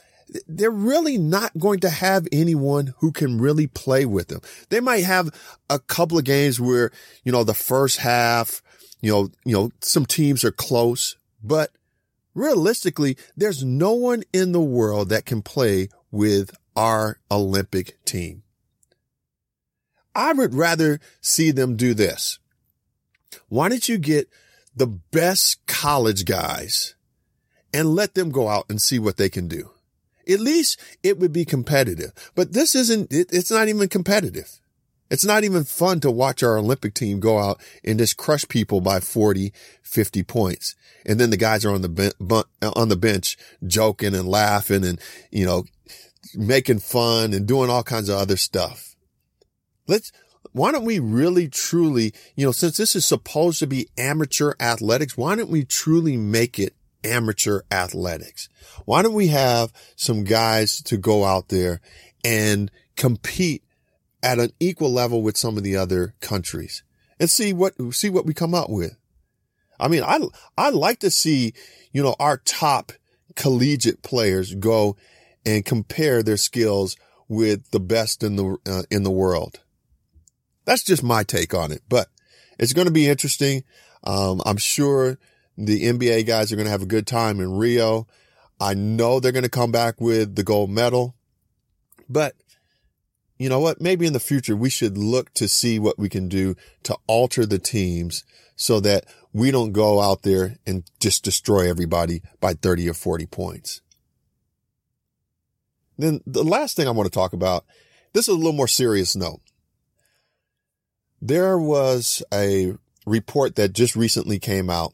they're 0.47 0.69
really 0.69 1.17
not 1.17 1.57
going 1.57 1.79
to 1.79 1.89
have 1.89 2.27
anyone 2.31 2.93
who 2.99 3.11
can 3.11 3.39
really 3.39 3.67
play 3.67 4.05
with 4.05 4.27
them. 4.27 4.41
They 4.69 4.79
might 4.79 5.05
have 5.05 5.29
a 5.69 5.79
couple 5.79 6.17
of 6.17 6.25
games 6.25 6.59
where, 6.59 6.91
you 7.23 7.31
know, 7.31 7.43
the 7.43 7.53
first 7.53 7.99
half, 7.99 8.61
you 9.01 9.11
know, 9.11 9.29
you 9.45 9.53
know, 9.53 9.71
some 9.81 10.05
teams 10.05 10.43
are 10.43 10.51
close, 10.51 11.15
but 11.41 11.71
realistically, 12.35 13.17
there's 13.37 13.63
no 13.63 13.93
one 13.93 14.23
in 14.33 14.51
the 14.51 14.61
world 14.61 15.09
that 15.09 15.25
can 15.25 15.41
play 15.41 15.87
with 16.11 16.55
our 16.75 17.19
Olympic 17.31 18.03
team. 18.05 18.43
I 20.19 20.33
would 20.33 20.53
rather 20.53 20.99
see 21.21 21.51
them 21.51 21.77
do 21.77 21.93
this. 21.93 22.39
Why 23.47 23.69
don't 23.69 23.87
you 23.87 23.97
get 23.97 24.27
the 24.75 24.85
best 24.85 25.65
college 25.65 26.25
guys 26.25 26.95
and 27.73 27.95
let 27.95 28.15
them 28.15 28.29
go 28.29 28.49
out 28.49 28.65
and 28.69 28.81
see 28.81 28.99
what 28.99 29.15
they 29.15 29.29
can 29.29 29.47
do? 29.47 29.71
At 30.27 30.41
least 30.41 30.77
it 31.03 31.17
would 31.19 31.31
be 31.31 31.45
competitive. 31.45 32.11
But 32.35 32.51
this 32.51 32.75
isn't, 32.75 33.13
it, 33.13 33.29
it's 33.31 33.49
not 33.49 33.69
even 33.69 33.87
competitive. 33.87 34.59
It's 35.09 35.23
not 35.23 35.45
even 35.45 35.63
fun 35.63 36.01
to 36.01 36.11
watch 36.11 36.43
our 36.43 36.57
Olympic 36.57 36.93
team 36.95 37.21
go 37.21 37.39
out 37.39 37.61
and 37.85 37.97
just 37.97 38.17
crush 38.17 38.45
people 38.49 38.81
by 38.81 38.99
40, 38.99 39.53
50 39.83 40.23
points. 40.23 40.75
And 41.05 41.17
then 41.17 41.29
the 41.29 41.37
guys 41.37 41.63
are 41.63 41.73
on 41.73 41.81
the 41.81 42.45
on 42.75 42.89
the 42.89 42.97
bench 42.97 43.37
joking 43.65 44.13
and 44.13 44.27
laughing 44.27 44.83
and, 44.83 44.99
you 45.31 45.45
know, 45.45 45.63
making 46.35 46.79
fun 46.79 47.33
and 47.33 47.47
doing 47.47 47.69
all 47.69 47.83
kinds 47.83 48.09
of 48.09 48.19
other 48.19 48.35
stuff. 48.35 48.88
Let's, 49.89 50.11
why 50.51 50.71
don't 50.71 50.85
we 50.85 50.99
really 50.99 51.47
truly, 51.47 52.13
you 52.35 52.45
know, 52.45 52.51
since 52.51 52.77
this 52.77 52.95
is 52.95 53.05
supposed 53.05 53.59
to 53.59 53.67
be 53.67 53.89
amateur 53.97 54.53
athletics, 54.59 55.17
why 55.17 55.35
don't 55.35 55.49
we 55.49 55.65
truly 55.65 56.15
make 56.15 56.59
it 56.59 56.75
amateur 57.03 57.61
athletics. 57.71 58.49
Why 58.85 59.01
don't 59.01 59.13
we 59.13 59.27
have 59.27 59.73
some 59.95 60.23
guys 60.23 60.81
to 60.83 60.97
go 60.97 61.25
out 61.25 61.49
there 61.49 61.81
and 62.23 62.71
compete 62.95 63.63
at 64.21 64.39
an 64.39 64.51
equal 64.59 64.91
level 64.91 65.21
with 65.21 65.37
some 65.37 65.57
of 65.57 65.63
the 65.63 65.75
other 65.75 66.13
countries 66.19 66.83
and 67.19 67.29
see 67.29 67.53
what, 67.53 67.75
see 67.91 68.09
what 68.09 68.25
we 68.25 68.33
come 68.33 68.53
up 68.53 68.69
with. 68.69 68.95
I 69.79 69.87
mean, 69.87 70.03
I, 70.03 70.19
I 70.57 70.69
like 70.69 70.99
to 70.99 71.09
see, 71.11 71.53
you 71.93 72.03
know, 72.03 72.15
our 72.19 72.37
top 72.37 72.91
collegiate 73.35 74.01
players 74.03 74.53
go 74.55 74.97
and 75.45 75.65
compare 75.65 76.21
their 76.21 76.37
skills 76.37 76.97
with 77.29 77.71
the 77.71 77.79
best 77.79 78.23
in 78.23 78.35
the, 78.35 78.57
uh, 78.67 78.83
in 78.91 79.03
the 79.03 79.11
world. 79.11 79.61
That's 80.69 80.83
just 80.83 81.01
my 81.01 81.23
take 81.23 81.55
on 81.55 81.71
it, 81.71 81.81
but 81.89 82.09
it's 82.59 82.73
going 82.73 82.85
to 82.85 82.93
be 82.93 83.07
interesting. 83.07 83.63
Um, 84.03 84.39
I'm 84.45 84.57
sure 84.57 85.17
the 85.57 85.85
NBA 85.85 86.27
guys 86.27 86.51
are 86.51 86.57
going 86.57 86.67
to 86.67 86.71
have 86.71 86.83
a 86.83 86.85
good 86.85 87.07
time 87.07 87.39
in 87.39 87.57
Rio. 87.57 88.05
I 88.61 88.75
know 88.75 89.19
they're 89.19 89.31
going 89.31 89.41
to 89.41 89.49
come 89.49 89.71
back 89.71 89.99
with 89.99 90.35
the 90.35 90.43
gold 90.43 90.69
medal, 90.69 91.15
but 92.07 92.35
you 93.39 93.49
know 93.49 93.59
what? 93.59 93.81
Maybe 93.81 94.05
in 94.05 94.13
the 94.13 94.19
future 94.19 94.55
we 94.55 94.69
should 94.69 94.95
look 94.95 95.33
to 95.33 95.47
see 95.47 95.79
what 95.79 95.97
we 95.97 96.07
can 96.07 96.27
do 96.27 96.53
to 96.83 96.95
alter 97.07 97.47
the 97.47 97.57
teams 97.57 98.23
so 98.55 98.79
that 98.79 99.05
we 99.33 99.49
don't 99.49 99.71
go 99.71 99.99
out 99.99 100.21
there 100.21 100.57
and 100.67 100.83
just 100.99 101.23
destroy 101.23 101.67
everybody 101.67 102.21
by 102.39 102.53
30 102.53 102.87
or 102.89 102.93
40 102.93 103.25
points. 103.25 103.81
Then 105.97 106.21
the 106.27 106.43
last 106.43 106.75
thing 106.75 106.87
I 106.87 106.91
want 106.91 107.07
to 107.07 107.19
talk 107.19 107.33
about, 107.33 107.65
this 108.13 108.27
is 108.27 108.35
a 108.35 108.37
little 108.37 108.53
more 108.53 108.67
serious 108.67 109.15
note. 109.15 109.41
There 111.21 111.57
was 111.57 112.23
a 112.33 112.75
report 113.05 113.55
that 113.55 113.73
just 113.73 113.95
recently 113.95 114.39
came 114.39 114.69
out 114.69 114.93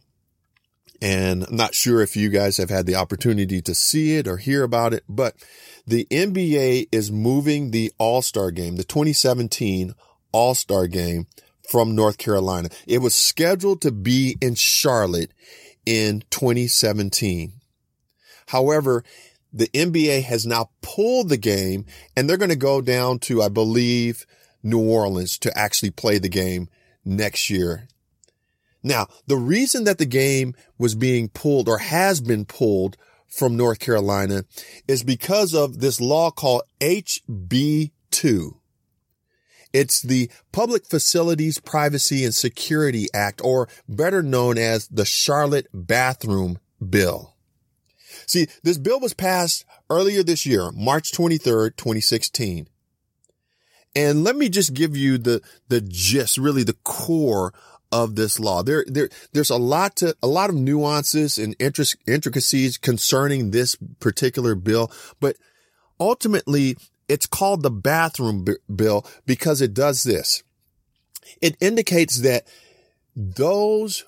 and 1.02 1.44
I'm 1.44 1.56
not 1.56 1.76
sure 1.76 2.02
if 2.02 2.16
you 2.16 2.30
guys 2.30 2.58
have 2.58 2.70
had 2.70 2.86
the 2.86 2.96
opportunity 2.96 3.62
to 3.62 3.76
see 3.76 4.16
it 4.16 4.28
or 4.28 4.38
hear 4.38 4.64
about 4.64 4.94
it, 4.94 5.04
but 5.08 5.36
the 5.86 6.08
NBA 6.10 6.88
is 6.92 7.12
moving 7.12 7.72
the 7.72 7.92
All-Star 7.98 8.52
game, 8.52 8.76
the 8.76 8.84
2017 8.84 9.94
All-Star 10.32 10.88
game 10.88 11.28
from 11.70 11.96
North 11.96 12.18
Carolina. 12.18 12.70
It 12.88 13.00
was 13.00 13.14
scheduled 13.14 13.82
to 13.82 13.92
be 13.92 14.38
in 14.42 14.56
Charlotte 14.56 15.32
in 15.86 16.24
2017. 16.30 17.54
However, 18.48 19.04
the 19.52 19.68
NBA 19.68 20.24
has 20.24 20.46
now 20.46 20.70
pulled 20.82 21.30
the 21.30 21.38
game 21.38 21.86
and 22.16 22.30
they're 22.30 22.38
going 22.38 22.50
to 22.50 22.56
go 22.56 22.82
down 22.82 23.20
to, 23.20 23.42
I 23.42 23.50
believe, 23.50 24.26
New 24.66 24.80
Orleans 24.80 25.38
to 25.38 25.58
actually 25.58 25.92
play 25.92 26.18
the 26.18 26.28
game 26.28 26.68
next 27.06 27.50
year. 27.50 27.88
Now, 28.84 29.08
the 29.28 29.38
reason 29.38 29.84
that 29.86 30.00
the 30.00 30.06
game 30.06 30.56
was 30.78 30.96
being 30.96 31.30
pulled 31.30 31.70
or 31.70 31.78
has 31.78 32.20
been 32.20 32.46
pulled 32.46 32.98
from 33.28 33.56
North 33.56 33.80
Carolina 33.80 34.44
is 34.88 35.04
because 35.04 35.54
of 35.54 35.80
this 35.80 36.02
law 36.02 36.32
called 36.32 36.64
HB2. 36.82 37.92
It's 39.74 40.02
the 40.02 40.32
Public 40.52 40.86
Facilities 40.86 41.60
Privacy 41.60 42.24
and 42.24 42.34
Security 42.34 43.08
Act, 43.14 43.42
or 43.44 43.68
better 43.90 44.24
known 44.24 44.58
as 44.58 44.88
the 44.88 45.04
Charlotte 45.04 45.68
Bathroom 45.74 46.60
Bill. 46.90 47.36
See, 48.26 48.48
this 48.64 48.78
bill 48.78 49.00
was 49.00 49.14
passed 49.14 49.66
earlier 49.90 50.24
this 50.24 50.46
year, 50.46 50.72
March 50.72 51.12
23rd, 51.12 51.76
2016. 51.76 52.70
And 53.96 54.24
let 54.24 54.36
me 54.36 54.50
just 54.50 54.74
give 54.74 54.98
you 54.98 55.18
the, 55.18 55.42
the 55.70 55.82
gist, 55.82 56.38
really 56.38 56.64
the 56.64 56.78
core 56.84 57.54
of 57.92 58.16
this 58.16 58.40
law. 58.40 58.62
There, 58.62 58.84
there, 58.88 59.10
there's 59.32 59.50
a 59.50 59.58
lot 59.58 59.96
to, 59.98 60.16
a 60.22 60.28
lot 60.28 60.50
of 60.50 60.56
nuances 60.56 61.38
and 61.38 61.56
intricacies 61.60 62.78
concerning 62.78 63.52
this 63.52 63.78
particular 64.00 64.56
bill, 64.56 64.92
but 65.20 65.38
ultimately 66.00 66.76
it's 67.08 67.26
called 67.26 67.64
the 67.64 67.72
bathroom 67.72 68.44
b- 68.44 68.56
bill 68.74 69.06
because 69.26 69.62
it 69.62 69.74
does 69.74 70.04
this. 70.04 70.44
It 71.42 71.56
indicates 71.62 72.22
that 72.22 72.48
those 73.16 74.04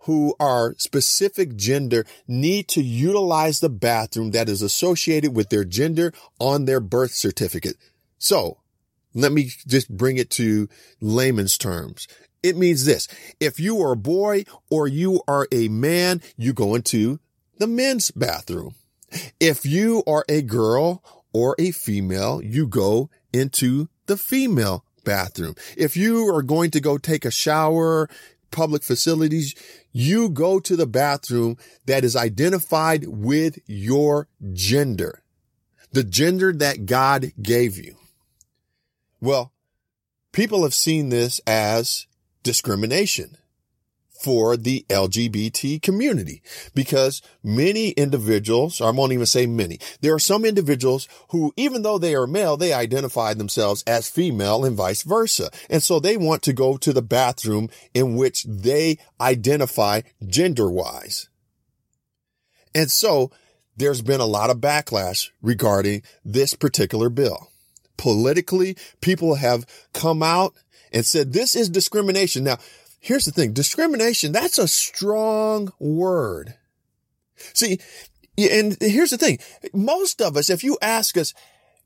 who 0.00 0.34
are 0.38 0.74
specific 0.78 1.56
gender 1.56 2.06
need 2.28 2.68
to 2.68 2.80
utilize 2.80 3.60
the 3.60 3.68
bathroom 3.68 4.30
that 4.30 4.48
is 4.48 4.62
associated 4.62 5.34
with 5.34 5.50
their 5.50 5.64
gender 5.64 6.12
on 6.38 6.64
their 6.64 6.80
birth 6.80 7.12
certificate. 7.12 7.76
So 8.18 8.58
let 9.16 9.32
me 9.32 9.50
just 9.66 9.88
bring 9.88 10.18
it 10.18 10.30
to 10.30 10.68
layman's 11.00 11.56
terms. 11.56 12.06
It 12.42 12.56
means 12.56 12.84
this. 12.84 13.08
If 13.40 13.58
you 13.58 13.80
are 13.80 13.92
a 13.92 13.96
boy 13.96 14.44
or 14.70 14.86
you 14.86 15.22
are 15.26 15.48
a 15.50 15.68
man, 15.68 16.20
you 16.36 16.52
go 16.52 16.74
into 16.74 17.18
the 17.58 17.66
men's 17.66 18.10
bathroom. 18.10 18.74
If 19.40 19.64
you 19.64 20.04
are 20.06 20.24
a 20.28 20.42
girl 20.42 21.02
or 21.32 21.56
a 21.58 21.70
female, 21.70 22.42
you 22.42 22.66
go 22.66 23.08
into 23.32 23.88
the 24.04 24.16
female 24.16 24.84
bathroom. 25.04 25.54
If 25.76 25.96
you 25.96 26.28
are 26.34 26.42
going 26.42 26.70
to 26.72 26.80
go 26.80 26.98
take 26.98 27.24
a 27.24 27.30
shower, 27.30 28.10
public 28.50 28.82
facilities, 28.82 29.54
you 29.92 30.28
go 30.28 30.60
to 30.60 30.76
the 30.76 30.86
bathroom 30.86 31.56
that 31.86 32.04
is 32.04 32.16
identified 32.16 33.06
with 33.06 33.58
your 33.66 34.28
gender, 34.52 35.22
the 35.92 36.04
gender 36.04 36.52
that 36.52 36.84
God 36.84 37.32
gave 37.40 37.78
you. 37.78 37.96
Well, 39.20 39.52
people 40.32 40.62
have 40.62 40.74
seen 40.74 41.08
this 41.08 41.40
as 41.46 42.06
discrimination 42.42 43.36
for 44.22 44.56
the 44.56 44.84
LGBT 44.88 45.80
community 45.82 46.42
because 46.74 47.22
many 47.42 47.90
individuals, 47.90 48.80
I 48.80 48.90
won't 48.90 49.12
even 49.12 49.26
say 49.26 49.46
many, 49.46 49.78
there 50.00 50.14
are 50.14 50.18
some 50.18 50.44
individuals 50.44 51.06
who, 51.30 51.52
even 51.56 51.82
though 51.82 51.98
they 51.98 52.14
are 52.14 52.26
male, 52.26 52.56
they 52.56 52.72
identify 52.72 53.34
themselves 53.34 53.82
as 53.86 54.08
female 54.08 54.64
and 54.64 54.76
vice 54.76 55.02
versa. 55.02 55.50
And 55.68 55.82
so 55.82 56.00
they 56.00 56.16
want 56.16 56.42
to 56.42 56.52
go 56.52 56.76
to 56.76 56.92
the 56.92 57.02
bathroom 57.02 57.68
in 57.94 58.16
which 58.16 58.44
they 58.44 58.98
identify 59.20 60.02
gender 60.26 60.70
wise. 60.70 61.28
And 62.74 62.90
so 62.90 63.30
there's 63.76 64.02
been 64.02 64.20
a 64.20 64.26
lot 64.26 64.50
of 64.50 64.58
backlash 64.58 65.30
regarding 65.42 66.02
this 66.24 66.54
particular 66.54 67.10
bill. 67.10 67.50
Politically, 67.96 68.76
people 69.00 69.36
have 69.36 69.66
come 69.92 70.22
out 70.22 70.54
and 70.92 71.04
said, 71.04 71.32
this 71.32 71.56
is 71.56 71.68
discrimination. 71.68 72.44
Now, 72.44 72.58
here's 73.00 73.24
the 73.24 73.32
thing. 73.32 73.52
Discrimination, 73.52 74.32
that's 74.32 74.58
a 74.58 74.68
strong 74.68 75.72
word. 75.78 76.54
See, 77.54 77.78
and 78.38 78.76
here's 78.80 79.10
the 79.10 79.18
thing. 79.18 79.38
Most 79.72 80.20
of 80.20 80.36
us, 80.36 80.50
if 80.50 80.62
you 80.62 80.78
ask 80.80 81.16
us, 81.16 81.34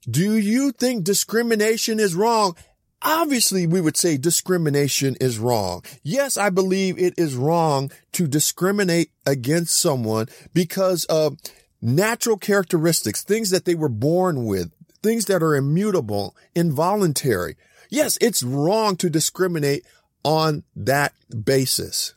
do 0.08 0.36
you 0.36 0.72
think 0.72 1.04
discrimination 1.04 2.00
is 2.00 2.14
wrong? 2.14 2.56
Obviously, 3.02 3.66
we 3.66 3.80
would 3.80 3.96
say 3.96 4.16
discrimination 4.16 5.16
is 5.20 5.38
wrong. 5.38 5.82
Yes, 6.02 6.36
I 6.36 6.50
believe 6.50 6.98
it 6.98 7.14
is 7.16 7.34
wrong 7.34 7.90
to 8.12 8.26
discriminate 8.26 9.10
against 9.24 9.78
someone 9.78 10.28
because 10.52 11.04
of 11.06 11.38
natural 11.80 12.36
characteristics, 12.36 13.22
things 13.22 13.50
that 13.50 13.64
they 13.64 13.74
were 13.74 13.88
born 13.88 14.44
with, 14.44 14.70
things 15.02 15.26
that 15.26 15.42
are 15.42 15.56
immutable, 15.56 16.36
involuntary. 16.54 17.56
Yes, 17.88 18.18
it's 18.20 18.42
wrong 18.42 18.96
to 18.96 19.10
discriminate 19.10 19.84
on 20.24 20.64
that 20.76 21.12
basis. 21.44 22.14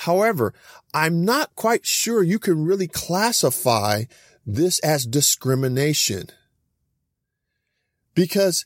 However, 0.00 0.52
I'm 0.92 1.24
not 1.24 1.54
quite 1.56 1.86
sure 1.86 2.22
you 2.22 2.38
can 2.38 2.64
really 2.64 2.88
classify 2.88 4.04
this 4.46 4.78
as 4.80 5.06
discrimination 5.06 6.28
because 8.14 8.64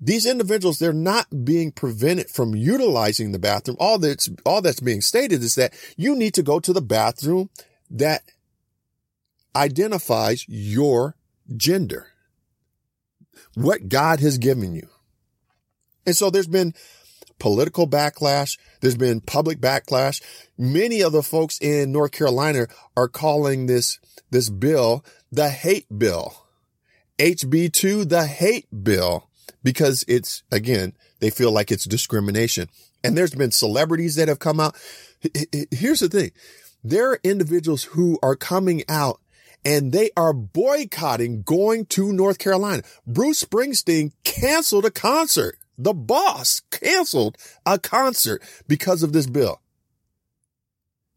these 0.00 0.26
individuals, 0.26 0.78
they're 0.78 0.92
not 0.92 1.44
being 1.44 1.72
prevented 1.72 2.28
from 2.30 2.54
utilizing 2.54 3.32
the 3.32 3.38
bathroom. 3.38 3.76
All 3.80 3.98
that's, 3.98 4.28
all 4.46 4.62
that's 4.62 4.80
being 4.80 5.00
stated 5.00 5.42
is 5.42 5.56
that 5.56 5.74
you 5.96 6.14
need 6.14 6.34
to 6.34 6.42
go 6.42 6.60
to 6.60 6.72
the 6.72 6.80
bathroom 6.82 7.50
that 7.90 8.22
identifies 9.56 10.44
your 10.46 11.16
gender 11.56 12.08
what 13.54 13.88
God 13.88 14.20
has 14.20 14.38
given 14.38 14.74
you. 14.74 14.88
And 16.06 16.16
so 16.16 16.30
there's 16.30 16.46
been 16.46 16.74
political 17.38 17.86
backlash. 17.86 18.58
There's 18.80 18.96
been 18.96 19.20
public 19.20 19.60
backlash. 19.60 20.22
Many 20.56 21.02
of 21.02 21.12
the 21.12 21.22
folks 21.22 21.58
in 21.60 21.92
North 21.92 22.12
Carolina 22.12 22.66
are 22.96 23.08
calling 23.08 23.66
this, 23.66 23.98
this 24.30 24.48
bill 24.50 25.04
the 25.30 25.50
hate 25.50 25.86
bill. 25.96 26.46
HB2, 27.18 28.08
the 28.08 28.26
hate 28.26 28.66
bill, 28.84 29.28
because 29.62 30.04
it's, 30.08 30.42
again, 30.52 30.94
they 31.20 31.30
feel 31.30 31.50
like 31.50 31.70
it's 31.70 31.84
discrimination. 31.84 32.68
And 33.02 33.16
there's 33.16 33.34
been 33.34 33.50
celebrities 33.50 34.14
that 34.16 34.28
have 34.28 34.38
come 34.38 34.60
out. 34.60 34.76
Here's 35.70 36.00
the 36.00 36.08
thing. 36.08 36.30
There 36.84 37.10
are 37.10 37.20
individuals 37.24 37.84
who 37.84 38.18
are 38.22 38.36
coming 38.36 38.84
out 38.88 39.20
and 39.68 39.92
they 39.92 40.08
are 40.16 40.32
boycotting 40.32 41.42
going 41.42 41.84
to 41.84 42.10
North 42.10 42.38
Carolina. 42.38 42.82
Bruce 43.06 43.44
Springsteen 43.44 44.12
canceled 44.24 44.86
a 44.86 44.90
concert. 44.90 45.58
The 45.76 45.92
boss 45.92 46.62
canceled 46.70 47.36
a 47.66 47.78
concert 47.78 48.42
because 48.66 49.02
of 49.02 49.12
this 49.12 49.26
bill. 49.26 49.60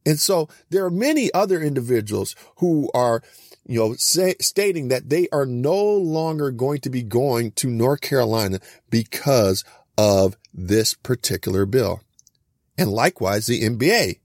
And 0.06 0.20
so 0.20 0.50
there 0.70 0.84
are 0.84 0.92
many 0.92 1.34
other 1.34 1.62
individuals 1.62 2.36
who 2.58 2.92
are, 2.94 3.24
you 3.66 3.80
know, 3.80 3.94
say, 3.94 4.36
stating 4.42 4.90
that 4.90 5.10
they 5.10 5.30
are 5.32 5.46
no 5.46 5.82
longer 5.82 6.52
going 6.52 6.82
to 6.82 6.90
be 6.90 7.04
going 7.04 7.52
to 7.54 7.70
North 7.70 8.02
Carolina 8.02 8.60
because 8.90 9.64
of 9.98 10.36
this 10.54 10.94
particular 10.94 11.66
bill. 11.66 12.02
And 12.78 12.92
likewise, 12.92 13.46
the 13.46 13.62
NBA 13.62 14.20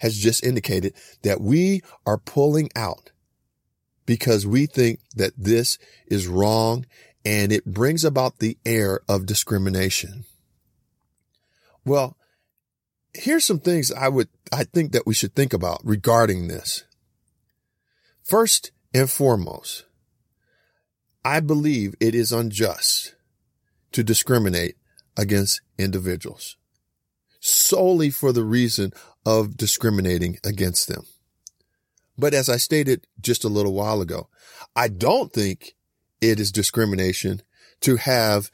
has 0.00 0.18
just 0.18 0.44
indicated 0.44 0.92
that 1.22 1.40
we 1.40 1.80
are 2.04 2.18
pulling 2.18 2.68
out 2.76 3.11
because 4.12 4.46
we 4.46 4.66
think 4.66 5.00
that 5.16 5.32
this 5.38 5.78
is 6.06 6.28
wrong 6.28 6.84
and 7.24 7.50
it 7.50 7.64
brings 7.64 8.04
about 8.04 8.40
the 8.40 8.58
air 8.66 9.00
of 9.08 9.24
discrimination. 9.24 10.26
Well, 11.86 12.18
here's 13.14 13.46
some 13.46 13.58
things 13.58 13.90
I 13.90 14.08
would, 14.08 14.28
I 14.52 14.64
think 14.64 14.92
that 14.92 15.06
we 15.06 15.14
should 15.14 15.34
think 15.34 15.54
about 15.54 15.80
regarding 15.82 16.48
this. 16.48 16.84
First 18.22 18.70
and 18.92 19.10
foremost, 19.10 19.86
I 21.24 21.40
believe 21.40 21.94
it 21.98 22.14
is 22.14 22.32
unjust 22.32 23.14
to 23.92 24.04
discriminate 24.04 24.76
against 25.16 25.62
individuals 25.78 26.58
solely 27.40 28.10
for 28.10 28.30
the 28.30 28.44
reason 28.44 28.92
of 29.24 29.56
discriminating 29.56 30.38
against 30.44 30.86
them. 30.86 31.06
But 32.16 32.34
as 32.34 32.48
I 32.48 32.56
stated 32.56 33.06
just 33.20 33.44
a 33.44 33.48
little 33.48 33.72
while 33.72 34.00
ago, 34.00 34.28
I 34.76 34.88
don't 34.88 35.32
think 35.32 35.74
it 36.20 36.38
is 36.38 36.52
discrimination 36.52 37.42
to 37.80 37.96
have 37.96 38.50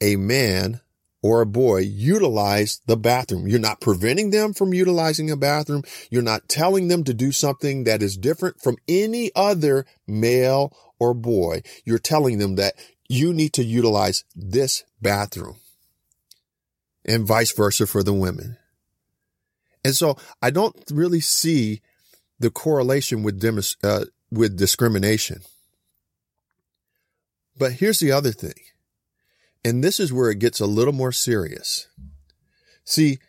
a 0.00 0.16
man 0.16 0.80
or 1.22 1.40
a 1.40 1.46
boy 1.46 1.78
utilize 1.78 2.80
the 2.86 2.96
bathroom. 2.96 3.46
You're 3.46 3.60
not 3.60 3.80
preventing 3.80 4.30
them 4.30 4.52
from 4.52 4.74
utilizing 4.74 5.30
a 5.30 5.36
bathroom. 5.36 5.84
You're 6.10 6.22
not 6.22 6.48
telling 6.48 6.88
them 6.88 7.04
to 7.04 7.14
do 7.14 7.30
something 7.30 7.84
that 7.84 8.02
is 8.02 8.16
different 8.16 8.60
from 8.60 8.76
any 8.88 9.30
other 9.36 9.86
male 10.06 10.76
or 10.98 11.14
boy. 11.14 11.62
You're 11.84 11.98
telling 11.98 12.38
them 12.38 12.56
that 12.56 12.74
you 13.08 13.32
need 13.32 13.52
to 13.52 13.64
utilize 13.64 14.24
this 14.34 14.84
bathroom 15.00 15.56
and 17.04 17.26
vice 17.26 17.52
versa 17.52 17.86
for 17.86 18.02
the 18.02 18.12
women. 18.12 18.56
And 19.84 19.94
so 19.94 20.16
I 20.40 20.50
don't 20.50 20.76
really 20.90 21.20
see 21.20 21.82
the 22.42 22.50
correlation 22.50 23.22
with 23.22 23.40
demis, 23.40 23.76
uh, 23.84 24.04
with 24.30 24.58
discrimination. 24.58 25.42
But 27.56 27.74
here's 27.74 28.00
the 28.00 28.10
other 28.10 28.32
thing. 28.32 28.54
And 29.64 29.82
this 29.82 30.00
is 30.00 30.12
where 30.12 30.28
it 30.28 30.40
gets 30.40 30.58
a 30.58 30.66
little 30.66 30.92
more 30.92 31.12
serious. 31.12 31.86
See, 32.84 33.20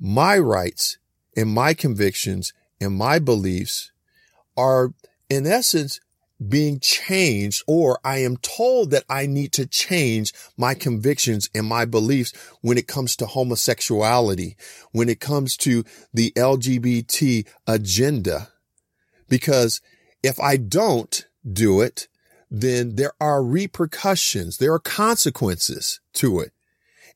my 0.00 0.38
rights 0.38 0.96
and 1.36 1.50
my 1.50 1.74
convictions 1.74 2.54
and 2.80 2.94
my 2.94 3.18
beliefs 3.18 3.92
are 4.56 4.94
in 5.28 5.46
essence 5.46 6.00
being 6.48 6.80
changed 6.80 7.62
or 7.66 7.98
I 8.04 8.18
am 8.18 8.36
told 8.38 8.90
that 8.90 9.04
I 9.08 9.26
need 9.26 9.52
to 9.52 9.66
change 9.66 10.32
my 10.56 10.74
convictions 10.74 11.48
and 11.54 11.66
my 11.66 11.84
beliefs 11.84 12.32
when 12.60 12.76
it 12.76 12.86
comes 12.86 13.16
to 13.16 13.26
homosexuality, 13.26 14.56
when 14.92 15.08
it 15.08 15.20
comes 15.20 15.56
to 15.58 15.84
the 16.12 16.32
LGBT 16.36 17.46
agenda. 17.66 18.48
Because 19.28 19.80
if 20.22 20.38
I 20.38 20.56
don't 20.56 21.26
do 21.50 21.80
it, 21.80 22.08
then 22.50 22.96
there 22.96 23.12
are 23.20 23.42
repercussions. 23.42 24.58
There 24.58 24.72
are 24.72 24.78
consequences 24.78 26.00
to 26.14 26.40
it. 26.40 26.52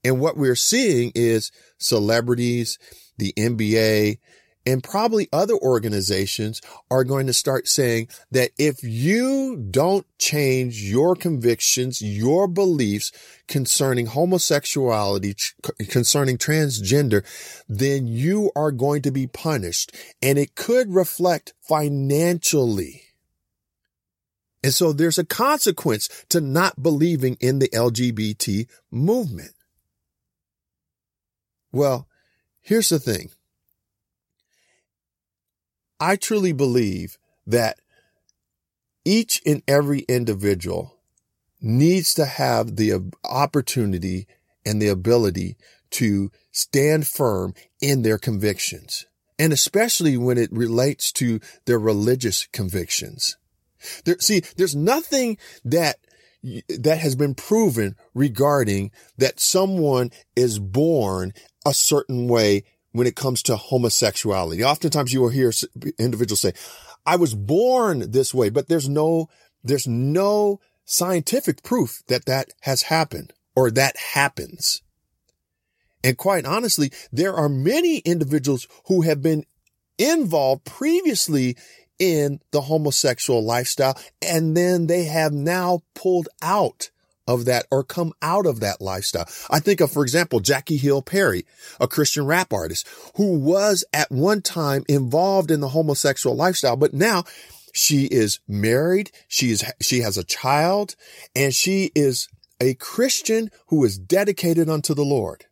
And 0.03 0.21
what 0.21 0.37
we're 0.37 0.57
seeing 0.57 1.13
is 1.15 1.53
celebrities, 1.79 2.79
the 3.19 3.33
NBA, 3.37 4.19
and 4.67 4.85
probably 4.85 5.29
other 5.33 5.55
organizations 5.55 6.61
are 6.91 7.05
going 7.05 7.27
to 7.27 7.33
start 7.33 7.67
saying 7.67 8.09
that 8.31 8.51
if 8.59 8.83
you 8.83 9.57
don't 9.57 10.07
change 10.19 10.83
your 10.83 11.17
convictions, 11.17 12.03
your 12.03 12.47
beliefs 12.47 13.11
concerning 13.49 14.07
homosexuality, 14.07 15.35
concerning 15.89 16.37
transgender, 16.37 17.25
then 17.69 18.07
you 18.07 18.51
are 18.55 18.73
going 18.73 19.03
to 19.03 19.11
be 19.11 19.27
punished 19.27 19.95
and 20.23 20.39
it 20.39 20.55
could 20.55 20.95
reflect 20.95 21.55
financially. 21.63 23.03
And 24.63 24.75
so 24.75 24.93
there's 24.93 25.19
a 25.19 25.25
consequence 25.25 26.09
to 26.29 26.41
not 26.41 26.83
believing 26.83 27.39
in 27.41 27.61
the 27.61 27.69
LGBT 27.69 28.69
movement. 28.91 29.53
Well, 31.73 32.09
here's 32.61 32.91
the 32.91 32.99
thing. 32.99 33.31
I 36.01 36.17
truly 36.17 36.53
believe 36.53 37.19
that 37.47 37.79
each 39.05 39.41
and 39.45 39.63
every 39.69 40.01
individual 40.01 40.97
needs 41.61 42.15
to 42.15 42.25
have 42.25 42.77
the 42.77 43.13
opportunity 43.25 44.27
and 44.65 44.81
the 44.81 44.89
ability 44.89 45.57
to 45.91 46.31
stand 46.53 47.07
firm 47.07 47.55
in 47.81 48.03
their 48.03 48.19
convictions. 48.19 49.07
And 49.39 49.53
especially 49.53 50.17
when 50.17 50.39
it 50.39 50.53
relates 50.53 51.13
to 51.13 51.41
their 51.67 51.79
religious 51.79 52.47
convictions. 52.53 53.37
There, 54.05 54.19
see, 54.21 54.41
there's 54.57 54.77
nothing 54.77 55.39
that 55.65 55.97
that 56.79 56.99
has 56.99 57.15
been 57.17 57.35
proven 57.35 57.97
regarding 58.15 58.91
that 59.19 59.41
someone 59.41 60.11
is 60.35 60.59
born 60.59 61.35
a 61.67 61.75
certain 61.75 62.29
way 62.29 62.65
when 62.93 63.07
it 63.07 63.17
comes 63.17 63.43
to 63.45 63.57
homosexuality. 63.57 64.65
Oftentimes 64.65 65.13
you 65.13 65.21
will 65.21 65.29
hear 65.29 65.53
individuals 65.99 66.41
say, 66.41 66.53
I 67.07 67.17
was 67.17 67.35
born 67.35 68.11
this 68.11 68.35
way, 68.35 68.51
but 68.51 68.69
there's 68.69 68.89
no, 68.89 69.29
there's 69.63 69.87
no 69.87 70.61
scientific 70.85 71.63
proof 71.63 72.03
that 72.09 72.27
that 72.27 72.49
has 72.63 72.83
happened 72.83 73.33
or 73.55 73.71
that 73.71 73.97
happens. 74.15 74.83
And 76.03 76.17
quite 76.17 76.47
honestly, 76.47 76.91
there 77.13 77.35
are 77.35 77.49
many 77.49 77.99
individuals 77.99 78.67
who 78.87 79.03
have 79.03 79.23
been 79.23 79.45
involved 79.99 80.65
previously 80.65 81.57
in 81.99 82.41
the 82.51 82.63
homosexual 82.63 83.45
lifestyle 83.45 83.99
and 84.23 84.57
then 84.57 84.87
they 84.87 85.05
have 85.05 85.33
now 85.33 85.83
pulled 85.95 86.29
out 86.41 86.91
of 87.31 87.45
that 87.45 87.67
or 87.71 87.85
come 87.85 88.13
out 88.21 88.45
of 88.45 88.59
that 88.61 88.81
lifestyle. 88.81 89.29
I 89.49 89.61
think 89.61 89.81
of, 89.81 89.93
for 89.93 90.03
example, 90.03 90.41
Jackie 90.41 90.77
Hill 90.77 91.01
Perry, 91.01 91.47
a 91.81 91.87
Christian 91.87 92.27
rap 92.27 92.53
artist 92.53 92.87
who 93.15 93.39
was 93.39 93.85
at 93.93 94.11
one 94.11 94.43
time 94.43 94.85
involved 94.89 95.51
in 95.51 95.61
the 95.61 95.69
homosexual 95.69 96.35
lifestyle, 96.35 96.77
but 96.77 96.93
now 96.93 97.23
she 97.73 98.07
is 98.07 98.41
married. 98.49 99.13
She 99.29 99.51
is, 99.51 99.65
she 99.81 100.01
has 100.01 100.19
a 100.19 100.25
child 100.25 100.97
and 101.37 101.55
she 101.55 101.93
is 101.95 102.29
a 102.61 102.75
Christian 102.75 103.51
who 103.69 103.85
is 103.85 103.97
dedicated 103.97 104.69
unto 104.69 104.93
the 104.93 105.05
Lord. 105.05 105.47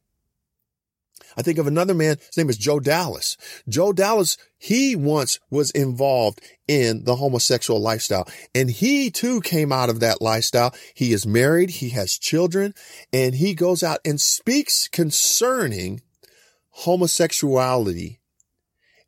I 1.38 1.42
think 1.42 1.58
of 1.58 1.68
another 1.68 1.94
man. 1.94 2.16
His 2.18 2.36
name 2.36 2.50
is 2.50 2.58
Joe 2.58 2.80
Dallas. 2.80 3.36
Joe 3.68 3.92
Dallas, 3.92 4.36
he 4.58 4.96
once 4.96 5.38
was 5.50 5.70
involved 5.70 6.40
in 6.66 7.04
the 7.04 7.14
homosexual 7.14 7.80
lifestyle 7.80 8.26
and 8.56 8.68
he 8.68 9.08
too 9.08 9.40
came 9.40 9.70
out 9.70 9.88
of 9.88 10.00
that 10.00 10.20
lifestyle. 10.20 10.74
He 10.94 11.12
is 11.12 11.28
married. 11.28 11.70
He 11.70 11.90
has 11.90 12.18
children 12.18 12.74
and 13.12 13.36
he 13.36 13.54
goes 13.54 13.84
out 13.84 14.00
and 14.04 14.20
speaks 14.20 14.88
concerning 14.88 16.00
homosexuality 16.70 18.18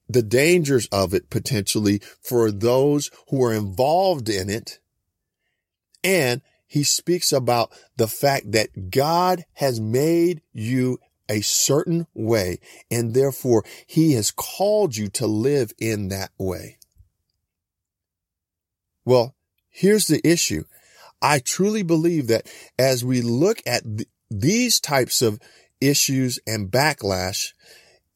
the 0.09 0.23
dangers 0.23 0.87
of 0.93 1.15
it 1.15 1.31
potentially 1.31 2.01
for 2.23 2.53
those 2.53 3.11
who 3.29 3.43
are 3.43 3.53
involved 3.53 4.29
in 4.29 4.49
it. 4.49 4.79
And 6.05 6.43
he 6.67 6.85
speaks 6.85 7.33
about 7.33 7.73
the 7.97 8.07
fact 8.07 8.53
that 8.53 8.91
God 8.91 9.45
has 9.55 9.81
made 9.81 10.43
you 10.53 10.99
a 11.31 11.41
certain 11.41 12.07
way, 12.13 12.59
and 12.91 13.15
therefore 13.15 13.65
he 13.87 14.13
has 14.13 14.31
called 14.31 14.97
you 14.97 15.09
to 15.09 15.27
live 15.27 15.73
in 15.79 16.09
that 16.09 16.33
way. 16.37 16.79
Well, 19.05 19.35
here's 19.71 20.09
the 20.09 20.21
issue. 20.29 20.65
I 21.23 21.39
truly 21.39 21.83
believe 21.83 22.27
that 22.27 22.47
as 22.79 23.05
we 23.05 23.23
look 23.23 23.63
at 23.65 23.85
th- 23.85 24.09
these 24.31 24.81
types 24.81 25.23
of 25.23 25.41
issues 25.81 26.39
and 26.47 26.71
backlash, 26.71 27.53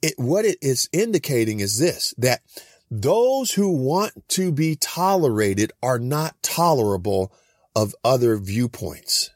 it, 0.03 0.15
what 0.17 0.45
it 0.45 0.59
is 0.61 0.89
indicating 0.93 1.61
is 1.61 1.79
this, 1.79 2.15
that 2.19 2.43
those 2.91 3.53
who 3.53 3.71
want 3.71 4.12
to 4.29 4.53
be 4.53 4.77
tolerated 4.77 5.73
are 5.83 5.99
not 5.99 6.43
tolerable 6.43 7.33
of 7.75 7.95
other 8.05 8.37
viewpoints. 8.37 9.31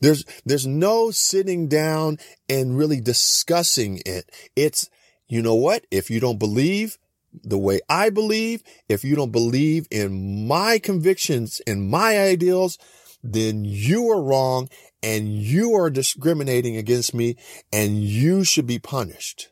There's, 0.00 0.24
there's 0.44 0.66
no 0.66 1.10
sitting 1.10 1.68
down 1.68 2.18
and 2.48 2.76
really 2.76 3.00
discussing 3.00 4.00
it. 4.06 4.30
It's, 4.54 4.88
you 5.28 5.42
know 5.42 5.54
what? 5.54 5.86
If 5.90 6.10
you 6.10 6.20
don't 6.20 6.38
believe 6.38 6.98
the 7.42 7.58
way 7.58 7.80
I 7.88 8.10
believe, 8.10 8.62
if 8.88 9.04
you 9.04 9.16
don't 9.16 9.32
believe 9.32 9.86
in 9.90 10.46
my 10.46 10.78
convictions 10.78 11.60
and 11.66 11.90
my 11.90 12.18
ideals, 12.18 12.78
then 13.22 13.64
you 13.64 14.08
are 14.10 14.22
wrong 14.22 14.68
and 15.02 15.28
you 15.28 15.74
are 15.74 15.90
discriminating 15.90 16.76
against 16.76 17.14
me 17.14 17.36
and 17.72 18.02
you 18.02 18.44
should 18.44 18.66
be 18.66 18.78
punished. 18.78 19.50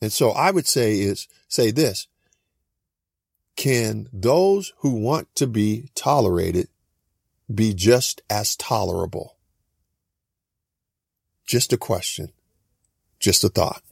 And 0.00 0.12
so 0.12 0.30
I 0.30 0.50
would 0.50 0.66
say 0.66 0.98
is, 1.00 1.26
say 1.48 1.70
this, 1.70 2.06
can 3.56 4.08
those 4.12 4.72
who 4.78 4.90
want 4.90 5.34
to 5.36 5.46
be 5.46 5.90
tolerated 5.94 6.68
be 7.52 7.74
just 7.74 8.22
as 8.28 8.56
tolerable? 8.56 9.36
Just 11.46 11.72
a 11.72 11.76
question. 11.76 12.32
Just 13.20 13.44
a 13.44 13.48
thought. 13.48 13.82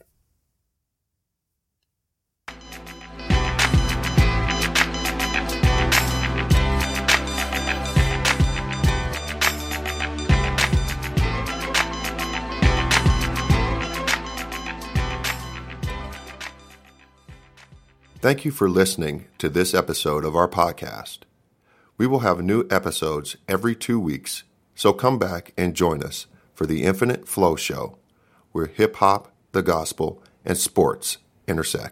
Thank 18.25 18.43
you 18.43 18.49
for 18.49 18.67
listening 18.67 19.25
to 19.37 19.49
this 19.49 19.75
episode 19.75 20.25
of 20.25 20.35
our 20.35 20.47
podcast. 20.47 21.24
We 21.97 22.07
will 22.07 22.19
have 22.19 22.43
new 22.43 22.67
episodes 22.69 23.37
every 23.47 23.73
two 23.73 24.01
weeks, 24.01 24.43
so 24.75 24.91
come 24.91 25.17
back 25.17 25.53
and 25.57 25.73
join 25.73 26.03
us 26.03 26.27
for 26.53 26.65
the 26.65 26.83
Infinite 26.83 27.25
Flow 27.25 27.55
Show, 27.55 27.97
where 28.51 28.65
hip 28.65 28.97
hop, 28.97 29.31
the 29.53 29.61
gospel, 29.61 30.21
and 30.43 30.57
sports 30.57 31.19
intersect. 31.47 31.83